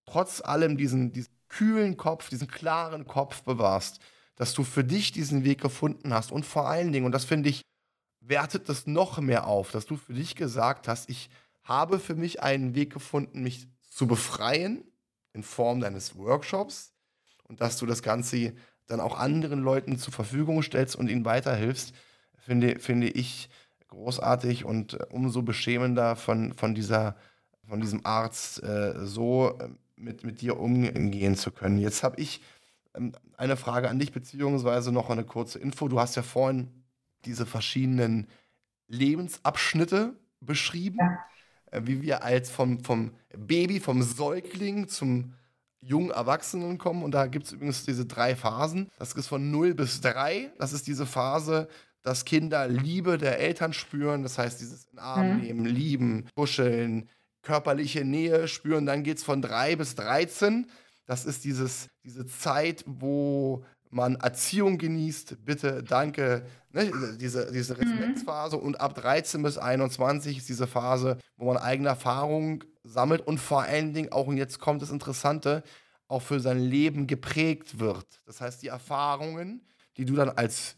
trotz 0.06 0.40
allem 0.40 0.78
diesen, 0.78 1.12
diesen 1.12 1.30
kühlen 1.48 1.98
Kopf, 1.98 2.30
diesen 2.30 2.48
klaren 2.48 3.06
Kopf 3.06 3.42
bewahrst, 3.42 4.00
dass 4.36 4.54
du 4.54 4.64
für 4.64 4.82
dich 4.82 5.12
diesen 5.12 5.44
Weg 5.44 5.60
gefunden 5.60 6.14
hast. 6.14 6.32
Und 6.32 6.46
vor 6.46 6.66
allen 6.66 6.90
Dingen, 6.90 7.04
und 7.04 7.12
das 7.12 7.26
finde 7.26 7.50
ich, 7.50 7.60
wertet 8.20 8.70
das 8.70 8.86
noch 8.86 9.18
mehr 9.18 9.46
auf, 9.46 9.72
dass 9.72 9.84
du 9.84 9.98
für 9.98 10.14
dich 10.14 10.36
gesagt 10.36 10.88
hast, 10.88 11.10
ich 11.10 11.28
habe 11.64 11.98
für 11.98 12.14
mich 12.14 12.42
einen 12.42 12.74
Weg 12.74 12.94
gefunden, 12.94 13.42
mich 13.42 13.68
zu 13.90 14.06
befreien 14.06 14.90
in 15.34 15.42
Form 15.42 15.80
deines 15.80 16.16
Workshops 16.16 16.94
und 17.44 17.60
dass 17.60 17.76
du 17.76 17.84
das 17.84 18.02
Ganze 18.02 18.54
dann 18.86 19.00
auch 19.00 19.18
anderen 19.18 19.60
Leuten 19.60 19.98
zur 19.98 20.12
Verfügung 20.12 20.62
stellst 20.62 20.96
und 20.96 21.08
ihnen 21.08 21.24
weiterhilfst, 21.24 21.94
finde, 22.36 22.78
finde 22.78 23.08
ich 23.08 23.48
großartig 23.88 24.64
und 24.64 24.94
äh, 24.94 25.06
umso 25.10 25.42
beschämender 25.42 26.16
von, 26.16 26.52
von, 26.54 26.74
dieser, 26.74 27.16
von 27.68 27.80
diesem 27.80 28.04
Arzt 28.04 28.62
äh, 28.62 28.94
so 29.04 29.58
äh, 29.58 29.68
mit, 29.96 30.24
mit 30.24 30.40
dir 30.40 30.58
umgehen 30.58 31.36
zu 31.36 31.50
können. 31.50 31.78
Jetzt 31.78 32.02
habe 32.02 32.20
ich 32.20 32.40
ähm, 32.94 33.12
eine 33.36 33.56
Frage 33.56 33.88
an 33.88 33.98
dich, 33.98 34.12
beziehungsweise 34.12 34.92
noch 34.92 35.10
eine 35.10 35.24
kurze 35.24 35.58
Info. 35.58 35.88
Du 35.88 35.98
hast 36.00 36.16
ja 36.16 36.22
vorhin 36.22 36.68
diese 37.24 37.46
verschiedenen 37.46 38.28
Lebensabschnitte 38.88 40.14
beschrieben, 40.40 40.98
ja. 41.00 41.18
Äh, 41.70 41.82
wie 41.84 42.02
wir 42.02 42.22
als 42.22 42.50
vom, 42.50 42.84
vom 42.84 43.12
Baby, 43.36 43.80
vom 43.80 44.02
Säugling 44.02 44.88
zum 44.88 45.34
jungen 45.86 46.10
Erwachsenen 46.10 46.78
kommen. 46.78 47.02
Und 47.02 47.12
da 47.12 47.26
gibt 47.26 47.46
es 47.46 47.52
übrigens 47.52 47.84
diese 47.84 48.06
drei 48.06 48.34
Phasen. 48.36 48.90
Das 48.98 49.12
ist 49.12 49.28
von 49.28 49.50
0 49.50 49.74
bis 49.74 50.00
3. 50.00 50.52
Das 50.58 50.72
ist 50.72 50.86
diese 50.86 51.06
Phase, 51.06 51.68
dass 52.02 52.24
Kinder 52.24 52.68
Liebe 52.68 53.18
der 53.18 53.38
Eltern 53.38 53.72
spüren. 53.72 54.22
Das 54.22 54.38
heißt, 54.38 54.60
dieses 54.60 54.86
in 54.92 54.98
Arm 54.98 55.36
mhm. 55.36 55.40
nehmen, 55.40 55.64
lieben, 55.64 56.26
kuscheln, 56.34 57.08
körperliche 57.42 58.04
Nähe 58.04 58.48
spüren. 58.48 58.86
Dann 58.86 59.04
geht 59.04 59.18
es 59.18 59.24
von 59.24 59.40
3 59.40 59.76
bis 59.76 59.94
13. 59.94 60.66
Das 61.06 61.24
ist 61.24 61.44
dieses, 61.44 61.88
diese 62.04 62.26
Zeit, 62.26 62.84
wo 62.86 63.64
man 63.90 64.16
Erziehung 64.16 64.78
genießt, 64.78 65.44
bitte, 65.44 65.82
danke, 65.82 66.44
ne, 66.72 66.90
diese, 67.18 67.50
diese 67.52 67.74
mhm. 67.74 67.80
Respektsphase. 67.80 68.56
Mhm. 68.56 68.62
Und 68.62 68.80
ab 68.80 68.94
13 68.94 69.42
bis 69.42 69.58
21 69.58 70.38
ist 70.38 70.48
diese 70.48 70.66
Phase, 70.66 71.18
wo 71.36 71.46
man 71.46 71.56
eigene 71.56 71.90
Erfahrungen 71.90 72.64
sammelt 72.86 73.20
und 73.26 73.38
vor 73.38 73.62
allen 73.62 73.92
Dingen 73.92 74.12
auch, 74.12 74.26
und 74.26 74.36
jetzt 74.36 74.58
kommt 74.58 74.82
das 74.82 74.90
Interessante, 74.90 75.62
auch 76.08 76.22
für 76.22 76.40
sein 76.40 76.60
Leben 76.60 77.06
geprägt 77.06 77.80
wird. 77.80 78.06
Das 78.26 78.40
heißt, 78.40 78.62
die 78.62 78.68
Erfahrungen, 78.68 79.66
die 79.96 80.04
du 80.04 80.14
dann 80.14 80.30
als 80.30 80.76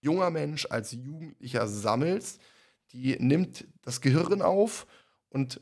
junger 0.00 0.30
Mensch, 0.30 0.66
als 0.70 0.92
Jugendlicher 0.92 1.66
sammelst, 1.66 2.40
die 2.92 3.16
nimmt 3.18 3.66
das 3.82 4.00
Gehirn 4.00 4.42
auf 4.42 4.86
und 5.28 5.60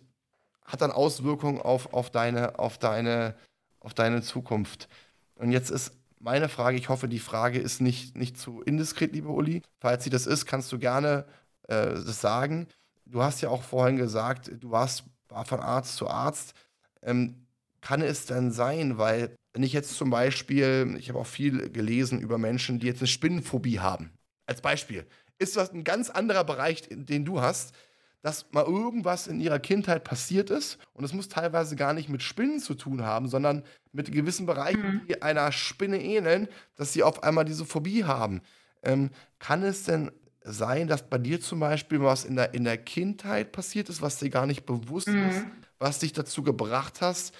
hat 0.64 0.82
dann 0.82 0.93
Auswirkungen 0.93 1.61
auf, 1.61 1.93
auf, 1.93 2.11
deine, 2.11 2.59
auf, 2.59 2.78
deine, 2.78 3.34
auf 3.80 3.95
deine 3.95 4.22
Zukunft. 4.22 4.89
Und 5.34 5.53
jetzt 5.53 5.70
ist 5.70 5.93
meine 6.20 6.49
Frage, 6.49 6.76
ich 6.76 6.89
hoffe, 6.89 7.09
die 7.09 7.20
Frage 7.20 7.59
ist 7.59 7.80
nicht, 7.80 8.16
nicht 8.16 8.39
zu 8.39 8.61
indiskret, 8.62 9.12
liebe 9.12 9.28
Uli. 9.28 9.62
Falls 9.78 10.05
sie 10.05 10.11
das 10.11 10.26
ist, 10.26 10.47
kannst 10.47 10.70
du 10.72 10.78
gerne 10.78 11.24
äh, 11.68 11.95
das 11.95 12.20
sagen. 12.20 12.66
Du 13.07 13.22
hast 13.22 13.41
ja 13.41 13.49
auch 13.49 13.62
vorhin 13.62 13.97
gesagt, 13.97 14.51
du 14.61 14.70
warst 14.70 15.05
war 15.05 15.18
von 15.45 15.61
Arzt 15.61 15.97
zu 15.97 16.09
Arzt. 16.09 16.55
Ähm, 17.03 17.47
kann 17.81 18.03
es 18.03 18.26
denn 18.26 18.51
sein, 18.51 18.99
weil 18.99 19.37
wenn 19.53 19.62
ich 19.62 19.72
jetzt 19.72 19.97
zum 19.97 20.11
Beispiel, 20.11 20.97
ich 20.99 21.09
habe 21.09 21.18
auch 21.18 21.26
viel 21.26 21.70
gelesen 21.70 22.20
über 22.20 22.39
Menschen, 22.39 22.79
die 22.79 22.87
jetzt 22.87 23.01
eine 23.01 23.09
Spinnenphobie 23.09 23.81
haben, 23.81 24.12
als 24.47 24.61
Beispiel, 24.61 25.07
ist 25.39 25.57
das 25.57 25.72
ein 25.72 25.85
ganz 25.85 26.11
anderer 26.11 26.45
Bereich, 26.45 26.83
den 26.91 27.24
du 27.24 27.41
hast, 27.41 27.74
dass 28.22 28.51
mal 28.53 28.64
irgendwas 28.64 29.29
in 29.29 29.41
ihrer 29.41 29.61
Kindheit 29.61 30.03
passiert 30.03 30.51
ist 30.51 30.79
und 30.93 31.05
es 31.05 31.12
muss 31.12 31.29
teilweise 31.29 31.76
gar 31.76 31.93
nicht 31.93 32.09
mit 32.09 32.22
Spinnen 32.22 32.59
zu 32.59 32.74
tun 32.74 33.05
haben, 33.05 33.29
sondern 33.29 33.62
mit 33.93 34.11
gewissen 34.11 34.47
Bereichen, 34.47 34.95
mhm. 34.95 35.07
die 35.09 35.22
einer 35.22 35.53
Spinne 35.53 36.03
ähneln, 36.03 36.49
dass 36.74 36.93
sie 36.93 37.05
auf 37.05 37.22
einmal 37.22 37.45
diese 37.45 37.64
Phobie 37.64 38.05
haben. 38.05 38.43
Ähm, 38.83 39.11
kann 39.39 39.62
es 39.62 39.85
denn 39.85 40.11
sein, 40.53 40.88
dass 40.88 41.09
bei 41.09 41.18
dir 41.18 41.40
zum 41.40 41.61
Beispiel 41.61 42.01
was 42.01 42.24
in 42.24 42.36
der, 42.36 42.55
in 42.55 42.64
der 42.64 42.78
Kindheit 42.78 43.53
passiert 43.53 43.88
ist, 43.88 44.03
was 44.03 44.18
dir 44.18 44.30
gar 44.30 44.46
nicht 44.46 44.66
bewusst 44.66 45.09
mhm. 45.09 45.28
ist, 45.28 45.44
was 45.78 45.99
dich 45.99 46.12
dazu 46.12 46.42
gebracht 46.42 47.01
hast, 47.01 47.34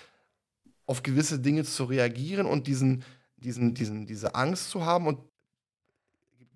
auf 0.87 1.03
gewisse 1.03 1.39
Dinge 1.39 1.65
zu 1.65 1.85
reagieren 1.85 2.47
und 2.47 2.67
diesen, 2.67 3.05
diesen, 3.37 3.75
diesen, 3.75 4.07
diese 4.07 4.35
Angst 4.35 4.71
zu 4.71 4.85
haben? 4.85 5.07
Und 5.07 5.21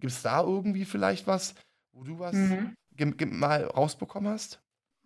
gibt 0.01 0.13
es 0.13 0.23
da 0.23 0.43
irgendwie 0.43 0.85
vielleicht 0.85 1.27
was, 1.27 1.55
wo 1.93 2.05
du 2.05 2.19
was 2.19 2.35
mhm. 2.35 2.77
mal 3.31 3.65
rausbekommen 3.65 4.33
hast? 4.33 4.62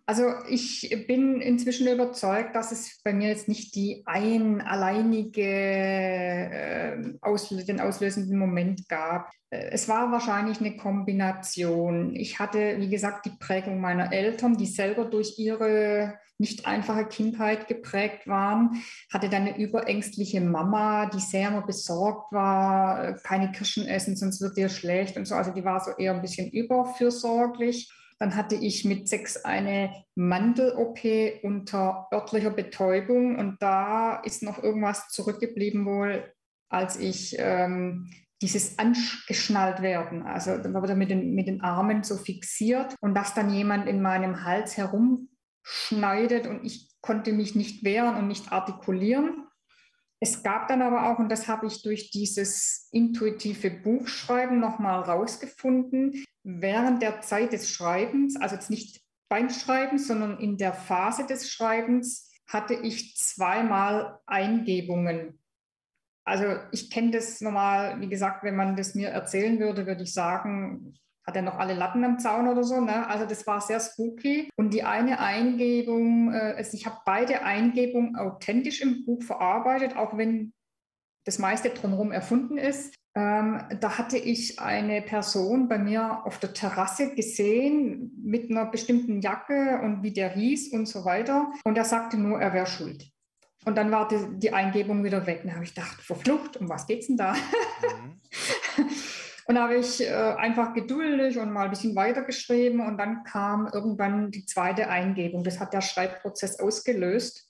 Also 0.09 0.23
ich 0.47 1.05
bin 1.05 1.41
inzwischen 1.41 1.85
überzeugt, 1.85 2.55
dass 2.55 2.71
es 2.71 3.01
bei 3.03 3.11
mir 3.11 3.27
jetzt 3.27 3.49
nicht 3.49 3.75
die 3.75 4.03
ein 4.05 4.61
alleinige 4.61 5.41
äh, 5.43 7.13
auslö 7.19 7.61
den 7.65 7.81
auslösenden 7.81 8.39
Moment 8.39 8.87
gab. 8.87 9.29
Äh, 9.49 9.69
es 9.71 9.89
war 9.89 10.09
wahrscheinlich 10.13 10.61
eine 10.61 10.77
Kombination. 10.77 12.15
Ich 12.15 12.39
hatte, 12.39 12.77
wie 12.79 12.87
gesagt, 12.89 13.25
die 13.25 13.35
Prägung 13.37 13.81
meiner 13.81 14.13
Eltern, 14.13 14.55
die 14.55 14.65
selber 14.65 15.03
durch 15.03 15.37
ihre 15.39 16.17
nicht 16.37 16.65
einfache 16.65 17.05
Kindheit 17.07 17.67
geprägt 17.67 18.27
waren, 18.27 18.81
hatte 19.11 19.27
dann 19.27 19.41
eine 19.41 19.57
überängstliche 19.57 20.39
Mama, 20.39 21.07
die 21.07 21.19
sehr 21.19 21.49
immer 21.49 21.65
besorgt 21.65 22.31
war, 22.31 23.15
keine 23.23 23.51
Kirschen 23.51 23.85
essen, 23.85 24.15
sonst 24.15 24.39
wird 24.39 24.55
dir 24.55 24.69
schlecht 24.69 25.17
und 25.17 25.25
so. 25.25 25.35
Also 25.35 25.51
die 25.51 25.65
war 25.65 25.81
so 25.81 25.91
eher 25.97 26.13
ein 26.13 26.21
bisschen 26.21 26.49
überfürsorglich. 26.49 27.91
Dann 28.19 28.35
hatte 28.35 28.55
ich 28.55 28.83
mit 28.83 29.07
sechs 29.07 29.37
eine 29.37 30.03
Mandel-OP 30.15 30.99
unter 31.43 32.07
örtlicher 32.11 32.49
Betäubung 32.49 33.37
und 33.37 33.61
da 33.61 34.21
ist 34.21 34.41
noch 34.43 34.61
irgendwas 34.61 35.09
zurückgeblieben 35.09 35.85
wohl, 35.85 36.33
als 36.69 36.97
ich 36.97 37.35
ähm, 37.37 38.11
dieses 38.41 38.77
angeschnallt 38.77 39.81
werden, 39.81 40.23
also 40.23 40.57
da 40.57 40.71
wurde 40.73 40.95
mit 40.95 41.09
den, 41.09 41.33
mit 41.33 41.47
den 41.47 41.61
Armen 41.61 42.03
so 42.03 42.17
fixiert 42.17 42.95
und 43.01 43.15
dass 43.15 43.33
dann 43.33 43.51
jemand 43.51 43.87
in 43.87 44.01
meinem 44.01 44.43
Hals 44.43 44.77
herumschneidet 44.77 46.45
und 46.45 46.63
ich 46.63 46.91
konnte 47.01 47.33
mich 47.33 47.55
nicht 47.55 47.83
wehren 47.83 48.15
und 48.15 48.27
nicht 48.27 48.51
artikulieren. 48.51 49.46
Es 50.19 50.41
gab 50.41 50.67
dann 50.67 50.81
aber 50.81 51.11
auch, 51.11 51.19
und 51.19 51.29
das 51.29 51.47
habe 51.47 51.67
ich 51.67 51.83
durch 51.83 52.09
dieses 52.09 52.89
intuitive 52.91 53.69
Buchschreiben 53.69 54.59
nochmal 54.59 55.01
rausgefunden, 55.01 56.25
während 56.43 57.01
der 57.03 57.21
Zeit 57.21 57.53
des 57.53 57.69
Schreibens, 57.69 58.35
also 58.35 58.55
jetzt 58.55 58.69
nicht 58.69 59.01
beim 59.29 59.49
Schreiben, 59.49 59.99
sondern 59.99 60.39
in 60.39 60.57
der 60.57 60.73
Phase 60.73 61.25
des 61.25 61.51
Schreibens, 61.51 62.31
hatte 62.47 62.73
ich 62.73 63.15
zweimal 63.17 64.19
Eingebungen. 64.25 65.39
Also 66.25 66.57
ich 66.71 66.89
kenne 66.89 67.11
das 67.11 67.41
normal, 67.41 68.01
wie 68.01 68.09
gesagt, 68.09 68.43
wenn 68.43 68.55
man 68.55 68.75
das 68.75 68.95
mir 68.95 69.09
erzählen 69.09 69.59
würde, 69.59 69.85
würde 69.85 70.03
ich 70.03 70.13
sagen, 70.13 70.97
hat 71.27 71.35
er 71.35 71.41
noch 71.41 71.59
alle 71.59 71.73
Latten 71.73 72.05
am 72.05 72.19
Zaun 72.19 72.47
oder 72.47 72.63
so. 72.63 72.79
Ne? 72.79 73.05
Also 73.07 73.25
das 73.25 73.45
war 73.45 73.59
sehr 73.59 73.81
spooky. 73.81 74.49
Und 74.55 74.73
die 74.73 74.83
eine 74.83 75.19
Eingebung, 75.19 76.33
äh, 76.33 76.55
also 76.57 76.75
ich 76.75 76.85
habe 76.85 76.97
beide 77.05 77.43
Eingebungen 77.43 78.15
authentisch 78.15 78.81
im 78.81 79.05
Buch 79.05 79.21
verarbeitet, 79.23 79.97
auch 79.97 80.17
wenn 80.17 80.53
das 81.25 81.37
meiste 81.37 81.69
drumherum 81.69 82.13
erfunden 82.13 82.57
ist. 82.57 82.95
Ähm, 83.13 83.61
da 83.81 83.97
hatte 83.97 84.17
ich 84.17 84.59
eine 84.59 85.01
Person 85.01 85.67
bei 85.67 85.77
mir 85.77 86.25
auf 86.25 86.39
der 86.39 86.53
Terrasse 86.53 87.13
gesehen 87.13 88.13
mit 88.23 88.49
einer 88.49 88.65
bestimmten 88.65 89.19
Jacke 89.19 89.81
und 89.83 90.03
wie 90.03 90.13
der 90.13 90.29
hieß 90.29 90.71
und 90.71 90.85
so 90.85 91.03
weiter. 91.03 91.51
Und 91.65 91.77
er 91.77 91.83
sagte 91.83 92.15
nur, 92.17 92.39
er 92.39 92.53
wäre 92.53 92.67
schuld. 92.67 93.11
Und 93.65 93.75
dann 93.75 93.91
war 93.91 94.07
die, 94.07 94.39
die 94.39 94.53
Eingebung 94.53 95.03
wieder 95.03 95.27
weg. 95.27 95.41
Und 95.43 95.49
da 95.49 95.55
habe 95.55 95.65
ich 95.65 95.75
gedacht, 95.75 96.01
verflucht, 96.01 96.55
um 96.55 96.69
was 96.69 96.87
geht 96.87 97.01
es 97.01 97.07
denn 97.07 97.17
da? 97.17 97.33
Mhm. 97.33 98.21
Und 99.47 99.55
da 99.55 99.63
habe 99.63 99.77
ich 99.77 100.01
äh, 100.01 100.11
einfach 100.11 100.73
geduldig 100.73 101.37
und 101.37 101.53
mal 101.53 101.65
ein 101.65 101.69
bisschen 101.69 101.95
weitergeschrieben 101.95 102.81
und 102.81 102.97
dann 102.97 103.23
kam 103.23 103.69
irgendwann 103.71 104.29
die 104.29 104.45
zweite 104.45 104.89
Eingebung. 104.89 105.45
Das 105.45 105.61
hat 105.61 105.73
der 105.73 105.79
Schreibprozess 105.79 106.59
ausgelöst. 106.59 107.49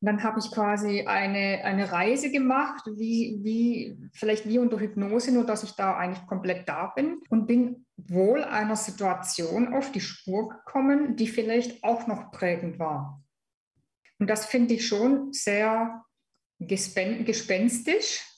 Und 0.00 0.06
dann 0.06 0.22
habe 0.22 0.38
ich 0.38 0.50
quasi 0.52 1.02
eine, 1.06 1.64
eine 1.64 1.90
Reise 1.90 2.30
gemacht, 2.30 2.84
wie, 2.86 3.40
wie, 3.42 3.98
vielleicht 4.14 4.48
wie 4.48 4.60
unter 4.60 4.78
Hypnose, 4.78 5.32
nur 5.32 5.44
dass 5.44 5.64
ich 5.64 5.72
da 5.72 5.96
eigentlich 5.96 6.26
komplett 6.28 6.68
da 6.68 6.86
bin 6.86 7.20
und 7.28 7.46
bin 7.46 7.86
wohl 7.96 8.44
einer 8.44 8.76
Situation 8.76 9.74
auf 9.74 9.90
die 9.90 10.00
Spur 10.00 10.48
gekommen, 10.48 11.16
die 11.16 11.26
vielleicht 11.26 11.82
auch 11.82 12.06
noch 12.06 12.30
prägend 12.30 12.78
war. 12.78 13.20
Und 14.20 14.30
das 14.30 14.46
finde 14.46 14.74
ich 14.74 14.86
schon 14.86 15.32
sehr 15.32 16.04
gespenstisch, 16.60 18.29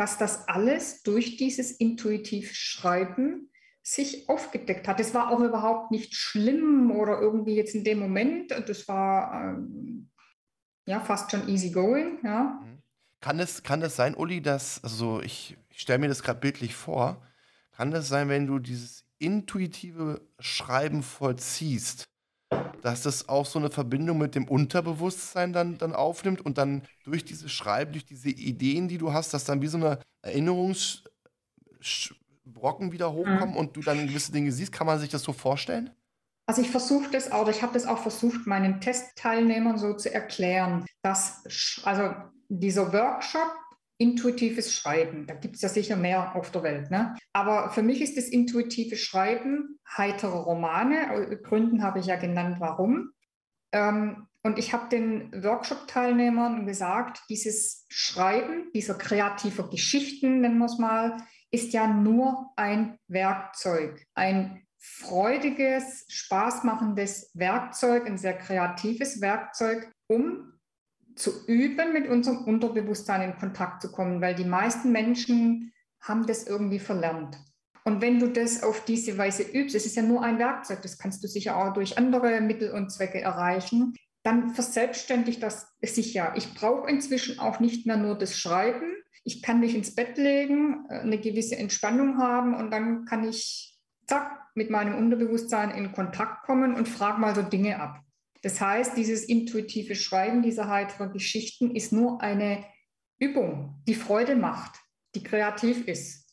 dass 0.00 0.16
das 0.16 0.48
alles 0.48 1.02
durch 1.02 1.36
dieses 1.36 1.72
intuitiv 1.72 2.54
Schreiben 2.54 3.50
sich 3.82 4.30
aufgedeckt 4.30 4.88
hat. 4.88 4.98
Es 4.98 5.12
war 5.12 5.30
auch 5.30 5.40
überhaupt 5.40 5.90
nicht 5.90 6.14
schlimm 6.14 6.90
oder 6.90 7.20
irgendwie 7.20 7.54
jetzt 7.54 7.74
in 7.74 7.84
dem 7.84 7.98
Moment. 7.98 8.50
Das 8.50 8.88
war 8.88 9.56
ähm, 9.58 10.08
ja 10.86 11.00
fast 11.00 11.30
schon 11.30 11.46
easy 11.48 11.70
going. 11.70 12.18
Ja. 12.24 12.62
Mhm. 12.64 12.78
Kann 13.20 13.40
es, 13.40 13.62
kann 13.62 13.82
es 13.82 13.94
sein, 13.94 14.14
Uli, 14.14 14.40
dass, 14.40 14.82
also 14.82 15.20
ich, 15.20 15.58
ich 15.68 15.82
stelle 15.82 15.98
mir 15.98 16.08
das 16.08 16.22
gerade 16.22 16.40
bildlich 16.40 16.74
vor, 16.74 17.22
kann 17.72 17.92
es 17.92 18.08
sein, 18.08 18.30
wenn 18.30 18.46
du 18.46 18.58
dieses 18.58 19.04
intuitive 19.18 20.22
Schreiben 20.38 21.02
vollziehst, 21.02 22.08
dass 22.82 23.02
das 23.02 23.28
auch 23.28 23.46
so 23.46 23.58
eine 23.58 23.70
Verbindung 23.70 24.18
mit 24.18 24.34
dem 24.34 24.48
Unterbewusstsein 24.48 25.52
dann, 25.52 25.78
dann 25.78 25.94
aufnimmt 25.94 26.40
und 26.40 26.58
dann 26.58 26.82
durch 27.04 27.24
dieses 27.24 27.52
Schreiben, 27.52 27.92
durch 27.92 28.04
diese 28.04 28.30
Ideen, 28.30 28.88
die 28.88 28.98
du 28.98 29.12
hast, 29.12 29.32
dass 29.34 29.44
dann 29.44 29.62
wie 29.62 29.68
so 29.68 29.78
eine 29.78 30.00
Erinnerungsbrocken 30.22 32.92
wieder 32.92 33.12
hochkommen 33.12 33.50
mhm. 33.50 33.56
und 33.56 33.76
du 33.76 33.80
dann 33.80 34.06
gewisse 34.06 34.32
Dinge 34.32 34.52
siehst. 34.52 34.72
Kann 34.72 34.86
man 34.86 34.98
sich 34.98 35.10
das 35.10 35.22
so 35.22 35.32
vorstellen? 35.32 35.90
Also 36.46 36.62
ich 36.62 36.70
versuche 36.70 37.10
das 37.12 37.30
auch, 37.30 37.46
ich 37.48 37.62
habe 37.62 37.74
das 37.74 37.86
auch 37.86 37.98
versucht, 37.98 38.46
meinen 38.46 38.80
Testteilnehmern 38.80 39.78
so 39.78 39.94
zu 39.94 40.12
erklären, 40.12 40.84
dass 41.02 41.44
also 41.84 42.12
dieser 42.48 42.92
Workshop 42.92 43.52
intuitives 44.00 44.74
Schreiben. 44.74 45.26
Da 45.26 45.34
gibt 45.34 45.56
es 45.56 45.62
ja 45.62 45.68
sicher 45.68 45.94
mehr 45.94 46.34
auf 46.34 46.50
der 46.50 46.62
Welt. 46.62 46.90
Ne? 46.90 47.14
Aber 47.34 47.70
für 47.70 47.82
mich 47.82 48.00
ist 48.00 48.16
das 48.16 48.28
intuitive 48.28 48.96
Schreiben 48.96 49.78
heitere 49.96 50.38
Romane. 50.38 51.38
Gründen 51.42 51.82
habe 51.82 52.00
ich 52.00 52.06
ja 52.06 52.16
genannt, 52.16 52.56
warum. 52.60 53.10
Ähm, 53.72 54.26
und 54.42 54.58
ich 54.58 54.72
habe 54.72 54.88
den 54.88 55.30
Workshop-Teilnehmern 55.44 56.64
gesagt, 56.64 57.20
dieses 57.28 57.84
Schreiben 57.90 58.70
dieser 58.74 58.94
kreativer 58.94 59.68
Geschichten, 59.68 60.40
nennen 60.40 60.58
wir 60.58 60.64
es 60.64 60.78
mal, 60.78 61.18
ist 61.50 61.74
ja 61.74 61.86
nur 61.86 62.50
ein 62.56 62.96
Werkzeug, 63.06 64.02
ein 64.14 64.62
freudiges, 64.78 66.06
spaßmachendes 66.08 67.32
Werkzeug, 67.34 68.06
ein 68.06 68.16
sehr 68.16 68.38
kreatives 68.38 69.20
Werkzeug, 69.20 69.92
um 70.06 70.49
zu 71.20 71.46
üben, 71.46 71.92
mit 71.92 72.08
unserem 72.08 72.44
Unterbewusstsein 72.44 73.30
in 73.30 73.38
Kontakt 73.38 73.82
zu 73.82 73.92
kommen, 73.92 74.20
weil 74.20 74.34
die 74.34 74.44
meisten 74.44 74.92
Menschen 74.92 75.72
haben 76.00 76.26
das 76.26 76.46
irgendwie 76.46 76.78
verlernt. 76.78 77.38
Und 77.84 78.00
wenn 78.00 78.18
du 78.18 78.28
das 78.28 78.62
auf 78.62 78.84
diese 78.84 79.16
Weise 79.18 79.42
übst, 79.42 79.74
es 79.74 79.86
ist 79.86 79.96
ja 79.96 80.02
nur 80.02 80.22
ein 80.22 80.38
Werkzeug, 80.38 80.82
das 80.82 80.98
kannst 80.98 81.22
du 81.24 81.28
sicher 81.28 81.56
auch 81.56 81.72
durch 81.72 81.98
andere 81.98 82.40
Mittel 82.40 82.72
und 82.72 82.90
Zwecke 82.90 83.20
erreichen, 83.20 83.94
dann 84.22 84.50
verselbstständigt 84.50 85.42
das 85.42 85.68
sich 85.80 86.12
ja. 86.12 86.34
Ich 86.36 86.54
brauche 86.54 86.90
inzwischen 86.90 87.38
auch 87.38 87.58
nicht 87.58 87.86
mehr 87.86 87.96
nur 87.96 88.18
das 88.18 88.38
Schreiben. 88.38 88.92
Ich 89.24 89.42
kann 89.42 89.60
mich 89.60 89.74
ins 89.74 89.94
Bett 89.94 90.18
legen, 90.18 90.84
äh, 90.90 91.00
eine 91.00 91.18
gewisse 91.18 91.56
Entspannung 91.56 92.18
haben 92.18 92.54
und 92.54 92.70
dann 92.70 93.04
kann 93.06 93.26
ich, 93.26 93.78
zack, 94.06 94.40
mit 94.54 94.70
meinem 94.70 94.96
Unterbewusstsein 94.96 95.70
in 95.70 95.92
Kontakt 95.92 96.44
kommen 96.44 96.74
und 96.74 96.88
frage 96.88 97.20
mal 97.20 97.34
so 97.34 97.42
Dinge 97.42 97.80
ab. 97.80 98.00
Das 98.42 98.60
heißt, 98.60 98.96
dieses 98.96 99.24
intuitive 99.24 99.94
Schreiben 99.94 100.42
dieser 100.42 100.68
heiteren 100.68 101.12
Geschichten 101.12 101.74
ist 101.74 101.92
nur 101.92 102.22
eine 102.22 102.64
Übung, 103.18 103.82
die 103.86 103.94
Freude 103.94 104.34
macht, 104.34 104.80
die 105.14 105.22
kreativ 105.22 105.86
ist. 105.86 106.26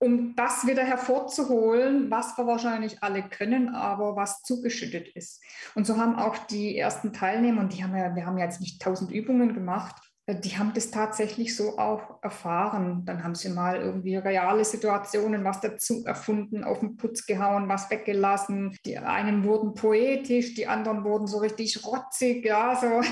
Um 0.00 0.36
das 0.36 0.66
wieder 0.66 0.84
hervorzuholen, 0.84 2.10
was 2.10 2.38
wir 2.38 2.46
wahrscheinlich 2.46 3.02
alle 3.02 3.28
können, 3.28 3.74
aber 3.74 4.14
was 4.14 4.42
zugeschüttet 4.42 5.08
ist. 5.08 5.42
Und 5.74 5.86
so 5.86 5.96
haben 5.96 6.14
auch 6.16 6.38
die 6.46 6.78
ersten 6.78 7.12
Teilnehmer, 7.12 7.62
und 7.62 7.74
die 7.74 7.82
haben 7.82 7.96
ja, 7.96 8.14
wir 8.14 8.24
haben 8.24 8.38
ja 8.38 8.44
jetzt 8.44 8.60
nicht 8.60 8.80
tausend 8.80 9.10
Übungen 9.10 9.54
gemacht, 9.54 9.96
die 10.34 10.58
haben 10.58 10.74
das 10.74 10.90
tatsächlich 10.90 11.56
so 11.56 11.78
auch 11.78 12.22
erfahren. 12.22 13.04
Dann 13.06 13.24
haben 13.24 13.34
sie 13.34 13.48
mal 13.48 13.80
irgendwie 13.80 14.16
reale 14.16 14.64
Situationen, 14.64 15.42
was 15.44 15.60
dazu 15.60 16.04
erfunden, 16.04 16.64
auf 16.64 16.80
den 16.80 16.96
Putz 16.96 17.24
gehauen, 17.24 17.68
was 17.68 17.90
weggelassen. 17.90 18.76
Die 18.84 18.98
einen 18.98 19.44
wurden 19.44 19.74
poetisch, 19.74 20.54
die 20.54 20.66
anderen 20.66 21.04
wurden 21.04 21.26
so 21.26 21.38
richtig 21.38 21.84
rotzig, 21.84 22.44
ja, 22.44 22.76
so. 22.76 23.00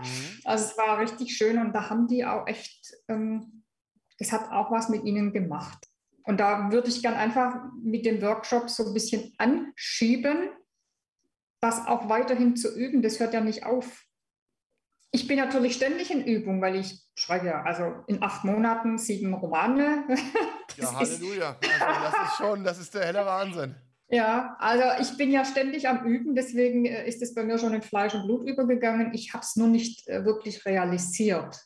Mhm. 0.00 0.40
Also 0.46 0.64
es 0.64 0.78
war 0.78 0.98
richtig 0.98 1.36
schön 1.36 1.58
und 1.58 1.74
da 1.74 1.90
haben 1.90 2.08
die 2.08 2.24
auch 2.24 2.46
echt, 2.46 2.90
ähm, 3.08 3.64
das 4.18 4.32
hat 4.32 4.50
auch 4.50 4.70
was 4.70 4.88
mit 4.88 5.04
ihnen 5.04 5.34
gemacht. 5.34 5.90
Und 6.24 6.40
da 6.40 6.72
würde 6.72 6.88
ich 6.88 7.02
gern 7.02 7.12
einfach 7.12 7.54
mit 7.82 8.06
dem 8.06 8.22
Workshop 8.22 8.70
so 8.70 8.86
ein 8.86 8.94
bisschen 8.94 9.34
anschieben, 9.36 10.48
das 11.60 11.86
auch 11.86 12.08
weiterhin 12.08 12.56
zu 12.56 12.74
üben. 12.74 13.02
Das 13.02 13.20
hört 13.20 13.34
ja 13.34 13.42
nicht 13.42 13.66
auf. 13.66 14.06
Ich 15.12 15.26
bin 15.26 15.38
natürlich 15.38 15.74
ständig 15.74 16.10
in 16.10 16.24
Übung, 16.24 16.62
weil 16.62 16.76
ich 16.76 17.02
schreibe 17.16 17.46
ja 17.46 17.62
also 17.62 18.04
in 18.06 18.22
acht 18.22 18.44
Monaten 18.44 18.98
sieben 18.98 19.34
Romane. 19.34 20.04
Das 20.76 20.92
ja, 20.92 20.98
Halleluja. 21.00 21.56
Also 21.80 22.02
das 22.04 22.28
ist 22.28 22.36
schon, 22.36 22.64
das 22.64 22.78
ist 22.78 22.94
der 22.94 23.04
helle 23.04 23.26
Wahnsinn. 23.26 23.74
Ja, 24.08 24.56
also 24.60 24.84
ich 25.00 25.16
bin 25.16 25.32
ja 25.32 25.44
ständig 25.44 25.88
am 25.88 26.04
Üben, 26.04 26.36
deswegen 26.36 26.84
äh, 26.84 27.08
ist 27.08 27.22
es 27.22 27.34
bei 27.34 27.42
mir 27.42 27.58
schon 27.58 27.74
in 27.74 27.82
Fleisch 27.82 28.14
und 28.14 28.24
Blut 28.24 28.48
übergegangen. 28.48 29.12
Ich 29.12 29.34
habe 29.34 29.42
es 29.42 29.56
nur 29.56 29.66
nicht 29.66 30.08
äh, 30.08 30.24
wirklich 30.24 30.64
realisiert. 30.64 31.60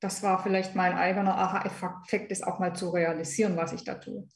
Das 0.00 0.22
war 0.22 0.42
vielleicht 0.42 0.74
mein 0.74 0.94
eigener 0.94 1.36
Aha-Effekt, 1.36 2.30
das 2.30 2.42
auch 2.42 2.58
mal 2.60 2.74
zu 2.74 2.90
realisieren, 2.90 3.56
was 3.56 3.72
ich 3.72 3.84
da 3.84 3.94
tue. 3.94 4.28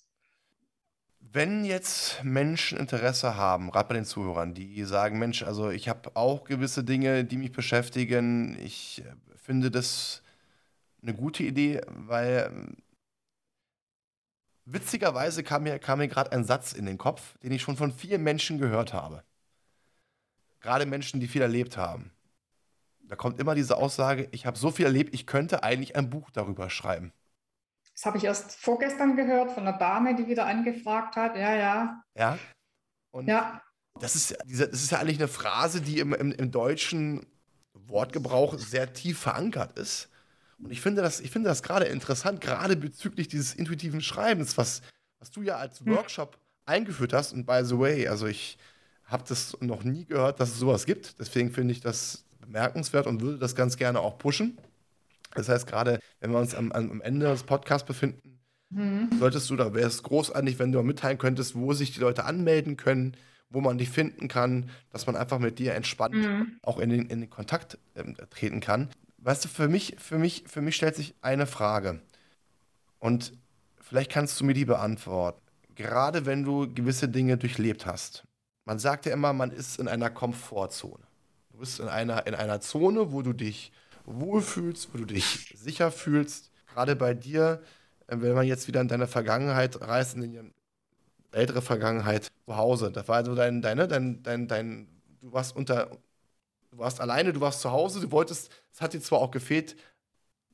Wenn 1.31 1.65
jetzt 1.65 2.25
Menschen 2.25 2.79
Interesse 2.79 3.37
haben, 3.37 3.71
gerade 3.71 3.89
bei 3.89 3.95
den 3.95 4.07
Zuhörern, 4.07 4.55
die 4.55 4.83
sagen, 4.85 5.19
Mensch, 5.19 5.43
also 5.43 5.71
ich 5.71 5.89
habe 5.89 6.17
auch 6.17 6.45
gewisse 6.45 6.85
Dinge, 6.85 7.25
die 7.25 7.37
mich 7.37 7.53
beschäftigen. 7.53 8.59
Ich 8.65 9.03
äh, 9.05 9.37
finde 9.37 9.71
das 9.71 10.23
eine 11.03 11.15
gute 11.15 11.43
Idee, 11.43 11.83
weil 11.89 12.51
ähm, 12.51 12.77
witzigerweise 14.65 15.43
kam 15.43 15.65
mir, 15.65 15.79
kam 15.79 15.99
mir 15.99 16.09
gerade 16.09 16.33
ein 16.33 16.45
Satz 16.45 16.73
in 16.73 16.87
den 16.87 16.97
Kopf, 16.97 17.37
den 17.43 17.53
ich 17.53 17.61
schon 17.63 17.77
von 17.77 17.93
vielen 17.93 18.23
Menschen 18.23 18.59
gehört 18.59 18.95
habe. 18.95 19.23
Gerade 20.61 20.87
Menschen, 20.87 21.21
die 21.21 21.29
viel 21.29 21.43
erlebt 21.43 21.77
haben. 21.77 22.11
Da 23.03 23.17
kommt 23.17 23.39
immer 23.39 23.55
diese 23.55 23.77
Aussage, 23.77 24.29
ich 24.33 24.47
habe 24.47 24.59
so 24.59 24.71
viel 24.71 24.87
erlebt, 24.87 25.15
ich 25.15 25.27
könnte 25.27 25.63
eigentlich 25.63 25.95
ein 25.95 26.11
Buch 26.11 26.31
darüber 26.31 26.71
schreiben. 26.71 27.13
Das 27.99 28.07
habe 28.07 28.19
ich 28.19 28.23
erst 28.23 28.53
vorgestern 28.53 29.17
gehört 29.17 29.51
von 29.51 29.67
einer 29.67 29.77
Dame, 29.77 30.15
die 30.15 30.29
wieder 30.29 30.47
angefragt 30.47 31.17
hat. 31.17 31.35
Ja, 31.35 31.57
ja. 31.57 32.05
Ja. 32.15 32.39
Und 33.11 33.27
ja. 33.27 33.61
Das, 33.99 34.15
ist, 34.15 34.39
das 34.47 34.69
ist 34.69 34.93
ja 34.93 35.01
eigentlich 35.01 35.19
eine 35.19 35.27
Phrase, 35.27 35.81
die 35.81 35.99
im, 35.99 36.15
im, 36.15 36.31
im 36.31 36.53
deutschen 36.53 37.27
Wortgebrauch 37.73 38.57
sehr 38.57 38.93
tief 38.93 39.19
verankert 39.19 39.77
ist. 39.77 40.11
Und 40.61 40.71
ich 40.71 40.81
finde 40.81 41.03
das, 41.03 41.19
ich 41.19 41.33
finde 41.33 41.49
das 41.49 41.65
gerade 41.65 41.87
interessant, 41.87 42.41
gerade 42.41 42.77
bezüglich 42.77 43.27
dieses 43.27 43.55
intuitiven 43.55 44.01
Schreibens, 44.01 44.57
was, 44.57 44.83
was 45.19 45.33
du 45.33 45.43
ja 45.43 45.57
als 45.57 45.81
hm. 45.81 45.97
Workshop 45.97 46.35
hm. 46.35 46.41
eingeführt 46.67 47.13
hast. 47.13 47.33
Und 47.33 47.47
by 47.47 47.63
the 47.65 47.81
way, 47.81 48.07
also 48.07 48.29
ich 48.29 48.59
habe 49.07 49.25
das 49.27 49.61
noch 49.61 49.83
nie 49.83 50.05
gehört, 50.05 50.39
dass 50.39 50.51
es 50.51 50.59
sowas 50.61 50.87
gibt. 50.87 51.19
Deswegen 51.19 51.51
finde 51.51 51.73
ich 51.73 51.81
das 51.81 52.27
bemerkenswert 52.39 53.09
und 53.09 53.23
würde 53.23 53.39
das 53.39 53.57
ganz 53.57 53.77
gerne 53.77 53.99
auch 53.99 54.19
pushen. 54.19 54.57
Das 55.35 55.49
heißt, 55.49 55.67
gerade 55.67 56.01
wenn 56.21 56.31
wir 56.31 56.39
uns 56.39 56.55
am, 56.55 56.73
am 56.73 57.01
Ende 57.01 57.27
des 57.27 57.43
Podcasts 57.43 57.87
befinden, 57.87 58.41
mhm. 58.71 59.11
solltest 59.19 59.49
du, 59.51 59.57
da 59.57 59.75
wäre 59.75 59.89
es 59.89 60.03
großartig, 60.03 60.59
wenn 60.59 60.73
du 60.73 60.83
mitteilen 60.83 61.19
könntest, 61.19 61.55
wo 61.55 61.73
sich 61.73 61.93
die 61.93 62.01
Leute 62.01 62.25
anmelden 62.25 62.77
können, 62.77 63.17
wo 63.51 63.61
man 63.61 63.79
dich 63.79 63.91
finden 63.91 64.29
kann, 64.29 64.71
dass 64.91 65.07
man 65.07 65.17
einfach 65.17 65.39
mit 65.39 65.59
dir 65.59 65.75
entspannt 65.75 66.15
mhm. 66.15 66.59
auch 66.63 66.79
in 66.79 66.91
den, 66.91 67.07
in 67.07 67.21
den 67.21 67.31
Kontakt 67.31 67.79
ähm, 67.95 68.17
treten 68.31 68.61
kann. 68.61 68.91
Weißt 69.19 69.45
du, 69.45 69.49
für 69.49 69.69
mich, 69.69 69.97
für, 69.99 70.19
mich, 70.19 70.45
für 70.47 70.61
mich 70.61 70.77
stellt 70.77 70.97
sich 70.97 71.15
eine 71.23 71.47
Frage. 71.47 72.01
Und 72.99 73.33
vielleicht 73.81 74.11
kannst 74.11 74.39
du 74.41 74.45
mir 74.45 74.55
die 74.55 74.65
beantworten. 74.65 75.41
Gerade 75.75 76.27
wenn 76.27 76.45
du 76.45 76.73
gewisse 76.73 77.09
Dinge 77.09 77.37
durchlebt 77.37 77.87
hast. 77.87 78.25
Man 78.65 78.79
sagt 78.79 79.07
ja 79.07 79.13
immer, 79.13 79.33
man 79.33 79.51
ist 79.51 79.79
in 79.79 79.89
einer 79.89 80.11
Komfortzone. 80.11 81.05
Du 81.53 81.59
bist 81.59 81.81
in 81.81 81.89
einer, 81.89 82.27
in 82.27 82.35
einer 82.35 82.61
Zone, 82.61 83.13
wo 83.13 83.23
du 83.23 83.33
dich 83.33 83.73
wohlfühlst, 84.09 84.93
wo 84.93 84.99
du 84.99 85.05
dich 85.05 85.55
sicher 85.57 85.91
fühlst. 85.91 86.51
Gerade 86.67 86.97
bei 86.97 87.15
dir, 87.15 87.63
äh, 88.07 88.17
wenn 88.21 88.35
man 88.35 88.47
jetzt 88.47 88.69
wieder 88.69 88.81
in 88.81 88.89
deine 88.89 89.07
Vergangenheit 89.07 89.81
reist, 89.81 90.17
in 90.17 90.23
die 90.23 90.41
ältere 91.33 91.63
Vergangenheit 91.63 92.25
zu 92.47 92.57
Hause. 92.57 92.91
Das 92.91 93.09
war 93.09 93.17
also 93.17 93.35
dein, 93.35 93.63
deine, 93.63 93.89
dein, 93.89 94.23
dein, 94.23 94.49
dein, 94.49 94.89
du 95.21 95.33
warst 95.33 95.55
unter, 95.55 95.91
du 96.71 96.79
warst 96.79 97.01
alleine, 97.01 97.33
du 97.33 97.41
warst 97.41 97.61
zu 97.61 97.71
Hause, 97.71 98.01
du 98.01 98.11
wolltest, 98.11 98.51
es 98.73 98.81
hat 98.81 98.95
dir 98.95 99.01
zwar 99.01 99.21
auch 99.21 99.31
gefehlt, 99.31 99.77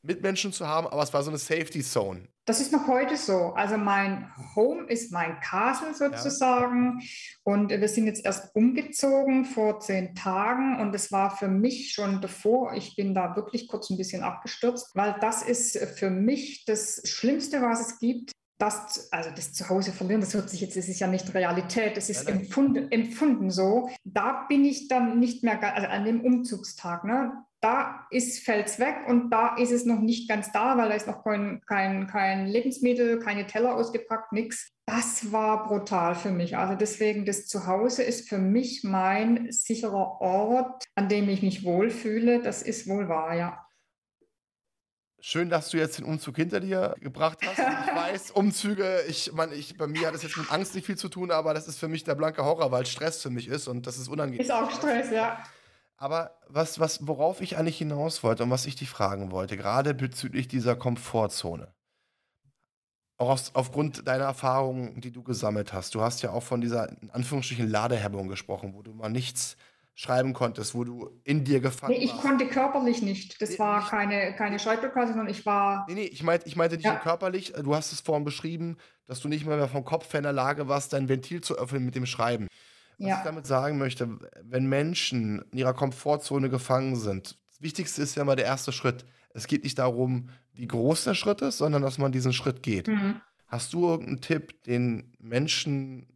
Mitmenschen 0.04 0.52
zu 0.52 0.68
haben, 0.68 0.86
aber 0.86 1.02
es 1.02 1.12
war 1.12 1.22
so 1.22 1.30
eine 1.30 1.38
Safety 1.38 1.82
Zone. 1.82 2.28
Das 2.46 2.60
ist 2.60 2.72
noch 2.72 2.86
heute 2.88 3.16
so. 3.16 3.54
Also 3.54 3.78
mein 3.78 4.30
Home 4.54 4.84
ist 4.88 5.10
mein 5.12 5.40
Castle 5.40 5.94
sozusagen. 5.94 7.00
Ja. 7.00 7.06
Und 7.42 7.70
wir 7.70 7.88
sind 7.88 8.06
jetzt 8.06 8.24
erst 8.24 8.54
umgezogen 8.54 9.46
vor 9.46 9.80
zehn 9.80 10.14
Tagen. 10.14 10.78
Und 10.78 10.94
es 10.94 11.10
war 11.10 11.34
für 11.34 11.48
mich 11.48 11.92
schon 11.92 12.20
davor, 12.20 12.74
ich 12.74 12.96
bin 12.96 13.14
da 13.14 13.34
wirklich 13.34 13.66
kurz 13.66 13.88
ein 13.88 13.96
bisschen 13.96 14.22
abgestürzt, 14.22 14.90
weil 14.94 15.16
das 15.20 15.42
ist 15.42 15.78
für 15.96 16.10
mich 16.10 16.66
das 16.66 17.00
Schlimmste, 17.04 17.62
was 17.62 17.80
es 17.80 17.98
gibt. 17.98 18.32
Das, 18.58 19.10
also 19.10 19.30
das 19.30 19.52
Zuhause 19.52 19.90
verlieren, 19.90 20.20
das 20.20 20.32
hört 20.32 20.48
sich 20.48 20.60
jetzt, 20.60 20.76
das 20.76 20.86
ist 20.86 21.00
ja 21.00 21.08
nicht 21.08 21.34
Realität, 21.34 21.96
es 21.96 22.08
ist 22.08 22.28
empfunden, 22.28 22.90
empfunden 22.92 23.50
so. 23.50 23.90
Da 24.04 24.46
bin 24.48 24.64
ich 24.64 24.86
dann 24.86 25.18
nicht 25.18 25.42
mehr, 25.42 25.60
also 25.74 25.88
an 25.88 26.04
dem 26.04 26.20
Umzugstag, 26.20 27.02
ne, 27.02 27.32
da 27.64 28.06
fällt 28.10 28.66
es 28.66 28.78
weg 28.78 28.96
und 29.08 29.30
da 29.30 29.56
ist 29.56 29.72
es 29.72 29.86
noch 29.86 29.98
nicht 29.98 30.28
ganz 30.28 30.52
da, 30.52 30.76
weil 30.76 30.90
da 30.90 30.94
ist 30.94 31.06
noch 31.06 31.24
kein, 31.24 31.62
kein, 31.66 32.06
kein 32.06 32.46
Lebensmittel, 32.46 33.18
keine 33.20 33.46
Teller 33.46 33.74
ausgepackt, 33.74 34.32
nichts. 34.32 34.70
Das 34.84 35.32
war 35.32 35.66
brutal 35.66 36.14
für 36.14 36.30
mich. 36.30 36.58
Also 36.58 36.74
deswegen, 36.74 37.24
das 37.24 37.46
Zuhause 37.46 38.02
ist 38.02 38.28
für 38.28 38.36
mich 38.36 38.84
mein 38.84 39.50
sicherer 39.50 40.20
Ort, 40.20 40.84
an 40.94 41.08
dem 41.08 41.26
ich 41.30 41.40
mich 41.40 41.64
wohlfühle. 41.64 42.42
Das 42.42 42.60
ist 42.60 42.86
wohl 42.86 43.08
wahr, 43.08 43.34
ja. 43.34 43.66
Schön, 45.18 45.48
dass 45.48 45.70
du 45.70 45.78
jetzt 45.78 45.96
den 45.96 46.04
Umzug 46.04 46.36
hinter 46.36 46.60
dir 46.60 46.94
gebracht 47.00 47.38
hast. 47.46 47.58
Ich 47.86 47.94
weiß, 47.96 48.30
Umzüge, 48.32 49.04
ich 49.08 49.32
meine, 49.32 49.54
ich, 49.54 49.78
bei 49.78 49.86
mir 49.86 50.08
hat 50.08 50.14
es 50.14 50.22
jetzt 50.22 50.36
mit 50.36 50.52
Angst 50.52 50.74
nicht 50.74 50.84
viel 50.84 50.98
zu 50.98 51.08
tun, 51.08 51.30
aber 51.30 51.54
das 51.54 51.66
ist 51.66 51.78
für 51.78 51.88
mich 51.88 52.04
der 52.04 52.14
blanke 52.14 52.44
Horror, 52.44 52.70
weil 52.72 52.84
Stress 52.84 53.22
für 53.22 53.30
mich 53.30 53.48
ist 53.48 53.68
und 53.68 53.86
das 53.86 53.96
ist 53.96 54.08
unangenehm. 54.08 54.40
Ist 54.40 54.52
auch 54.52 54.70
Stress, 54.70 55.10
ja. 55.10 55.38
Aber 55.96 56.38
was, 56.48 56.80
was, 56.80 57.06
worauf 57.06 57.40
ich 57.40 57.56
eigentlich 57.56 57.78
hinaus 57.78 58.22
wollte 58.22 58.42
und 58.42 58.50
was 58.50 58.66
ich 58.66 58.76
dich 58.76 58.88
fragen 58.88 59.30
wollte, 59.30 59.56
gerade 59.56 59.94
bezüglich 59.94 60.48
dieser 60.48 60.76
Komfortzone, 60.76 61.72
auch 63.16 63.30
aus, 63.30 63.54
aufgrund 63.54 64.06
deiner 64.08 64.24
Erfahrungen, 64.24 65.00
die 65.00 65.12
du 65.12 65.22
gesammelt 65.22 65.72
hast, 65.72 65.94
du 65.94 66.00
hast 66.00 66.22
ja 66.22 66.30
auch 66.30 66.42
von 66.42 66.60
dieser, 66.60 66.90
in 67.00 67.10
Anführungsstrichen, 67.10 67.68
Ladehemmung 67.68 68.28
gesprochen, 68.28 68.74
wo 68.74 68.82
du 68.82 68.92
mal 68.92 69.08
nichts 69.08 69.56
schreiben 69.96 70.32
konntest, 70.32 70.74
wo 70.74 70.82
du 70.82 71.20
in 71.22 71.44
dir 71.44 71.60
gefangen 71.60 71.92
nee, 71.92 72.04
ich 72.04 72.10
warst. 72.10 72.22
konnte 72.22 72.48
körperlich 72.48 73.00
nicht. 73.00 73.40
Das 73.40 73.50
nee, 73.50 73.58
war 73.60 73.78
nicht, 73.78 73.90
keine, 73.90 74.34
keine 74.34 74.58
Schreibblockade, 74.58 75.08
sondern 75.08 75.28
ich 75.28 75.46
war. 75.46 75.86
Nee, 75.88 75.94
nee, 75.94 76.04
ich 76.06 76.24
meinte, 76.24 76.48
ich 76.48 76.56
meinte 76.56 76.76
nicht 76.76 76.84
ja. 76.84 76.96
körperlich. 76.96 77.52
Du 77.52 77.76
hast 77.76 77.92
es 77.92 78.00
vorhin 78.00 78.24
beschrieben, 78.24 78.76
dass 79.06 79.20
du 79.20 79.28
nicht 79.28 79.46
mehr 79.46 79.68
vom 79.68 79.84
Kopf 79.84 80.12
her 80.12 80.18
in 80.18 80.24
der 80.24 80.32
Lage 80.32 80.66
warst, 80.66 80.92
dein 80.92 81.08
Ventil 81.08 81.42
zu 81.42 81.56
öffnen 81.56 81.84
mit 81.84 81.94
dem 81.94 82.06
Schreiben. 82.06 82.48
Was 82.98 83.08
ja. 83.08 83.18
ich 83.18 83.24
damit 83.24 83.46
sagen 83.46 83.78
möchte, 83.78 84.18
wenn 84.42 84.66
Menschen 84.66 85.42
in 85.52 85.58
ihrer 85.58 85.74
Komfortzone 85.74 86.50
gefangen 86.50 86.96
sind, 86.96 87.38
das 87.50 87.62
Wichtigste 87.62 88.02
ist 88.02 88.14
ja 88.14 88.22
immer 88.22 88.36
der 88.36 88.46
erste 88.46 88.72
Schritt. 88.72 89.04
Es 89.32 89.46
geht 89.46 89.64
nicht 89.64 89.78
darum, 89.78 90.28
wie 90.52 90.66
groß 90.66 91.04
der 91.04 91.14
Schritt 91.14 91.40
ist, 91.40 91.58
sondern 91.58 91.82
dass 91.82 91.98
man 91.98 92.12
diesen 92.12 92.32
Schritt 92.32 92.62
geht. 92.62 92.88
Mhm. 92.88 93.20
Hast 93.46 93.72
du 93.72 93.88
irgendeinen 93.88 94.20
Tipp, 94.20 94.62
den 94.64 95.12
Menschen 95.18 96.06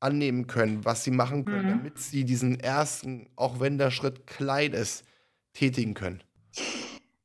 annehmen 0.00 0.46
können, 0.46 0.84
was 0.84 1.04
sie 1.04 1.10
machen 1.10 1.44
können, 1.44 1.66
mhm. 1.66 1.78
damit 1.78 1.98
sie 1.98 2.24
diesen 2.24 2.58
ersten, 2.58 3.28
auch 3.36 3.60
wenn 3.60 3.78
der 3.78 3.90
Schritt 3.90 4.26
klein 4.26 4.72
ist, 4.72 5.04
tätigen 5.52 5.94
können? 5.94 6.22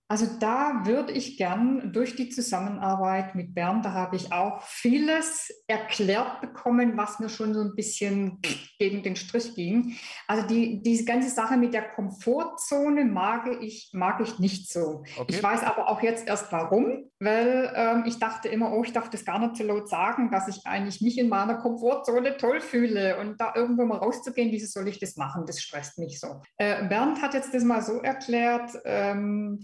Also 0.07 0.27
da 0.39 0.85
würde 0.85 1.13
ich 1.13 1.35
gern 1.35 1.91
durch 1.91 2.15
die 2.15 2.29
Zusammenarbeit 2.29 3.33
mit 3.33 3.55
Bernd, 3.55 3.85
da 3.85 3.93
habe 3.93 4.15
ich 4.15 4.31
auch 4.31 4.61
vieles 4.61 5.49
erklärt 5.65 6.41
bekommen, 6.41 6.95
was 6.95 7.19
mir 7.19 7.29
schon 7.29 7.55
so 7.55 7.61
ein 7.61 7.73
bisschen 7.75 8.39
gegen 8.77 9.01
den 9.01 9.15
Strich 9.15 9.55
ging. 9.55 9.95
Also 10.27 10.45
die, 10.45 10.83
diese 10.83 11.05
ganze 11.05 11.31
Sache 11.31 11.57
mit 11.57 11.73
der 11.73 11.89
Komfortzone 11.89 13.03
mag 13.05 13.47
ich, 13.61 13.89
mag 13.93 14.21
ich 14.21 14.37
nicht 14.37 14.71
so. 14.71 15.03
Okay. 15.17 15.25
Ich 15.29 15.41
weiß 15.41 15.63
aber 15.63 15.89
auch 15.89 16.03
jetzt 16.03 16.27
erst 16.27 16.51
warum, 16.51 17.09
weil 17.19 17.73
ähm, 17.75 18.03
ich 18.05 18.19
dachte 18.19 18.47
immer, 18.47 18.73
oh, 18.73 18.83
ich 18.83 18.93
darf 18.93 19.09
das 19.09 19.25
gar 19.25 19.39
nicht 19.39 19.55
so 19.55 19.63
laut 19.63 19.89
sagen, 19.89 20.29
dass 20.29 20.47
ich 20.47 20.67
eigentlich 20.67 21.01
mich 21.01 21.17
in 21.17 21.29
meiner 21.29 21.55
Komfortzone 21.55 22.37
toll 22.37 22.61
fühle 22.61 23.17
und 23.17 23.41
da 23.41 23.53
irgendwo 23.55 23.85
mal 23.85 23.97
rauszugehen, 23.97 24.51
wieso 24.51 24.67
soll 24.67 24.87
ich 24.87 24.99
das 24.99 25.15
machen? 25.15 25.45
Das 25.47 25.59
stresst 25.59 25.97
mich 25.97 26.19
so. 26.19 26.41
Äh, 26.57 26.87
Bernd 26.87 27.23
hat 27.23 27.33
jetzt 27.33 27.55
das 27.55 27.63
mal 27.63 27.81
so 27.81 28.01
erklärt, 28.01 28.69
ähm, 28.85 29.63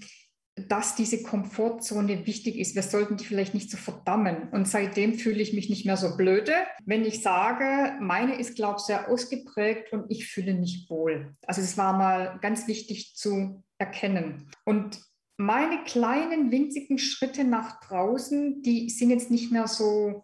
dass 0.55 0.95
diese 0.95 1.23
Komfortzone 1.23 2.25
wichtig 2.27 2.57
ist. 2.57 2.75
Wir 2.75 2.83
sollten 2.83 3.17
die 3.17 3.25
vielleicht 3.25 3.53
nicht 3.53 3.71
so 3.71 3.77
verdammen. 3.77 4.49
Und 4.51 4.67
seitdem 4.67 5.13
fühle 5.13 5.41
ich 5.41 5.53
mich 5.53 5.69
nicht 5.69 5.85
mehr 5.85 5.97
so 5.97 6.17
blöde, 6.17 6.53
wenn 6.85 7.05
ich 7.05 7.21
sage, 7.21 7.97
meine 8.01 8.35
ist, 8.35 8.55
glaube 8.55 8.75
ich, 8.79 8.83
sehr 8.83 9.09
ausgeprägt 9.09 9.93
und 9.93 10.05
ich 10.09 10.27
fühle 10.27 10.53
mich 10.53 10.87
wohl. 10.89 11.35
Also 11.45 11.61
es 11.61 11.77
war 11.77 11.97
mal 11.97 12.37
ganz 12.41 12.67
wichtig 12.67 13.15
zu 13.15 13.63
erkennen. 13.77 14.51
Und 14.65 14.99
meine 15.37 15.83
kleinen, 15.85 16.51
winzigen 16.51 16.97
Schritte 16.97 17.43
nach 17.43 17.79
draußen, 17.79 18.61
die 18.61 18.89
sind 18.89 19.09
jetzt 19.09 19.31
nicht 19.31 19.51
mehr 19.51 19.67
so, 19.67 20.21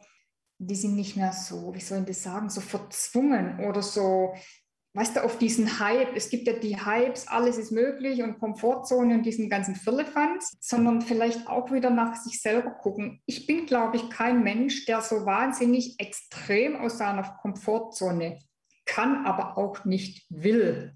die 0.60 0.76
sind 0.76 0.96
nicht 0.96 1.16
mehr 1.16 1.32
so, 1.32 1.74
wie 1.74 1.80
soll 1.80 2.00
ich 2.00 2.06
das 2.06 2.24
sagen, 2.24 2.50
so 2.50 2.62
verzwungen 2.62 3.62
oder 3.66 3.82
so 3.82 4.34
weißt 4.98 5.16
du, 5.16 5.24
auf 5.24 5.38
diesen 5.38 5.80
Hype, 5.80 6.16
es 6.16 6.32
gibt 6.32 6.48
ja 6.48 6.54
die 6.54 6.84
Hypes, 6.84 7.28
alles 7.28 7.60
ist 7.60 7.72
möglich 7.72 8.24
und 8.24 8.39
Komfortzone 8.39 9.14
und 9.14 9.24
diesen 9.24 9.48
ganzen 9.48 9.76
Firlefanz, 9.76 10.58
sondern 10.60 11.04
vielleicht 11.04 11.48
auch 11.48 11.72
wieder 11.72 11.91
nach 11.91 12.16
sich 12.16 12.41
selber 12.41 12.72
gucken. 12.72 13.22
Ich 13.28 13.45
bin, 13.45 13.68
glaube 13.68 13.98
ich, 13.98 14.10
kein 14.10 14.43
Mensch, 14.43 14.86
der 14.86 15.02
so 15.02 15.24
wahnsinnig 15.24 16.00
extrem 16.00 16.78
aus 16.78 16.98
seiner 16.98 17.38
Komfortzone 17.41 18.39
kann, 18.88 19.28
aber 19.28 19.60
auch 19.60 19.86
nicht 19.86 20.26
will. 20.30 20.95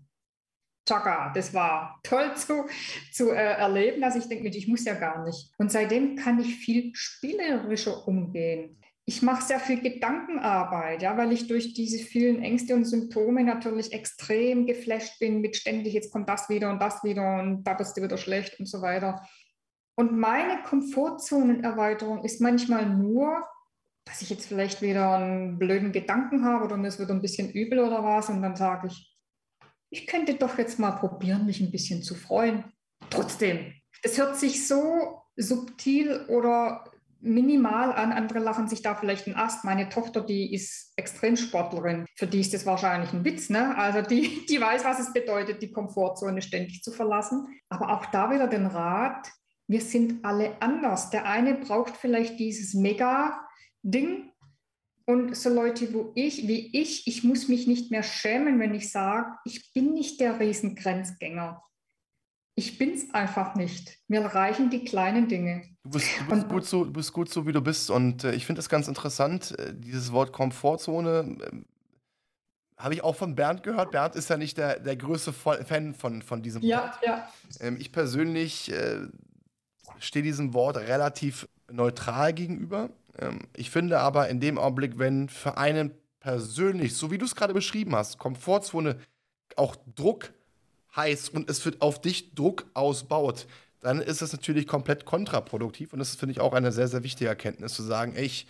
Chaka, 0.88 1.32
das 1.36 1.54
war 1.54 2.00
toll 2.02 2.36
zu, 2.36 2.66
zu 3.14 3.30
äh, 3.30 3.36
erleben, 3.36 4.02
dass 4.02 4.16
ich 4.16 4.28
denke, 4.28 4.48
ich 4.48 4.68
muss 4.68 4.84
ja 4.84 4.96
gar 4.96 5.24
nicht. 5.24 5.52
Und 5.60 5.72
seitdem 5.72 6.16
kann 6.16 6.40
ich 6.40 6.56
viel 6.56 6.90
spielerischer 6.96 8.08
umgehen 8.08 8.81
ich 9.06 9.22
mache 9.22 9.44
sehr 9.44 9.60
viel 9.60 9.82
Gedankenarbeit, 9.82 11.02
ja, 11.02 11.18
weil 11.18 11.32
ich 11.32 11.48
durch 11.48 11.74
diese 11.74 12.00
vielen 12.00 12.42
Ängste 12.42 12.76
und 12.76 12.86
Symptome 12.86 13.44
natürlich 13.44 13.94
extrem 13.94 14.66
geflasht 14.66 15.20
bin 15.20 15.42
mit 15.42 15.56
ständig, 15.56 15.94
jetzt 15.94 16.12
kommt 16.12 16.30
das 16.30 16.50
wieder 16.50 16.70
und 16.70 16.80
das 16.80 17.04
wieder 17.04 17.40
und 17.40 17.64
da 17.64 17.74
bist 17.74 17.98
du 17.98 18.04
wieder 18.04 18.18
schlecht 18.18 18.60
und 18.60 18.68
so 18.68 18.82
weiter. 18.82 19.28
Und 19.96 20.18
meine 20.18 20.64
Komfortzonenerweiterung 20.64 22.24
ist 22.24 22.42
manchmal 22.42 22.88
nur, 22.88 23.46
dass 24.06 24.22
ich 24.22 24.30
jetzt 24.30 24.48
vielleicht 24.48 24.82
wieder 24.82 25.16
einen 25.16 25.60
blöden 25.60 25.92
Gedanken 25.92 26.46
habe 26.46 26.66
oder 26.66 26.78
mir 26.78 26.88
es 26.88 27.00
wird 27.00 27.12
ein 27.12 27.22
bisschen 27.22 27.52
übel 27.52 27.80
oder 27.80 28.04
was 28.04 28.30
und 28.30 28.42
dann 28.42 28.56
sage 28.56 28.88
ich, 28.88 29.18
ich 29.90 30.08
könnte 30.08 30.36
doch 30.36 30.58
jetzt 30.58 30.80
mal 30.80 30.92
probieren, 30.92 31.46
mich 31.46 31.60
ein 31.60 31.72
bisschen 31.72 32.02
zu 32.02 32.16
freuen. 32.16 32.64
Trotzdem, 33.10 33.74
das 34.04 34.18
hört 34.18 34.38
sich 34.38 34.68
so 34.68 35.22
subtil 35.36 36.26
oder 36.30 36.91
minimal 37.22 37.94
an. 37.94 38.12
Andere 38.12 38.40
lachen 38.40 38.68
sich 38.68 38.82
da 38.82 38.96
vielleicht 38.96 39.28
einen 39.28 39.36
Ast. 39.36 39.64
Meine 39.64 39.90
Tochter, 39.90 40.22
die 40.22 40.54
ist 40.54 40.94
Extremsportlerin. 40.96 42.06
Für 42.16 42.28
die 42.28 42.42
ist 42.42 42.54
das 42.54 42.66
wahrscheinlich 42.66 43.14
ein 43.14 43.24
Witz. 43.24 43.50
Ne? 43.50 43.78
Also 43.78 44.02
die, 44.02 44.46
die 44.50 44.60
weiß, 44.60 44.84
was 44.84 45.00
es 45.00 45.14
bedeutet, 45.14 45.62
die 45.62 45.72
Komfortzone 45.72 46.42
ständig 46.42 46.84
zu 46.84 46.92
verlassen. 46.92 47.48
Aber 47.70 47.92
auch 47.92 48.06
da 48.08 48.32
wieder 48.32 48.48
den 48.48 48.66
Rat, 48.66 49.28
wir 49.68 49.82
sind 49.82 50.26
alle 50.26 50.62
anders. 50.62 51.10
Der 51.12 51.26
eine 51.26 51.56
braucht 51.56 51.96
vielleicht 51.96 52.40
dieses 52.40 52.74
Mega-Ding. 52.74 54.32
Und 55.06 55.36
so 55.36 55.50
Leute 55.50 55.94
wo 55.94 56.12
ich, 56.16 56.48
wie 56.48 56.70
ich, 56.80 57.08
ich 57.08 57.24
muss 57.24 57.48
mich 57.48 57.68
nicht 57.68 57.92
mehr 57.92 58.04
schämen, 58.04 58.60
wenn 58.60 58.74
ich 58.76 58.92
sage, 58.92 59.32
ich 59.46 59.74
bin 59.74 59.94
nicht 59.94 60.20
der 60.20 60.40
Riesengrenzgänger. 60.40 61.62
Ich 62.62 62.78
bin 62.78 62.94
es 62.94 63.12
einfach 63.12 63.56
nicht. 63.56 63.98
Mir 64.08 64.24
reichen 64.24 64.70
die 64.70 64.86
kleinen 64.86 65.28
Dinge. 65.28 65.64
Du 65.84 65.90
bist, 65.90 66.08
du 66.20 66.26
bist 66.28 66.48
gut 66.48 66.66
so, 66.68 66.86
du 66.86 66.94
bist 66.94 67.12
gut 67.12 67.28
so, 67.28 67.48
wie 67.48 67.52
du 67.54 67.60
bist. 67.60 67.90
Und 67.90 68.24
äh, 68.24 68.34
ich 68.34 68.46
finde 68.46 68.60
es 68.60 68.70
ganz 68.70 68.88
interessant, 68.88 69.58
äh, 69.58 69.74
dieses 69.74 70.12
Wort 70.12 70.32
Komfortzone. 70.32 71.38
Äh, 71.42 71.56
habe 72.78 72.94
ich 72.94 73.04
auch 73.04 73.16
von 73.16 73.34
Bernd 73.34 73.64
gehört. 73.64 73.90
Bernd 73.90 74.16
ist 74.16 74.30
ja 74.30 74.38
nicht 74.38 74.60
der, 74.60 74.80
der 74.80 74.96
größte 74.96 75.34
Fan 75.34 75.96
von, 75.96 76.22
von 76.22 76.44
diesem 76.44 76.62
ja, 76.62 76.84
Wort. 76.84 77.00
Ja. 77.04 77.28
Ähm, 77.62 77.78
ich 77.80 77.92
persönlich 77.92 78.72
äh, 78.72 79.08
stehe 79.98 80.22
diesem 80.22 80.54
Wort 80.54 80.78
relativ 80.78 81.48
neutral 81.72 82.32
gegenüber. 82.32 82.92
Ähm, 83.18 83.40
ich 83.58 83.72
finde 83.72 84.02
aber 84.02 84.30
in 84.30 84.40
dem 84.40 84.60
Augenblick, 84.60 85.00
wenn 85.00 85.30
für 85.30 85.58
einen 85.58 85.96
persönlich, 86.20 86.96
so 86.96 87.10
wie 87.10 87.18
du 87.18 87.26
es 87.26 87.36
gerade 87.36 87.56
beschrieben 87.56 87.96
hast, 87.96 88.20
Komfortzone 88.20 88.98
auch 89.56 89.76
Druck 89.96 90.32
heißt 90.96 91.34
und 91.34 91.50
es 91.50 91.64
wird 91.66 91.82
auf 91.82 92.02
dich 92.02 92.34
Druck 92.36 92.66
ausbaut, 92.74 93.48
dann 93.82 94.00
ist 94.00 94.22
es 94.22 94.32
natürlich 94.32 94.68
komplett 94.68 95.06
kontraproduktiv. 95.06 95.94
Und 95.94 96.00
das 96.00 96.16
finde 96.16 96.34
ich 96.34 96.40
auch 96.40 96.54
eine 96.54 96.72
sehr, 96.72 96.88
sehr 96.88 97.04
wichtige 97.04 97.30
Erkenntnis, 97.30 97.74
zu 97.74 97.84
sagen, 97.84 98.14
ey, 98.16 98.26
ich 98.26 98.48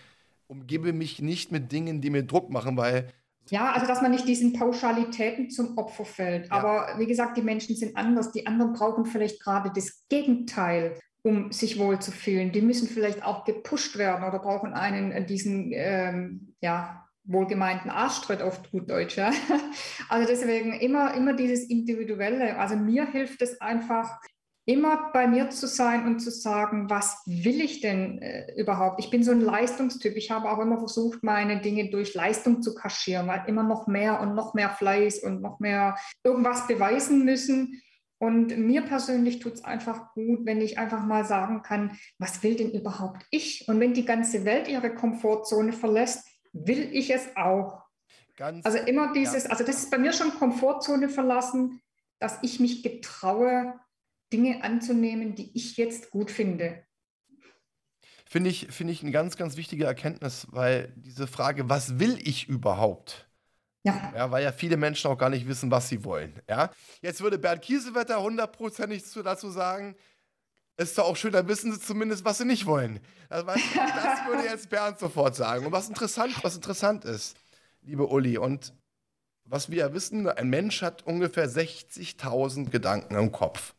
umgebe 0.48 0.92
mich 0.94 1.22
nicht 1.22 1.52
mit 1.52 1.72
Dingen, 1.72 2.02
die 2.02 2.10
mir 2.10 2.24
Druck 2.24 2.50
machen, 2.50 2.76
weil. 2.78 3.08
Ja, 3.50 3.72
also 3.72 3.88
dass 3.88 4.02
man 4.02 4.12
nicht 4.12 4.28
diesen 4.28 4.54
Pauschalitäten 4.54 5.50
zum 5.50 5.78
Opfer 5.78 6.06
fällt. 6.06 6.48
Ja. 6.48 6.52
Aber 6.52 7.00
wie 7.00 7.08
gesagt, 7.08 7.38
die 7.38 7.42
Menschen 7.42 7.76
sind 7.76 7.96
anders. 7.96 8.32
Die 8.32 8.46
anderen 8.46 8.74
brauchen 8.74 9.06
vielleicht 9.06 9.42
gerade 9.42 9.72
das 9.74 10.04
Gegenteil, 10.10 11.00
um 11.24 11.52
sich 11.52 11.80
wohlzufühlen. 11.80 12.52
Die 12.52 12.62
müssen 12.62 12.88
vielleicht 12.88 13.24
auch 13.24 13.46
gepusht 13.46 13.98
werden 13.98 14.28
oder 14.28 14.39
brauchen 14.39 14.74
einen 14.74 15.12
äh, 15.12 15.26
diesen, 15.26 15.72
ähm, 15.74 16.54
ja, 16.62 17.08
wohlgemeinten 17.24 17.89
Arschtritt 17.89 18.41
auf 18.41 18.61
gut 18.72 18.89
Deutsch. 18.89 19.17
Ja? 19.17 19.32
Also 20.09 20.28
deswegen 20.28 20.74
immer, 20.74 21.13
immer 21.13 21.34
dieses 21.34 21.69
Individuelle. 21.69 22.57
Also 22.57 22.76
mir 22.76 23.05
hilft 23.05 23.41
es 23.41 23.61
einfach, 23.61 24.19
immer 24.65 25.11
bei 25.11 25.28
mir 25.28 25.49
zu 25.49 25.67
sein 25.67 26.05
und 26.05 26.19
zu 26.19 26.30
sagen, 26.30 26.89
was 26.89 27.22
will 27.26 27.61
ich 27.61 27.82
denn 27.82 28.22
äh, 28.22 28.53
überhaupt? 28.59 28.99
Ich 28.99 29.09
bin 29.09 29.24
so 29.24 29.32
ein 29.32 29.41
Leistungstyp. 29.41 30.15
Ich 30.15 30.30
habe 30.32 30.51
auch 30.51 30.59
immer 30.59 30.78
versucht, 30.78 31.24
meine 31.24 31.61
Dinge 31.61 31.89
durch 31.89 32.13
Leistung 32.13 32.61
zu 32.61 32.76
kaschieren, 32.76 33.28
weil 33.28 33.43
immer 33.47 33.63
noch 33.63 33.88
mehr 33.88 34.22
und 34.22 34.36
noch 34.36 34.53
mehr 34.53 34.69
Fleiß 34.69 35.19
und 35.24 35.41
noch 35.41 35.59
mehr 35.59 35.95
irgendwas 36.24 36.67
beweisen 36.67 37.26
müssen. 37.26 37.82
Und 38.19 38.55
mir 38.55 38.84
persönlich 38.84 39.39
tut 39.39 39.53
es 39.53 39.63
einfach 39.63 40.13
gut, 40.13 40.45
wenn 40.45 40.61
ich 40.61 40.78
einfach 40.78 41.03
mal 41.07 41.26
sagen 41.26 41.63
kann, 41.63 41.97
was 42.19 42.43
will 42.43 42.55
denn 42.55 42.69
überhaupt 42.69 43.26
ich? 43.32 43.67
Und 43.67 43.80
wenn 43.80 43.93
die 43.93 44.05
ganze 44.05 44.45
Welt 44.45 44.67
ihre 44.67 44.93
Komfortzone 44.93 45.74
verlässt, 45.74 46.28
will 46.54 46.89
ich 46.93 47.10
es 47.10 47.36
auch. 47.36 47.84
Ganz, 48.38 48.66
also 48.66 48.78
immer 48.80 49.14
dieses, 49.14 49.43
ja. 49.45 49.49
also 49.49 49.64
das 49.64 49.78
ist 49.78 49.91
bei 49.91 49.97
mir 49.97 50.14
schon 50.14 50.32
Komfortzone 50.32 51.10
verlassen, 51.10 51.82
dass 52.20 52.39
ich 52.41 52.60
mich 52.60 52.84
getraue, 52.84 53.80
Dinge 54.32 54.64
anzunehmen, 54.64 55.36
die 55.36 55.52
ich 55.56 55.78
jetzt 55.78 56.10
gut 56.10 56.32
finde. 56.32 56.86
Finde 58.26 58.49
ich, 58.49 58.68
finde 58.70 58.93
ich 58.93 59.02
eine 59.02 59.12
ganz, 59.12 59.36
ganz 59.36 59.58
wichtige 59.58 59.84
Erkenntnis, 59.84 60.47
weil 60.52 60.93
diese 60.95 61.28
Frage, 61.28 61.70
was 61.70 61.99
will 61.99 62.18
ich 62.24 62.47
überhaupt? 62.47 63.30
Ja. 63.84 64.14
ja. 64.16 64.32
Weil 64.32 64.43
ja 64.43 64.52
viele 64.52 64.78
Menschen 64.78 65.12
auch 65.12 65.18
gar 65.18 65.30
nicht 65.30 65.47
wissen, 65.47 65.70
was 65.70 65.89
sie 65.89 66.06
wollen. 66.06 66.41
Ja? 66.47 66.72
Jetzt 67.02 67.22
würde 67.22 67.38
Bernd 67.38 67.62
Kiesewetter 67.62 68.22
hundertprozentig 68.22 69.04
dazu 69.24 69.49
sagen, 69.49 69.95
ist 70.78 70.97
doch 70.97 71.05
auch 71.05 71.15
schön, 71.15 71.32
da 71.32 71.47
wissen 71.47 71.72
sie 71.72 71.80
zumindest, 71.80 72.26
was 72.26 72.39
sie 72.39 72.45
nicht 72.45 72.65
wollen. 72.65 72.99
Also, 73.30 73.45
das 73.45 73.57
würde 74.28 74.43
jetzt 74.45 74.69
Bernd 74.69 74.99
sofort 74.99 75.36
sagen. 75.36 75.65
Und 75.65 75.72
was 75.72 75.89
interessant, 75.89 76.43
was 76.43 76.55
interessant 76.55 77.05
ist, 77.05 77.38
liebe 77.82 78.07
Uli, 78.07 78.38
und 78.38 78.74
was 79.45 79.69
wir 79.69 79.78
ja 79.78 79.93
wissen, 79.93 80.28
ein 80.28 80.49
Mensch 80.49 80.82
hat 80.82 81.05
ungefähr 81.05 81.49
60.000 81.49 82.69
Gedanken 82.69 83.15
im 83.15 83.32
Kopf. 83.32 83.74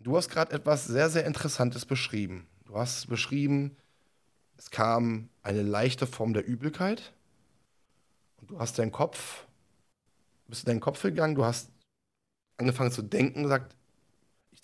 Du 0.00 0.16
hast 0.16 0.28
gerade 0.28 0.52
etwas 0.52 0.84
sehr, 0.84 1.10
sehr 1.10 1.24
Interessantes 1.24 1.84
beschrieben. 1.84 2.46
Du 2.66 2.76
hast 2.76 3.08
beschrieben, 3.08 3.76
es 4.56 4.70
kam 4.70 5.28
eine 5.42 5.62
leichte 5.62 6.06
Form 6.06 6.32
der 6.32 6.46
Übelkeit 6.46 7.12
und 8.36 8.50
du 8.50 8.58
hast 8.58 8.78
deinen 8.78 8.92
Kopf 8.92 9.46
bist 10.48 10.64
in 10.64 10.70
deinen 10.70 10.80
Kopf 10.80 11.02
gegangen, 11.02 11.34
du 11.34 11.44
hast 11.44 11.70
angefangen 12.56 12.92
zu 12.92 13.02
denken, 13.02 13.42
gesagt, 13.42 13.74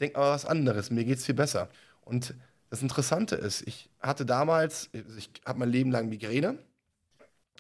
denke 0.03 0.17
aber 0.17 0.33
was 0.33 0.45
anderes, 0.45 0.91
mir 0.91 1.05
geht 1.05 1.19
es 1.19 1.27
viel 1.27 1.35
besser. 1.35 1.69
Und 2.03 2.35
das 2.71 2.83
Interessante 2.83 3.37
ist, 3.37 3.67
ich 3.67 3.91
hatte 4.01 4.27
damals, 4.27 4.91
ich 4.93 5.31
habe 5.47 5.61
mein 5.61 5.71
Leben 5.71 5.91
lang 5.91 6.09
Migräne, 6.09 6.59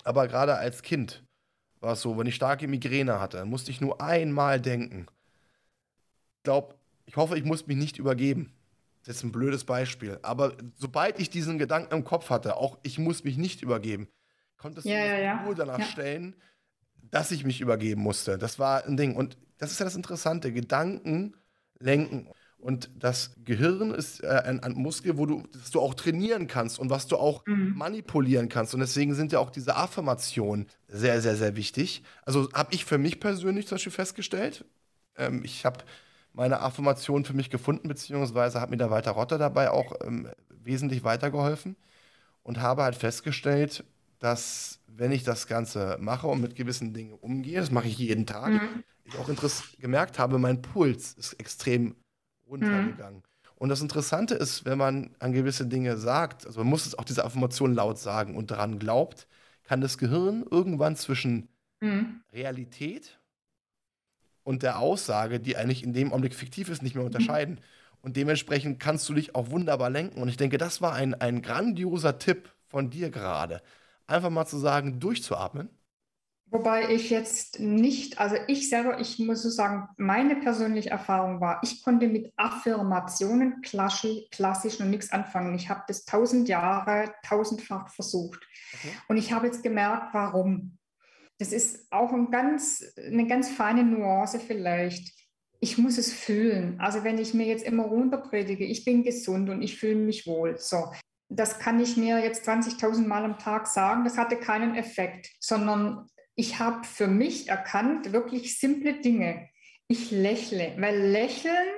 aber 0.04 0.26
gerade 0.28 0.56
als 0.56 0.82
Kind 0.82 1.22
war 1.80 1.94
es 1.94 2.02
so, 2.02 2.18
wenn 2.18 2.26
ich 2.26 2.34
starke 2.34 2.68
Migräne 2.68 3.20
hatte, 3.20 3.44
musste 3.44 3.70
ich 3.70 3.80
nur 3.80 4.00
einmal 4.00 4.60
denken. 4.60 5.06
Ich 6.36 6.42
glaube, 6.44 6.74
ich 7.06 7.16
hoffe, 7.16 7.36
ich 7.36 7.44
muss 7.44 7.66
mich 7.66 7.76
nicht 7.76 7.98
übergeben. 7.98 8.52
Das 9.04 9.16
ist 9.16 9.24
ein 9.24 9.32
blödes 9.32 9.64
Beispiel. 9.64 10.18
Aber 10.22 10.56
sobald 10.76 11.18
ich 11.18 11.28
diesen 11.28 11.58
Gedanken 11.58 11.94
im 11.94 12.04
Kopf 12.04 12.30
hatte, 12.30 12.56
auch 12.56 12.78
ich 12.82 12.98
muss 12.98 13.24
mich 13.24 13.36
nicht 13.36 13.62
übergeben, 13.62 14.08
konntest 14.56 14.86
ja, 14.86 15.00
du 15.00 15.08
ja, 15.08 15.18
ja. 15.18 15.42
nur 15.42 15.54
danach 15.54 15.82
stellen, 15.82 16.36
dass 17.10 17.32
ich 17.32 17.44
mich 17.44 17.60
übergeben 17.60 18.00
musste. 18.00 18.38
Das 18.38 18.58
war 18.58 18.84
ein 18.86 18.96
Ding. 18.96 19.16
Und 19.16 19.36
das 19.58 19.72
ist 19.72 19.80
ja 19.80 19.84
das 19.84 19.96
Interessante. 19.96 20.52
Gedanken 20.52 21.34
lenken. 21.82 22.28
Und 22.58 22.90
das 22.96 23.34
Gehirn 23.44 23.90
ist 23.90 24.22
äh, 24.22 24.28
ein, 24.28 24.62
ein, 24.62 24.74
Muskel, 24.74 25.18
wo 25.18 25.26
du, 25.26 25.42
das 25.52 25.72
du 25.72 25.80
auch 25.80 25.94
trainieren 25.94 26.46
kannst 26.46 26.78
und 26.78 26.90
was 26.90 27.08
du 27.08 27.16
auch 27.16 27.44
mhm. 27.44 27.74
manipulieren 27.76 28.48
kannst. 28.48 28.72
Und 28.72 28.80
deswegen 28.80 29.14
sind 29.14 29.32
ja 29.32 29.40
auch 29.40 29.50
diese 29.50 29.74
Affirmationen 29.74 30.66
sehr, 30.86 31.20
sehr, 31.20 31.34
sehr 31.34 31.56
wichtig. 31.56 32.04
Also 32.24 32.48
habe 32.52 32.72
ich 32.72 32.84
für 32.84 32.98
mich 32.98 33.18
persönlich 33.18 33.66
zum 33.66 33.76
Beispiel 33.76 33.90
festgestellt. 33.90 34.64
Ähm, 35.16 35.42
ich 35.44 35.64
habe 35.64 35.80
meine 36.32 36.60
Affirmation 36.60 37.24
für 37.24 37.34
mich 37.34 37.50
gefunden, 37.50 37.88
beziehungsweise 37.88 38.60
hat 38.60 38.70
mir 38.70 38.76
der 38.76 38.90
Walter 38.90 39.10
Rotter 39.10 39.38
dabei 39.38 39.70
auch 39.70 39.94
ähm, 40.04 40.28
wesentlich 40.48 41.02
weitergeholfen 41.02 41.74
und 42.44 42.60
habe 42.60 42.84
halt 42.84 42.94
festgestellt, 42.94 43.84
dass 44.20 44.78
wenn 44.86 45.10
ich 45.10 45.24
das 45.24 45.46
Ganze 45.46 45.96
mache 46.00 46.28
und 46.28 46.40
mit 46.40 46.54
gewissen 46.54 46.94
Dingen 46.94 47.14
umgehe, 47.14 47.58
das 47.58 47.70
mache 47.70 47.88
ich 47.88 47.98
jeden 47.98 48.24
Tag, 48.24 48.52
mhm. 48.52 48.84
Ich 49.04 49.16
auch 49.18 49.28
gemerkt 49.78 50.18
habe, 50.18 50.38
mein 50.38 50.62
Puls 50.62 51.14
ist 51.14 51.34
extrem 51.34 51.96
runtergegangen. 52.48 53.18
Mhm. 53.18 53.32
Und 53.56 53.68
das 53.68 53.80
Interessante 53.80 54.34
ist, 54.34 54.64
wenn 54.64 54.78
man 54.78 55.14
an 55.20 55.32
gewisse 55.32 55.66
Dinge 55.66 55.96
sagt, 55.96 56.46
also 56.46 56.60
man 56.60 56.68
muss 56.68 56.86
es 56.86 56.98
auch 56.98 57.04
diese 57.04 57.24
Affirmation 57.24 57.74
laut 57.74 57.98
sagen 57.98 58.36
und 58.36 58.50
daran 58.50 58.78
glaubt, 58.78 59.28
kann 59.62 59.80
das 59.80 59.98
Gehirn 59.98 60.44
irgendwann 60.50 60.96
zwischen 60.96 61.48
mhm. 61.80 62.22
Realität 62.32 63.20
und 64.42 64.62
der 64.62 64.80
Aussage, 64.80 65.38
die 65.38 65.56
eigentlich 65.56 65.84
in 65.84 65.92
dem 65.92 66.10
Augenblick 66.10 66.34
fiktiv 66.34 66.68
ist, 66.68 66.82
nicht 66.82 66.96
mehr 66.96 67.04
unterscheiden. 67.04 67.54
Mhm. 67.54 67.60
Und 68.00 68.16
dementsprechend 68.16 68.80
kannst 68.80 69.08
du 69.08 69.14
dich 69.14 69.36
auch 69.36 69.50
wunderbar 69.50 69.90
lenken. 69.90 70.20
Und 70.20 70.28
ich 70.28 70.36
denke, 70.36 70.58
das 70.58 70.82
war 70.82 70.94
ein, 70.94 71.14
ein 71.14 71.40
grandioser 71.40 72.18
Tipp 72.18 72.50
von 72.66 72.90
dir 72.90 73.10
gerade. 73.10 73.62
Einfach 74.08 74.30
mal 74.30 74.46
zu 74.46 74.58
sagen, 74.58 74.98
durchzuatmen 74.98 75.70
Wobei 76.52 76.90
ich 76.90 77.08
jetzt 77.08 77.60
nicht, 77.60 78.18
also 78.18 78.36
ich 78.46 78.68
selber, 78.68 79.00
ich 79.00 79.18
muss 79.18 79.42
so 79.42 79.48
sagen, 79.48 79.88
meine 79.96 80.36
persönliche 80.36 80.90
Erfahrung 80.90 81.40
war, 81.40 81.58
ich 81.62 81.82
konnte 81.82 82.08
mit 82.08 82.30
Affirmationen 82.36 83.62
klassisch, 83.62 84.28
klassisch 84.30 84.78
noch 84.78 84.86
nichts 84.86 85.12
anfangen. 85.12 85.54
Ich 85.54 85.70
habe 85.70 85.82
das 85.88 86.04
tausend 86.04 86.50
Jahre, 86.50 87.10
tausendfach 87.26 87.88
versucht. 87.88 88.46
Okay. 88.74 88.92
Und 89.08 89.16
ich 89.16 89.32
habe 89.32 89.46
jetzt 89.46 89.62
gemerkt, 89.62 90.12
warum. 90.12 90.76
Das 91.38 91.52
ist 91.52 91.90
auch 91.90 92.12
ein 92.12 92.30
ganz, 92.30 92.84
eine 92.98 93.26
ganz 93.26 93.48
feine 93.48 93.82
Nuance 93.82 94.38
vielleicht. 94.38 95.10
Ich 95.58 95.78
muss 95.78 95.96
es 95.96 96.12
fühlen. 96.12 96.78
Also 96.78 97.02
wenn 97.02 97.16
ich 97.16 97.32
mir 97.32 97.46
jetzt 97.46 97.64
immer 97.64 97.84
runterpredige, 97.84 98.66
ich 98.66 98.84
bin 98.84 99.04
gesund 99.04 99.48
und 99.48 99.62
ich 99.62 99.78
fühle 99.78 99.96
mich 99.96 100.26
wohl. 100.26 100.58
So, 100.58 100.92
das 101.30 101.58
kann 101.58 101.80
ich 101.80 101.96
mir 101.96 102.22
jetzt 102.22 102.46
20.000 102.46 103.06
Mal 103.06 103.24
am 103.24 103.38
Tag 103.38 103.66
sagen. 103.66 104.04
Das 104.04 104.18
hatte 104.18 104.36
keinen 104.36 104.74
Effekt, 104.74 105.30
sondern 105.40 106.08
ich 106.34 106.58
habe 106.58 106.84
für 106.84 107.06
mich 107.06 107.48
erkannt, 107.48 108.12
wirklich 108.12 108.58
simple 108.58 109.00
Dinge. 109.00 109.48
Ich 109.88 110.10
lächle, 110.10 110.74
weil 110.78 110.98
Lächeln, 110.98 111.68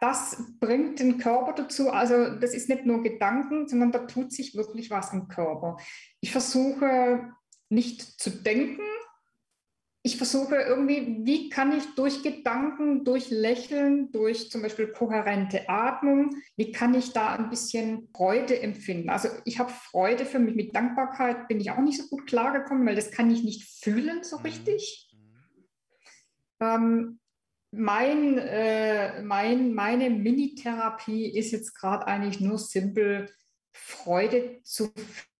das 0.00 0.42
bringt 0.60 0.98
den 0.98 1.18
Körper 1.18 1.52
dazu. 1.52 1.90
Also 1.90 2.36
das 2.36 2.54
ist 2.54 2.68
nicht 2.68 2.86
nur 2.86 3.02
Gedanken, 3.02 3.68
sondern 3.68 3.92
da 3.92 4.00
tut 4.00 4.32
sich 4.32 4.54
wirklich 4.54 4.90
was 4.90 5.12
im 5.12 5.28
Körper. 5.28 5.76
Ich 6.20 6.32
versuche 6.32 7.32
nicht 7.68 8.02
zu 8.02 8.30
denken. 8.30 8.82
Ich 10.06 10.18
versuche 10.18 10.54
irgendwie, 10.54 11.18
wie 11.26 11.48
kann 11.48 11.76
ich 11.76 11.82
durch 11.96 12.22
Gedanken, 12.22 13.04
durch 13.04 13.30
Lächeln, 13.30 14.12
durch 14.12 14.52
zum 14.52 14.62
Beispiel 14.62 14.86
kohärente 14.86 15.68
Atmung, 15.68 16.36
wie 16.54 16.70
kann 16.70 16.94
ich 16.94 17.12
da 17.12 17.34
ein 17.34 17.50
bisschen 17.50 18.08
Freude 18.14 18.60
empfinden? 18.60 19.10
Also 19.10 19.28
ich 19.44 19.58
habe 19.58 19.72
Freude 19.72 20.24
für 20.24 20.38
mich. 20.38 20.54
Mit 20.54 20.76
Dankbarkeit 20.76 21.48
bin 21.48 21.58
ich 21.58 21.72
auch 21.72 21.80
nicht 21.80 22.00
so 22.00 22.06
gut 22.06 22.28
klargekommen, 22.28 22.86
weil 22.86 22.94
das 22.94 23.10
kann 23.10 23.32
ich 23.32 23.42
nicht 23.42 23.64
fühlen 23.82 24.22
so 24.22 24.38
mhm. 24.38 24.42
richtig. 24.44 25.12
Ähm, 26.60 27.18
mein, 27.72 28.38
äh, 28.38 29.20
mein, 29.24 29.74
meine 29.74 30.08
Mini-Therapie 30.08 31.36
ist 31.36 31.50
jetzt 31.50 31.74
gerade 31.74 32.06
eigentlich 32.06 32.38
nur 32.38 32.58
simpel, 32.58 33.28
Freude 33.72 34.60
zu 34.62 34.92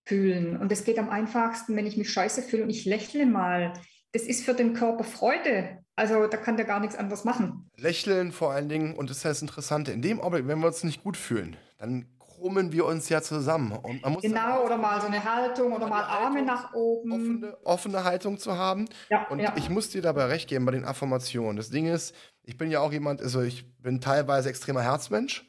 fühlen. 0.04 0.56
Und 0.56 0.72
es 0.72 0.82
geht 0.82 0.98
am 0.98 1.08
einfachsten, 1.08 1.76
wenn 1.76 1.86
ich 1.86 1.96
mich 1.96 2.10
scheiße 2.10 2.42
fühle 2.42 2.64
und 2.64 2.70
ich 2.70 2.84
lächle 2.84 3.26
mal. 3.26 3.72
Das 4.12 4.22
ist 4.22 4.44
für 4.44 4.54
den 4.54 4.74
Körper 4.74 5.04
Freude. 5.04 5.78
Also 5.96 6.26
da 6.26 6.36
kann 6.36 6.56
der 6.56 6.66
gar 6.66 6.80
nichts 6.80 6.96
anderes 6.96 7.24
machen. 7.24 7.70
Lächeln 7.76 8.32
vor 8.32 8.52
allen 8.52 8.68
Dingen, 8.68 8.94
und 8.94 9.08
das 9.08 9.18
ist 9.18 9.24
das 9.24 9.42
Interessante, 9.42 9.92
in 9.92 10.02
dem 10.02 10.20
Augenblick, 10.20 10.46
wenn 10.46 10.60
wir 10.60 10.66
uns 10.66 10.84
nicht 10.84 11.02
gut 11.02 11.16
fühlen, 11.16 11.56
dann 11.78 12.06
krummen 12.18 12.72
wir 12.72 12.84
uns 12.84 13.08
ja 13.08 13.22
zusammen. 13.22 13.72
Und 13.72 14.02
man 14.02 14.12
muss 14.12 14.22
genau, 14.22 14.64
oder 14.64 14.76
mal 14.76 15.00
so 15.00 15.06
eine 15.06 15.22
Haltung 15.24 15.72
oder 15.72 15.88
mal 15.88 16.02
Arme 16.02 16.40
Haltung, 16.40 16.46
nach 16.46 16.74
oben. 16.74 17.12
Offene, 17.12 17.56
offene 17.64 18.04
Haltung 18.04 18.38
zu 18.38 18.56
haben. 18.56 18.86
Ja, 19.08 19.26
und 19.28 19.38
ja. 19.38 19.54
ich 19.56 19.70
muss 19.70 19.90
dir 19.90 20.02
dabei 20.02 20.26
recht 20.26 20.48
geben 20.48 20.66
bei 20.66 20.72
den 20.72 20.84
Affirmationen. 20.84 21.56
Das 21.56 21.70
Ding 21.70 21.86
ist, 21.86 22.14
ich 22.42 22.58
bin 22.58 22.70
ja 22.70 22.80
auch 22.80 22.92
jemand, 22.92 23.22
also 23.22 23.40
ich 23.40 23.64
bin 23.78 24.00
teilweise 24.00 24.50
extremer 24.50 24.82
Herzmensch, 24.82 25.46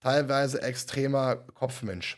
teilweise 0.00 0.62
extremer 0.62 1.36
Kopfmensch. 1.36 2.16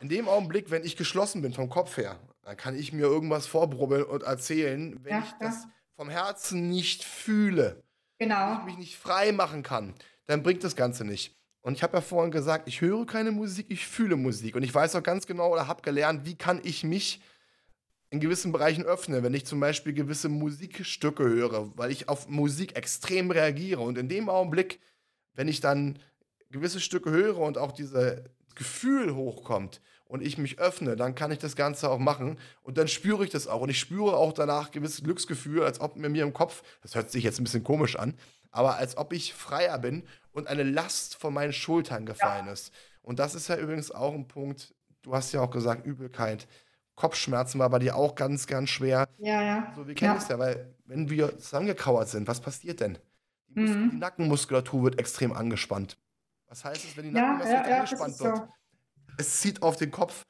In 0.00 0.08
dem 0.08 0.28
Augenblick, 0.28 0.70
wenn 0.70 0.82
ich 0.82 0.96
geschlossen 0.96 1.42
bin 1.42 1.52
vom 1.52 1.68
Kopf 1.68 1.98
her, 1.98 2.18
dann 2.48 2.56
kann 2.56 2.78
ich 2.78 2.94
mir 2.94 3.02
irgendwas 3.02 3.46
vorbrubbeln 3.46 4.04
und 4.04 4.22
erzählen, 4.22 4.98
wenn 5.04 5.12
ja, 5.12 5.22
ich 5.22 5.32
das 5.38 5.66
vom 5.96 6.08
Herzen 6.08 6.70
nicht 6.70 7.04
fühle. 7.04 7.82
Genau. 8.18 8.52
Wenn 8.52 8.60
ich 8.60 8.64
mich 8.64 8.78
nicht 8.78 8.96
frei 8.96 9.32
machen 9.32 9.62
kann, 9.62 9.92
dann 10.24 10.42
bringt 10.42 10.64
das 10.64 10.74
Ganze 10.74 11.04
nicht. 11.04 11.36
Und 11.60 11.74
ich 11.74 11.82
habe 11.82 11.98
ja 11.98 12.00
vorhin 12.00 12.30
gesagt, 12.30 12.66
ich 12.66 12.80
höre 12.80 13.04
keine 13.04 13.32
Musik, 13.32 13.66
ich 13.68 13.86
fühle 13.86 14.16
Musik. 14.16 14.56
Und 14.56 14.62
ich 14.62 14.74
weiß 14.74 14.96
auch 14.96 15.02
ganz 15.02 15.26
genau 15.26 15.52
oder 15.52 15.68
habe 15.68 15.82
gelernt, 15.82 16.24
wie 16.24 16.36
kann 16.36 16.62
ich 16.64 16.84
mich 16.84 17.20
in 18.08 18.18
gewissen 18.18 18.50
Bereichen 18.50 18.84
öffnen, 18.84 19.22
wenn 19.22 19.34
ich 19.34 19.44
zum 19.44 19.60
Beispiel 19.60 19.92
gewisse 19.92 20.30
Musikstücke 20.30 21.24
höre, 21.24 21.76
weil 21.76 21.90
ich 21.90 22.08
auf 22.08 22.28
Musik 22.28 22.76
extrem 22.76 23.30
reagiere. 23.30 23.82
Und 23.82 23.98
in 23.98 24.08
dem 24.08 24.30
Augenblick, 24.30 24.80
wenn 25.34 25.48
ich 25.48 25.60
dann 25.60 25.98
gewisse 26.48 26.80
Stücke 26.80 27.10
höre 27.10 27.36
und 27.40 27.58
auch 27.58 27.72
dieses 27.72 28.22
Gefühl 28.54 29.14
hochkommt 29.14 29.82
und 30.08 30.22
ich 30.22 30.38
mich 30.38 30.58
öffne, 30.58 30.96
dann 30.96 31.14
kann 31.14 31.30
ich 31.30 31.38
das 31.38 31.54
Ganze 31.54 31.88
auch 31.90 31.98
machen 31.98 32.38
und 32.62 32.78
dann 32.78 32.88
spüre 32.88 33.24
ich 33.24 33.30
das 33.30 33.46
auch 33.46 33.60
und 33.60 33.68
ich 33.68 33.78
spüre 33.78 34.16
auch 34.16 34.32
danach 34.32 34.70
gewisses 34.70 35.04
Glücksgefühl, 35.04 35.62
als 35.62 35.80
ob 35.80 35.96
mir, 35.96 36.08
mir 36.08 36.24
im 36.24 36.32
Kopf, 36.32 36.62
das 36.82 36.94
hört 36.94 37.10
sich 37.10 37.22
jetzt 37.22 37.38
ein 37.38 37.44
bisschen 37.44 37.62
komisch 37.62 37.96
an, 37.96 38.14
aber 38.50 38.76
als 38.76 38.96
ob 38.96 39.12
ich 39.12 39.34
freier 39.34 39.78
bin 39.78 40.02
und 40.32 40.48
eine 40.48 40.62
Last 40.62 41.14
von 41.14 41.32
meinen 41.32 41.52
Schultern 41.52 42.06
gefallen 42.06 42.46
ja. 42.46 42.52
ist. 42.52 42.72
Und 43.02 43.18
das 43.18 43.34
ist 43.34 43.48
ja 43.48 43.56
übrigens 43.56 43.90
auch 43.90 44.14
ein 44.14 44.26
Punkt, 44.26 44.74
du 45.02 45.14
hast 45.14 45.32
ja 45.32 45.40
auch 45.40 45.50
gesagt, 45.50 45.86
Übelkeit. 45.86 46.48
Kopfschmerzen 46.96 47.60
war 47.60 47.70
bei 47.70 47.78
dir 47.78 47.94
auch 47.94 48.16
ganz, 48.16 48.46
ganz 48.46 48.70
schwer. 48.70 49.08
Ja, 49.18 49.42
ja. 49.42 49.72
So, 49.76 49.86
wir 49.86 49.94
kennen 49.94 50.16
es 50.16 50.28
ja. 50.28 50.34
ja, 50.34 50.38
weil 50.40 50.74
wenn 50.86 51.08
wir 51.08 51.38
zusammengekauert 51.38 52.08
sind, 52.08 52.26
was 52.26 52.40
passiert 52.40 52.80
denn? 52.80 52.98
Die, 53.48 53.60
mhm. 53.60 53.90
die 53.90 53.96
Nackenmuskulatur 53.98 54.84
wird 54.84 54.98
extrem 54.98 55.32
angespannt. 55.32 55.96
Was 56.48 56.64
heißt 56.64 56.84
es, 56.84 56.96
wenn 56.96 57.04
die 57.04 57.10
Nackenmuskulatur 57.10 57.70
ja, 57.70 57.76
angespannt 57.76 58.20
wird? 58.20 58.36
So 58.36 58.48
es 59.18 59.40
zieht 59.40 59.62
auf 59.62 59.76
den 59.76 59.90
Kopf. 59.90 60.24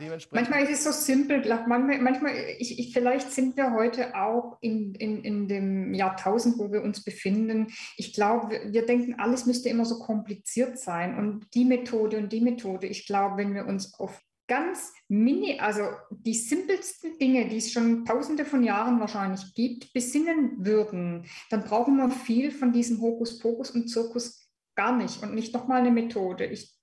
ja. 0.00 0.16
Manchmal 0.32 0.64
ist 0.64 0.70
es 0.70 0.84
so 0.84 0.90
simpel. 0.90 1.38
Manchmal, 1.68 2.00
manchmal 2.00 2.34
ich, 2.58 2.78
ich, 2.78 2.92
vielleicht 2.92 3.30
sind 3.30 3.56
wir 3.56 3.72
heute 3.72 4.16
auch 4.16 4.58
in, 4.60 4.94
in, 4.96 5.22
in 5.22 5.46
dem 5.46 5.94
Jahrtausend, 5.94 6.58
wo 6.58 6.72
wir 6.72 6.82
uns 6.82 7.04
befinden. 7.04 7.68
Ich 7.96 8.12
glaube, 8.12 8.50
wir, 8.50 8.72
wir 8.72 8.86
denken, 8.86 9.20
alles 9.20 9.46
müsste 9.46 9.68
immer 9.68 9.84
so 9.84 10.00
kompliziert 10.00 10.78
sein 10.78 11.16
und 11.16 11.46
die 11.54 11.64
Methode 11.64 12.18
und 12.18 12.32
die 12.32 12.40
Methode. 12.40 12.88
Ich 12.88 13.06
glaube, 13.06 13.36
wenn 13.36 13.54
wir 13.54 13.66
uns 13.66 13.94
auf 13.94 14.20
ganz 14.48 14.92
mini, 15.06 15.60
also 15.60 15.82
die 16.10 16.34
simpelsten 16.34 17.16
Dinge, 17.18 17.48
die 17.48 17.58
es 17.58 17.70
schon 17.70 18.04
tausende 18.04 18.44
von 18.44 18.64
Jahren 18.64 18.98
wahrscheinlich 18.98 19.54
gibt, 19.54 19.92
besinnen 19.92 20.66
würden, 20.66 21.26
dann 21.50 21.62
brauchen 21.62 21.96
wir 21.96 22.10
viel 22.10 22.50
von 22.50 22.72
diesem 22.72 23.00
Hokuspokus 23.00 23.70
und 23.70 23.86
Zirkus 23.86 24.50
gar 24.74 24.96
nicht 24.96 25.22
und 25.22 25.34
nicht 25.34 25.54
nochmal 25.54 25.80
eine 25.80 25.92
Methode. 25.92 26.46
Ich 26.46 26.79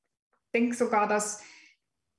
denke 0.54 0.76
sogar, 0.76 1.08
dass 1.08 1.42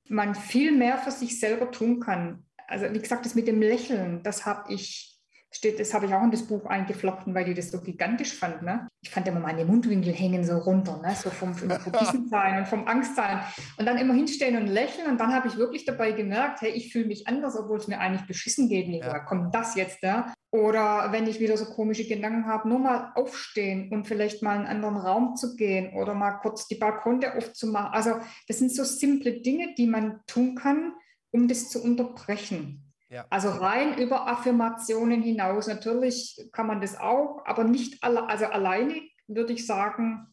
man 0.07 0.35
viel 0.35 0.71
mehr 0.71 0.97
für 0.97 1.11
sich 1.11 1.39
selber 1.39 1.71
tun 1.71 1.99
kann. 1.99 2.45
Also 2.67 2.91
wie 2.93 2.99
gesagt, 2.99 3.25
das 3.25 3.35
mit 3.35 3.47
dem 3.47 3.61
Lächeln, 3.61 4.23
das 4.23 4.45
habe 4.45 4.73
ich 4.73 5.18
steht, 5.51 5.79
das 5.79 5.93
habe 5.93 6.05
ich 6.05 6.13
auch 6.13 6.23
in 6.23 6.31
das 6.31 6.43
Buch 6.43 6.65
eingeflochten, 6.65 7.33
weil 7.33 7.45
die 7.45 7.53
das 7.53 7.71
so 7.71 7.81
gigantisch 7.81 8.33
fand. 8.35 8.61
Ne? 8.61 8.87
Ich 9.01 9.09
fand 9.09 9.27
immer 9.27 9.39
meine 9.39 9.65
Mundwinkel 9.65 10.13
hängen 10.13 10.43
so 10.43 10.57
runter, 10.57 11.01
ne? 11.01 11.15
so 11.15 11.29
vom, 11.29 11.55
vom 11.55 11.69
Verbissensein 11.79 12.59
und 12.59 12.67
vom 12.67 12.87
Angstsein. 12.87 13.41
Und 13.77 13.85
dann 13.85 13.97
immer 13.97 14.13
hinstellen 14.13 14.61
und 14.61 14.67
lächeln. 14.67 15.07
Und 15.07 15.19
dann 15.19 15.33
habe 15.33 15.47
ich 15.47 15.57
wirklich 15.57 15.85
dabei 15.85 16.11
gemerkt, 16.11 16.61
hey, 16.61 16.71
ich 16.71 16.91
fühle 16.91 17.07
mich 17.07 17.27
anders, 17.27 17.57
obwohl 17.57 17.77
es 17.77 17.87
mir 17.87 17.99
eigentlich 17.99 18.27
beschissen 18.27 18.69
geht. 18.69 18.87
Nee, 18.87 18.99
ja. 18.99 19.19
kommt 19.19 19.53
das 19.55 19.75
jetzt 19.75 20.03
da? 20.03 20.33
Oder 20.51 21.11
wenn 21.11 21.27
ich 21.27 21.39
wieder 21.39 21.57
so 21.57 21.65
komische 21.65 22.07
Gedanken 22.07 22.47
habe, 22.47 22.67
nur 22.67 22.79
mal 22.79 23.11
aufstehen 23.15 23.91
und 23.91 24.07
vielleicht 24.07 24.41
mal 24.41 24.55
in 24.55 24.65
einen 24.65 24.83
anderen 24.83 24.97
Raum 24.97 25.35
zu 25.35 25.55
gehen 25.55 25.93
oder 25.93 26.15
mal 26.15 26.33
kurz 26.33 26.67
die 26.67 26.75
Balkone 26.75 27.35
aufzumachen. 27.35 27.91
Also 27.93 28.15
das 28.47 28.57
sind 28.57 28.71
so 28.71 28.83
simple 28.83 29.41
Dinge, 29.41 29.75
die 29.77 29.87
man 29.87 30.21
tun 30.25 30.55
kann, 30.55 30.93
um 31.31 31.47
das 31.47 31.69
zu 31.69 31.83
unterbrechen. 31.83 32.88
Ja. 33.09 33.25
Also 33.29 33.49
rein 33.49 33.97
über 33.97 34.27
Affirmationen 34.27 35.21
hinaus. 35.21 35.67
Natürlich 35.67 36.47
kann 36.51 36.67
man 36.67 36.79
das 36.79 36.97
auch, 36.97 37.43
aber 37.45 37.63
nicht 37.63 38.03
alle, 38.03 38.27
also 38.27 38.45
alleine 38.45 39.01
würde 39.27 39.53
ich 39.53 39.65
sagen. 39.65 40.27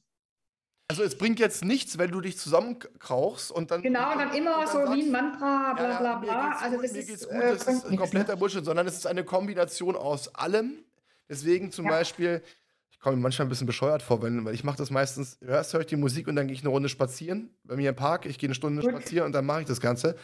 Also 0.88 1.02
es 1.02 1.18
bringt 1.18 1.40
jetzt 1.40 1.64
nichts, 1.64 1.98
wenn 1.98 2.10
du 2.12 2.20
dich 2.20 2.38
zusammenkrauchst 2.38 3.50
und 3.50 3.70
dann. 3.70 3.82
Genau, 3.82 4.12
und 4.12 4.18
dann 4.18 4.34
immer 4.34 4.58
dann 4.58 4.66
so 4.66 4.72
sagst, 4.74 4.94
wie 4.94 5.02
ein 5.02 5.10
Mantra, 5.10 5.72
bla 5.72 5.98
bla 5.98 6.16
bla. 6.16 6.32
Ja, 6.32 6.58
also 6.62 6.80
das 6.80 6.92
mir 6.92 6.98
ist, 7.00 7.08
geht's 7.08 7.28
gut, 7.28 7.32
äh, 7.32 7.52
das 7.52 7.66
ist 7.66 7.86
ein 7.86 7.96
kompletter? 7.96 8.36
Bullshit, 8.36 8.64
sondern 8.64 8.86
es 8.86 8.96
ist 8.96 9.06
eine 9.06 9.24
Kombination 9.24 9.96
aus 9.96 10.32
allem. 10.34 10.84
Deswegen 11.28 11.72
zum 11.72 11.86
ja. 11.86 11.92
Beispiel, 11.92 12.42
ich 12.90 13.00
komme 13.00 13.16
mir 13.16 13.22
manchmal 13.22 13.46
ein 13.46 13.48
bisschen 13.48 13.66
bescheuert 13.66 14.02
vor, 14.02 14.22
wenn, 14.22 14.44
weil 14.44 14.54
ich 14.54 14.62
mache 14.62 14.76
das 14.76 14.90
meistens, 14.90 15.34
erst 15.42 15.72
höre 15.72 15.80
ich 15.80 15.86
die 15.86 15.96
Musik 15.96 16.28
und 16.28 16.36
dann 16.36 16.46
gehe 16.46 16.54
ich 16.54 16.62
eine 16.62 16.70
Runde 16.70 16.88
spazieren 16.88 17.50
bei 17.64 17.74
mir 17.74 17.88
im 17.88 17.96
Park, 17.96 18.26
ich 18.26 18.38
gehe 18.38 18.46
eine 18.46 18.54
Stunde 18.54 18.82
gut. 18.82 18.90
spazieren 18.92 19.26
und 19.26 19.32
dann 19.32 19.44
mache 19.44 19.62
ich 19.62 19.66
das 19.66 19.80
Ganze. 19.80 20.16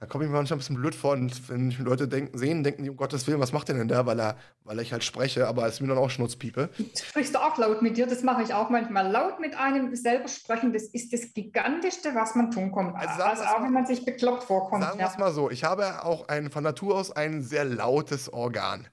Da 0.00 0.06
komme 0.06 0.24
ich 0.24 0.30
mir 0.30 0.36
manchmal 0.36 0.56
ein 0.56 0.60
bisschen 0.60 0.76
blöd 0.76 0.94
vor 0.94 1.14
und 1.14 1.48
wenn 1.48 1.66
mich 1.66 1.78
Leute 1.80 2.06
denken, 2.06 2.38
sehen, 2.38 2.62
denken 2.62 2.84
die, 2.84 2.90
um 2.90 2.96
Gottes 2.96 3.26
Willen, 3.26 3.40
was 3.40 3.52
macht 3.52 3.66
der 3.66 3.74
denn 3.74 3.88
da, 3.88 4.06
weil, 4.06 4.20
er, 4.20 4.36
weil 4.62 4.78
ich 4.78 4.92
halt 4.92 5.02
spreche, 5.02 5.48
aber 5.48 5.66
es 5.66 5.74
ist 5.74 5.80
mir 5.80 5.88
dann 5.88 5.98
auch 5.98 6.08
Schnutzpiepe. 6.08 6.68
Sprichst 6.94 7.34
du 7.34 7.40
auch 7.40 7.58
laut 7.58 7.82
mit 7.82 7.96
dir? 7.96 8.06
Das 8.06 8.22
mache 8.22 8.44
ich 8.44 8.54
auch 8.54 8.70
manchmal. 8.70 9.10
Laut 9.10 9.40
mit 9.40 9.56
einem 9.58 9.96
selber 9.96 10.28
sprechen, 10.28 10.72
das 10.72 10.84
ist 10.84 11.12
das 11.12 11.34
Gigantischste, 11.34 12.14
was 12.14 12.36
man 12.36 12.52
tun 12.52 12.72
kann. 12.72 12.94
Also, 12.94 13.24
also 13.24 13.42
auch 13.42 13.58
mal, 13.58 13.64
wenn 13.66 13.72
man 13.72 13.86
sich 13.86 14.04
bekloppt 14.04 14.44
vorkommt. 14.44 14.84
Sagen 14.84 15.00
wir 15.00 15.06
es 15.08 15.18
mal 15.18 15.32
so, 15.32 15.50
ich 15.50 15.64
habe 15.64 16.04
auch 16.04 16.28
ein, 16.28 16.52
von 16.52 16.62
Natur 16.62 16.94
aus 16.94 17.10
ein 17.10 17.42
sehr 17.42 17.64
lautes 17.64 18.32
Organ. 18.32 18.86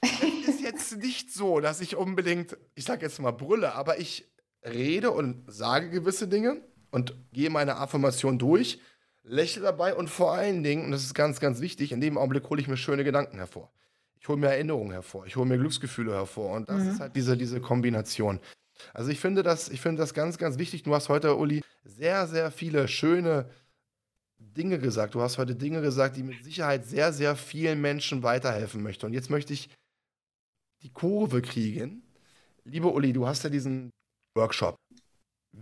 es 0.00 0.48
ist 0.48 0.62
jetzt 0.62 0.96
nicht 1.02 1.34
so, 1.34 1.60
dass 1.60 1.82
ich 1.82 1.96
unbedingt, 1.96 2.56
ich 2.74 2.84
sage 2.84 3.04
jetzt 3.04 3.20
mal 3.20 3.32
brülle, 3.32 3.74
aber 3.74 3.98
ich 3.98 4.32
rede 4.64 5.10
und 5.10 5.44
sage 5.48 5.90
gewisse 5.90 6.28
Dinge 6.28 6.62
und 6.90 7.14
gehe 7.32 7.50
meine 7.50 7.76
Affirmation 7.76 8.38
durch 8.38 8.80
lächle 9.26 9.62
dabei 9.62 9.94
und 9.94 10.08
vor 10.08 10.32
allen 10.32 10.62
Dingen, 10.62 10.84
und 10.84 10.92
das 10.92 11.04
ist 11.04 11.14
ganz, 11.14 11.40
ganz 11.40 11.60
wichtig, 11.60 11.92
in 11.92 12.00
dem 12.00 12.16
Augenblick 12.16 12.48
hole 12.48 12.60
ich 12.60 12.68
mir 12.68 12.76
schöne 12.76 13.04
Gedanken 13.04 13.36
hervor. 13.38 13.70
Ich 14.20 14.28
hole 14.28 14.38
mir 14.38 14.48
Erinnerungen 14.48 14.92
hervor, 14.92 15.26
ich 15.26 15.36
hole 15.36 15.46
mir 15.46 15.58
Glücksgefühle 15.58 16.12
hervor 16.12 16.52
und 16.56 16.68
das 16.68 16.82
mhm. 16.82 16.90
ist 16.90 17.00
halt 17.00 17.16
diese, 17.16 17.36
diese 17.36 17.60
Kombination. 17.60 18.40
Also 18.94 19.10
ich 19.10 19.20
finde 19.20 19.42
das, 19.42 19.68
ich 19.68 19.80
finde 19.80 20.00
das 20.00 20.14
ganz, 20.14 20.38
ganz 20.38 20.58
wichtig. 20.58 20.82
Du 20.82 20.94
hast 20.94 21.08
heute, 21.08 21.36
Uli, 21.36 21.62
sehr, 21.84 22.26
sehr 22.26 22.50
viele 22.50 22.88
schöne 22.88 23.50
Dinge 24.38 24.78
gesagt. 24.78 25.14
Du 25.14 25.20
hast 25.20 25.38
heute 25.38 25.54
Dinge 25.54 25.80
gesagt, 25.80 26.16
die 26.16 26.22
mit 26.22 26.44
Sicherheit 26.44 26.86
sehr, 26.86 27.12
sehr 27.12 27.36
vielen 27.36 27.80
Menschen 27.80 28.22
weiterhelfen 28.22 28.82
möchten. 28.82 29.06
Und 29.06 29.12
jetzt 29.12 29.30
möchte 29.30 29.52
ich 29.52 29.70
die 30.82 30.90
Kurve 30.90 31.42
kriegen. 31.42 32.02
Liebe 32.64 32.88
Uli, 32.88 33.12
du 33.12 33.26
hast 33.26 33.44
ja 33.44 33.50
diesen 33.50 33.90
Workshop. 34.34 34.76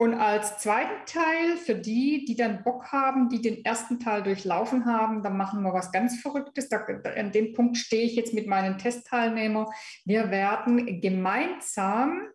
Und 0.00 0.14
als 0.14 0.58
zweiten 0.58 1.04
Teil 1.06 1.56
für 1.56 1.74
die, 1.74 2.24
die 2.24 2.36
dann 2.36 2.62
Bock 2.62 2.92
haben, 2.92 3.28
die 3.28 3.42
den 3.42 3.64
ersten 3.64 3.98
Teil 3.98 4.22
durchlaufen 4.22 4.86
haben, 4.86 5.24
dann 5.24 5.36
machen 5.36 5.62
wir 5.62 5.74
was 5.74 5.90
ganz 5.90 6.20
Verrücktes. 6.20 6.68
Da, 6.68 6.86
an 7.16 7.32
dem 7.32 7.52
Punkt 7.52 7.76
stehe 7.76 8.04
ich 8.04 8.14
jetzt 8.14 8.32
mit 8.32 8.46
meinen 8.46 8.78
Testteilnehmern. 8.78 9.66
Wir 10.04 10.30
werden 10.30 11.00
gemeinsam 11.00 12.28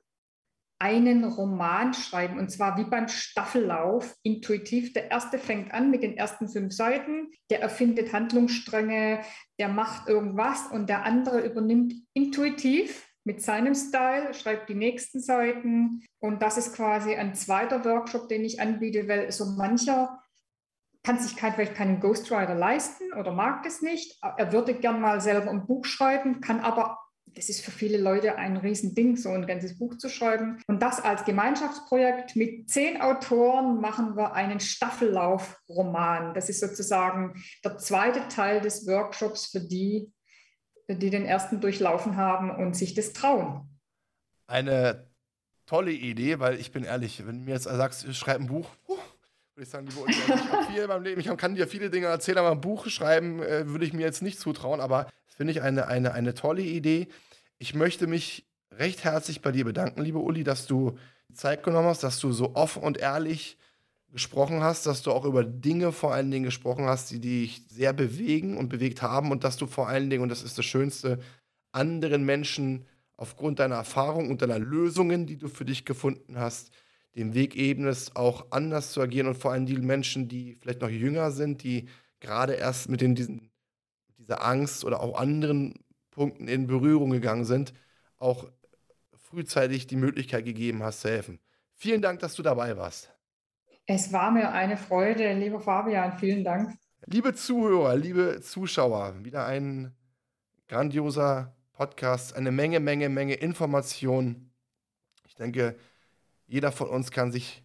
einen 0.84 1.24
Roman 1.24 1.94
schreiben 1.94 2.38
und 2.38 2.52
zwar 2.52 2.78
wie 2.78 2.84
beim 2.84 3.08
Staffellauf, 3.08 4.14
intuitiv. 4.22 4.92
Der 4.92 5.10
erste 5.10 5.38
fängt 5.38 5.74
an 5.74 5.90
mit 5.90 6.04
den 6.04 6.18
ersten 6.18 6.50
fünf 6.50 6.74
Seiten, 6.74 7.32
der 7.50 7.62
erfindet 7.62 8.12
Handlungsstränge, 8.12 9.22
der 9.58 9.70
macht 9.70 10.10
irgendwas 10.10 10.68
und 10.68 10.90
der 10.90 11.06
andere 11.06 11.40
übernimmt 11.40 11.94
intuitiv 12.14 13.08
mit 13.24 13.42
seinem 13.42 13.76
Style, 13.76 14.34
schreibt 14.34 14.68
die 14.68 14.76
nächsten 14.76 15.22
Seiten 15.22 16.04
und 16.20 16.42
das 16.42 16.58
ist 16.58 16.76
quasi 16.76 17.16
ein 17.16 17.34
zweiter 17.34 17.86
Workshop, 17.86 18.28
den 18.28 18.44
ich 18.44 18.60
anbiete, 18.60 19.08
weil 19.08 19.32
so 19.32 19.46
mancher 19.46 20.20
kann 21.02 21.18
sich 21.18 21.38
kein, 21.38 21.54
vielleicht 21.54 21.76
keinen 21.76 22.02
Ghostwriter 22.02 22.56
leisten 22.56 23.14
oder 23.14 23.32
mag 23.32 23.64
das 23.64 23.82
nicht. 23.82 24.20
Er 24.22 24.52
würde 24.52 24.74
gern 24.74 25.00
mal 25.00 25.22
selber 25.22 25.50
ein 25.50 25.66
Buch 25.66 25.86
schreiben, 25.86 26.42
kann 26.42 26.60
aber 26.60 26.98
das 27.36 27.50
ist 27.50 27.62
für 27.62 27.72
viele 27.72 27.98
Leute 27.98 28.36
ein 28.36 28.58
Riesending, 28.58 29.18
so 29.18 29.30
ein 29.30 29.48
ganzes 29.48 29.78
Buch 29.78 29.98
zu 29.98 30.10
schreiben. 30.10 30.62
Und 30.68 30.82
das 30.82 31.00
als 31.00 31.26
Gemeinschaftsprojekt 31.26 32.36
mit 32.36 32.70
zehn 32.70 33.02
Autoren 33.02 33.82
machen 33.82 34.16
wir 34.16 34.34
einen 34.34 34.60
Staffellauf-Roman. 34.60 36.34
Das 36.34 36.50
ist 36.50 36.60
sozusagen 36.60 37.34
der 37.64 37.78
zweite 37.78 38.28
Teil 38.28 38.62
des 38.62 38.88
Workshops 38.88 39.48
für 39.48 39.62
die, 39.62 40.12
die 40.88 41.10
den 41.10 41.26
ersten 41.26 41.62
durchlaufen 41.62 42.18
haben 42.18 42.52
und 42.52 42.76
sich 42.76 42.94
das 42.94 43.14
trauen. 43.14 43.70
Eine 44.48 45.08
tolle 45.66 45.92
Idee, 45.92 46.40
weil 46.40 46.60
ich 46.60 46.72
bin 46.72 46.84
ehrlich, 46.84 47.26
wenn 47.26 47.40
du 47.40 47.46
mir 47.46 47.54
jetzt 47.54 47.64
sagst, 47.64 48.14
schreib 48.16 48.40
ein 48.40 48.48
Buch, 48.48 48.70
würde 49.56 49.64
ich 49.64 49.70
sagen, 49.70 49.86
liebe 49.86 49.99
Uli, 49.99 50.14
ich 50.14 50.51
habe 50.51 50.66
viel 50.66 50.88
meinem 50.88 51.04
Leben, 51.04 51.22
ich 51.22 51.38
kann 51.38 51.54
dir 51.54 51.68
viele 51.68 51.91
Dinge 51.91 52.08
erzählen, 52.08 52.39
aber 52.39 52.51
ein 52.51 52.62
Buch 52.62 52.88
schreiben 52.88 53.41
äh, 53.43 53.68
würde 53.68 53.86
ich 53.86 53.93
mir 53.93 54.01
jetzt 54.01 54.24
nicht 54.24 54.39
zutrauen, 54.39 54.82
aber 54.82 55.08
das 55.28 55.36
finde 55.36 55.51
ich 55.51 55.62
eine, 55.62 55.88
eine, 55.88 56.14
eine 56.14 56.34
tolle 56.34 56.64
Idee. 56.64 57.08
Ich 57.60 57.76
möchte 57.76 58.08
mich 58.08 58.47
recht 58.72 59.04
herzlich 59.04 59.41
bei 59.41 59.51
dir 59.51 59.64
bedanken, 59.64 60.01
liebe 60.01 60.18
Uli, 60.18 60.43
dass 60.43 60.66
du 60.66 60.97
Zeit 61.34 61.64
genommen 61.64 61.88
hast, 61.88 62.01
dass 62.01 62.20
du 62.20 62.32
so 62.32 62.56
offen 62.56 62.82
und 62.82 62.97
ehrlich 62.97 63.58
gesprochen 64.12 64.62
hast, 64.62 64.88
dass 64.88 65.04
du 65.04 65.12
auch 65.12 65.26
über 65.26 65.43
Dinge 65.43 65.91
vor 65.91 66.14
allen 66.14 66.32
Dingen 66.32 66.45
gesprochen 66.45 66.86
hast, 66.86 67.12
die 67.12 67.20
dich 67.20 67.64
sehr 67.68 67.93
bewegen 67.93 68.58
und 68.58 68.70
bewegt 68.70 69.01
haben 69.04 69.32
und 69.32 69.43
dass 69.43 69.58
du 69.58 69.68
vor 69.68 69.88
allen 69.88 70.10
Dingen, 70.10 70.24
und 70.24 70.30
das 70.30 70.43
ist 70.43 70.58
das 70.58 70.66
Schönste, 70.66 71.20
anderen 71.72 72.24
Menschen 72.24 72.86
aufgrund 73.18 73.60
deiner 73.60 73.76
Erfahrung 73.76 74.30
und 74.32 74.41
deiner 74.41 74.60
Lösungen, 74.60 75.28
die 75.28 75.38
du 75.38 75.47
für 75.47 75.66
dich 75.66 75.86
gefunden 75.86 76.38
hast, 76.38 76.72
den 77.16 77.34
Weg 77.34 77.55
ebnest, 77.55 78.16
auch 78.16 78.47
anders 78.51 78.91
zu 78.91 79.01
agieren 79.01 79.28
und 79.28 79.36
vor 79.36 79.51
allem 79.51 79.66
die 79.66 79.78
Menschen, 79.78 80.28
die 80.28 80.55
vielleicht 80.55 80.82
noch 80.82 80.89
jünger 80.89 81.32
sind, 81.32 81.64
die 81.64 81.88
gerade 82.20 82.53
erst 82.53 82.89
mit 82.89 83.01
den, 83.01 83.16
diesen, 83.16 83.51
dieser 84.18 84.43
Angst 84.43 84.84
oder 84.84 85.01
auch 85.01 85.20
anderen 85.20 85.76
Punkten 86.11 86.47
in 86.47 86.68
Berührung 86.68 87.11
gegangen 87.11 87.45
sind, 87.45 87.74
auch 88.18 88.49
frühzeitig 89.16 89.88
die 89.88 89.95
Möglichkeit 89.95 90.45
gegeben 90.45 90.84
hast 90.84 91.01
zu 91.01 91.09
helfen. 91.09 91.39
Vielen 91.76 92.01
Dank, 92.01 92.20
dass 92.20 92.36
du 92.36 92.43
dabei 92.43 92.78
warst. 92.78 93.11
Es 93.86 94.14
war 94.14 94.32
mir 94.32 94.51
eine 94.51 94.78
Freude, 94.78 95.34
lieber 95.34 95.59
Fabian, 95.59 96.18
vielen 96.18 96.43
Dank. 96.43 96.74
Liebe 97.05 97.34
Zuhörer, 97.34 97.97
liebe 97.97 98.39
Zuschauer, 98.41 99.14
wieder 99.24 99.45
ein 99.45 99.93
grandioser 100.70 101.53
Podcast, 101.74 102.34
eine 102.36 102.51
Menge, 102.51 102.80
Menge, 102.80 103.09
Menge 103.09 103.34
Informationen. 103.34 104.53
Ich 105.28 105.36
denke, 105.36 105.76
jeder 106.54 106.72
von 106.72 106.88
uns 106.88 107.10
kann 107.10 107.32
sich 107.32 107.64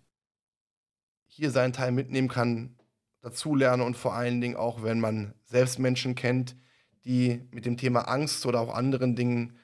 hier 1.26 1.51
seinen 1.51 1.74
Teil 1.74 1.93
mitnehmen, 1.93 2.28
kann 2.28 2.74
dazulernen 3.20 3.84
und 3.86 3.99
vor 3.99 4.14
allen 4.14 4.41
Dingen 4.41 4.57
auch, 4.57 4.82
wenn 4.82 4.99
man 4.99 5.34
selbst 5.45 5.78
Menschen 5.78 6.14
kennt, 6.14 6.57
die 7.05 7.47
mit 7.51 7.66
dem 7.66 7.76
Thema 7.76 8.09
Angst 8.09 8.47
oder 8.47 8.61
auch 8.61 8.74
anderen 8.74 9.14
Dingen 9.14 9.59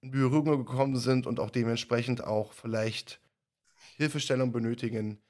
in 0.00 0.10
Berührung 0.10 0.44
gekommen 0.64 0.96
sind 0.96 1.28
und 1.28 1.38
auch 1.38 1.50
dementsprechend 1.50 2.24
auch 2.24 2.52
vielleicht 2.52 3.20
Hilfestellung 3.96 4.50
benötigen, 4.50 5.22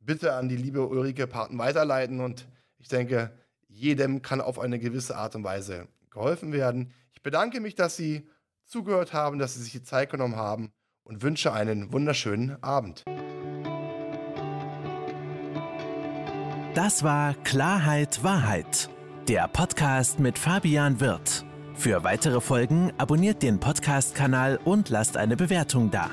bitte 0.00 0.32
an 0.32 0.48
die 0.48 0.56
liebe 0.56 0.86
Ulrike 0.86 1.26
Paten 1.26 1.58
weiterleiten 1.58 2.20
und 2.20 2.48
ich 2.78 2.88
denke, 2.88 3.38
jedem 3.68 4.22
kann 4.22 4.40
auf 4.40 4.58
eine 4.58 4.78
gewisse 4.78 5.18
Art 5.18 5.34
und 5.34 5.44
Weise 5.44 5.88
geholfen 6.08 6.54
werden. 6.54 6.94
Ich 7.12 7.20
bedanke 7.20 7.60
mich, 7.60 7.74
dass 7.74 7.98
Sie 7.98 8.26
zugehört 8.64 9.12
haben, 9.12 9.38
dass 9.38 9.56
Sie 9.56 9.62
sich 9.62 9.72
die 9.72 9.82
Zeit 9.82 10.08
genommen 10.08 10.36
haben 10.36 10.72
und 11.04 11.22
wünsche 11.22 11.52
einen 11.52 11.92
wunderschönen 11.92 12.62
Abend. 12.62 13.02
Das 16.74 17.02
war 17.02 17.34
Klarheit 17.44 18.24
Wahrheit, 18.24 18.88
der 19.28 19.46
Podcast 19.48 20.20
mit 20.20 20.38
Fabian 20.38 21.00
Wirth. 21.00 21.44
Für 21.74 22.04
weitere 22.04 22.40
Folgen 22.40 22.92
abonniert 22.98 23.42
den 23.42 23.60
Podcast-Kanal 23.60 24.58
und 24.64 24.88
lasst 24.88 25.16
eine 25.16 25.36
Bewertung 25.36 25.90
da. 25.90 26.10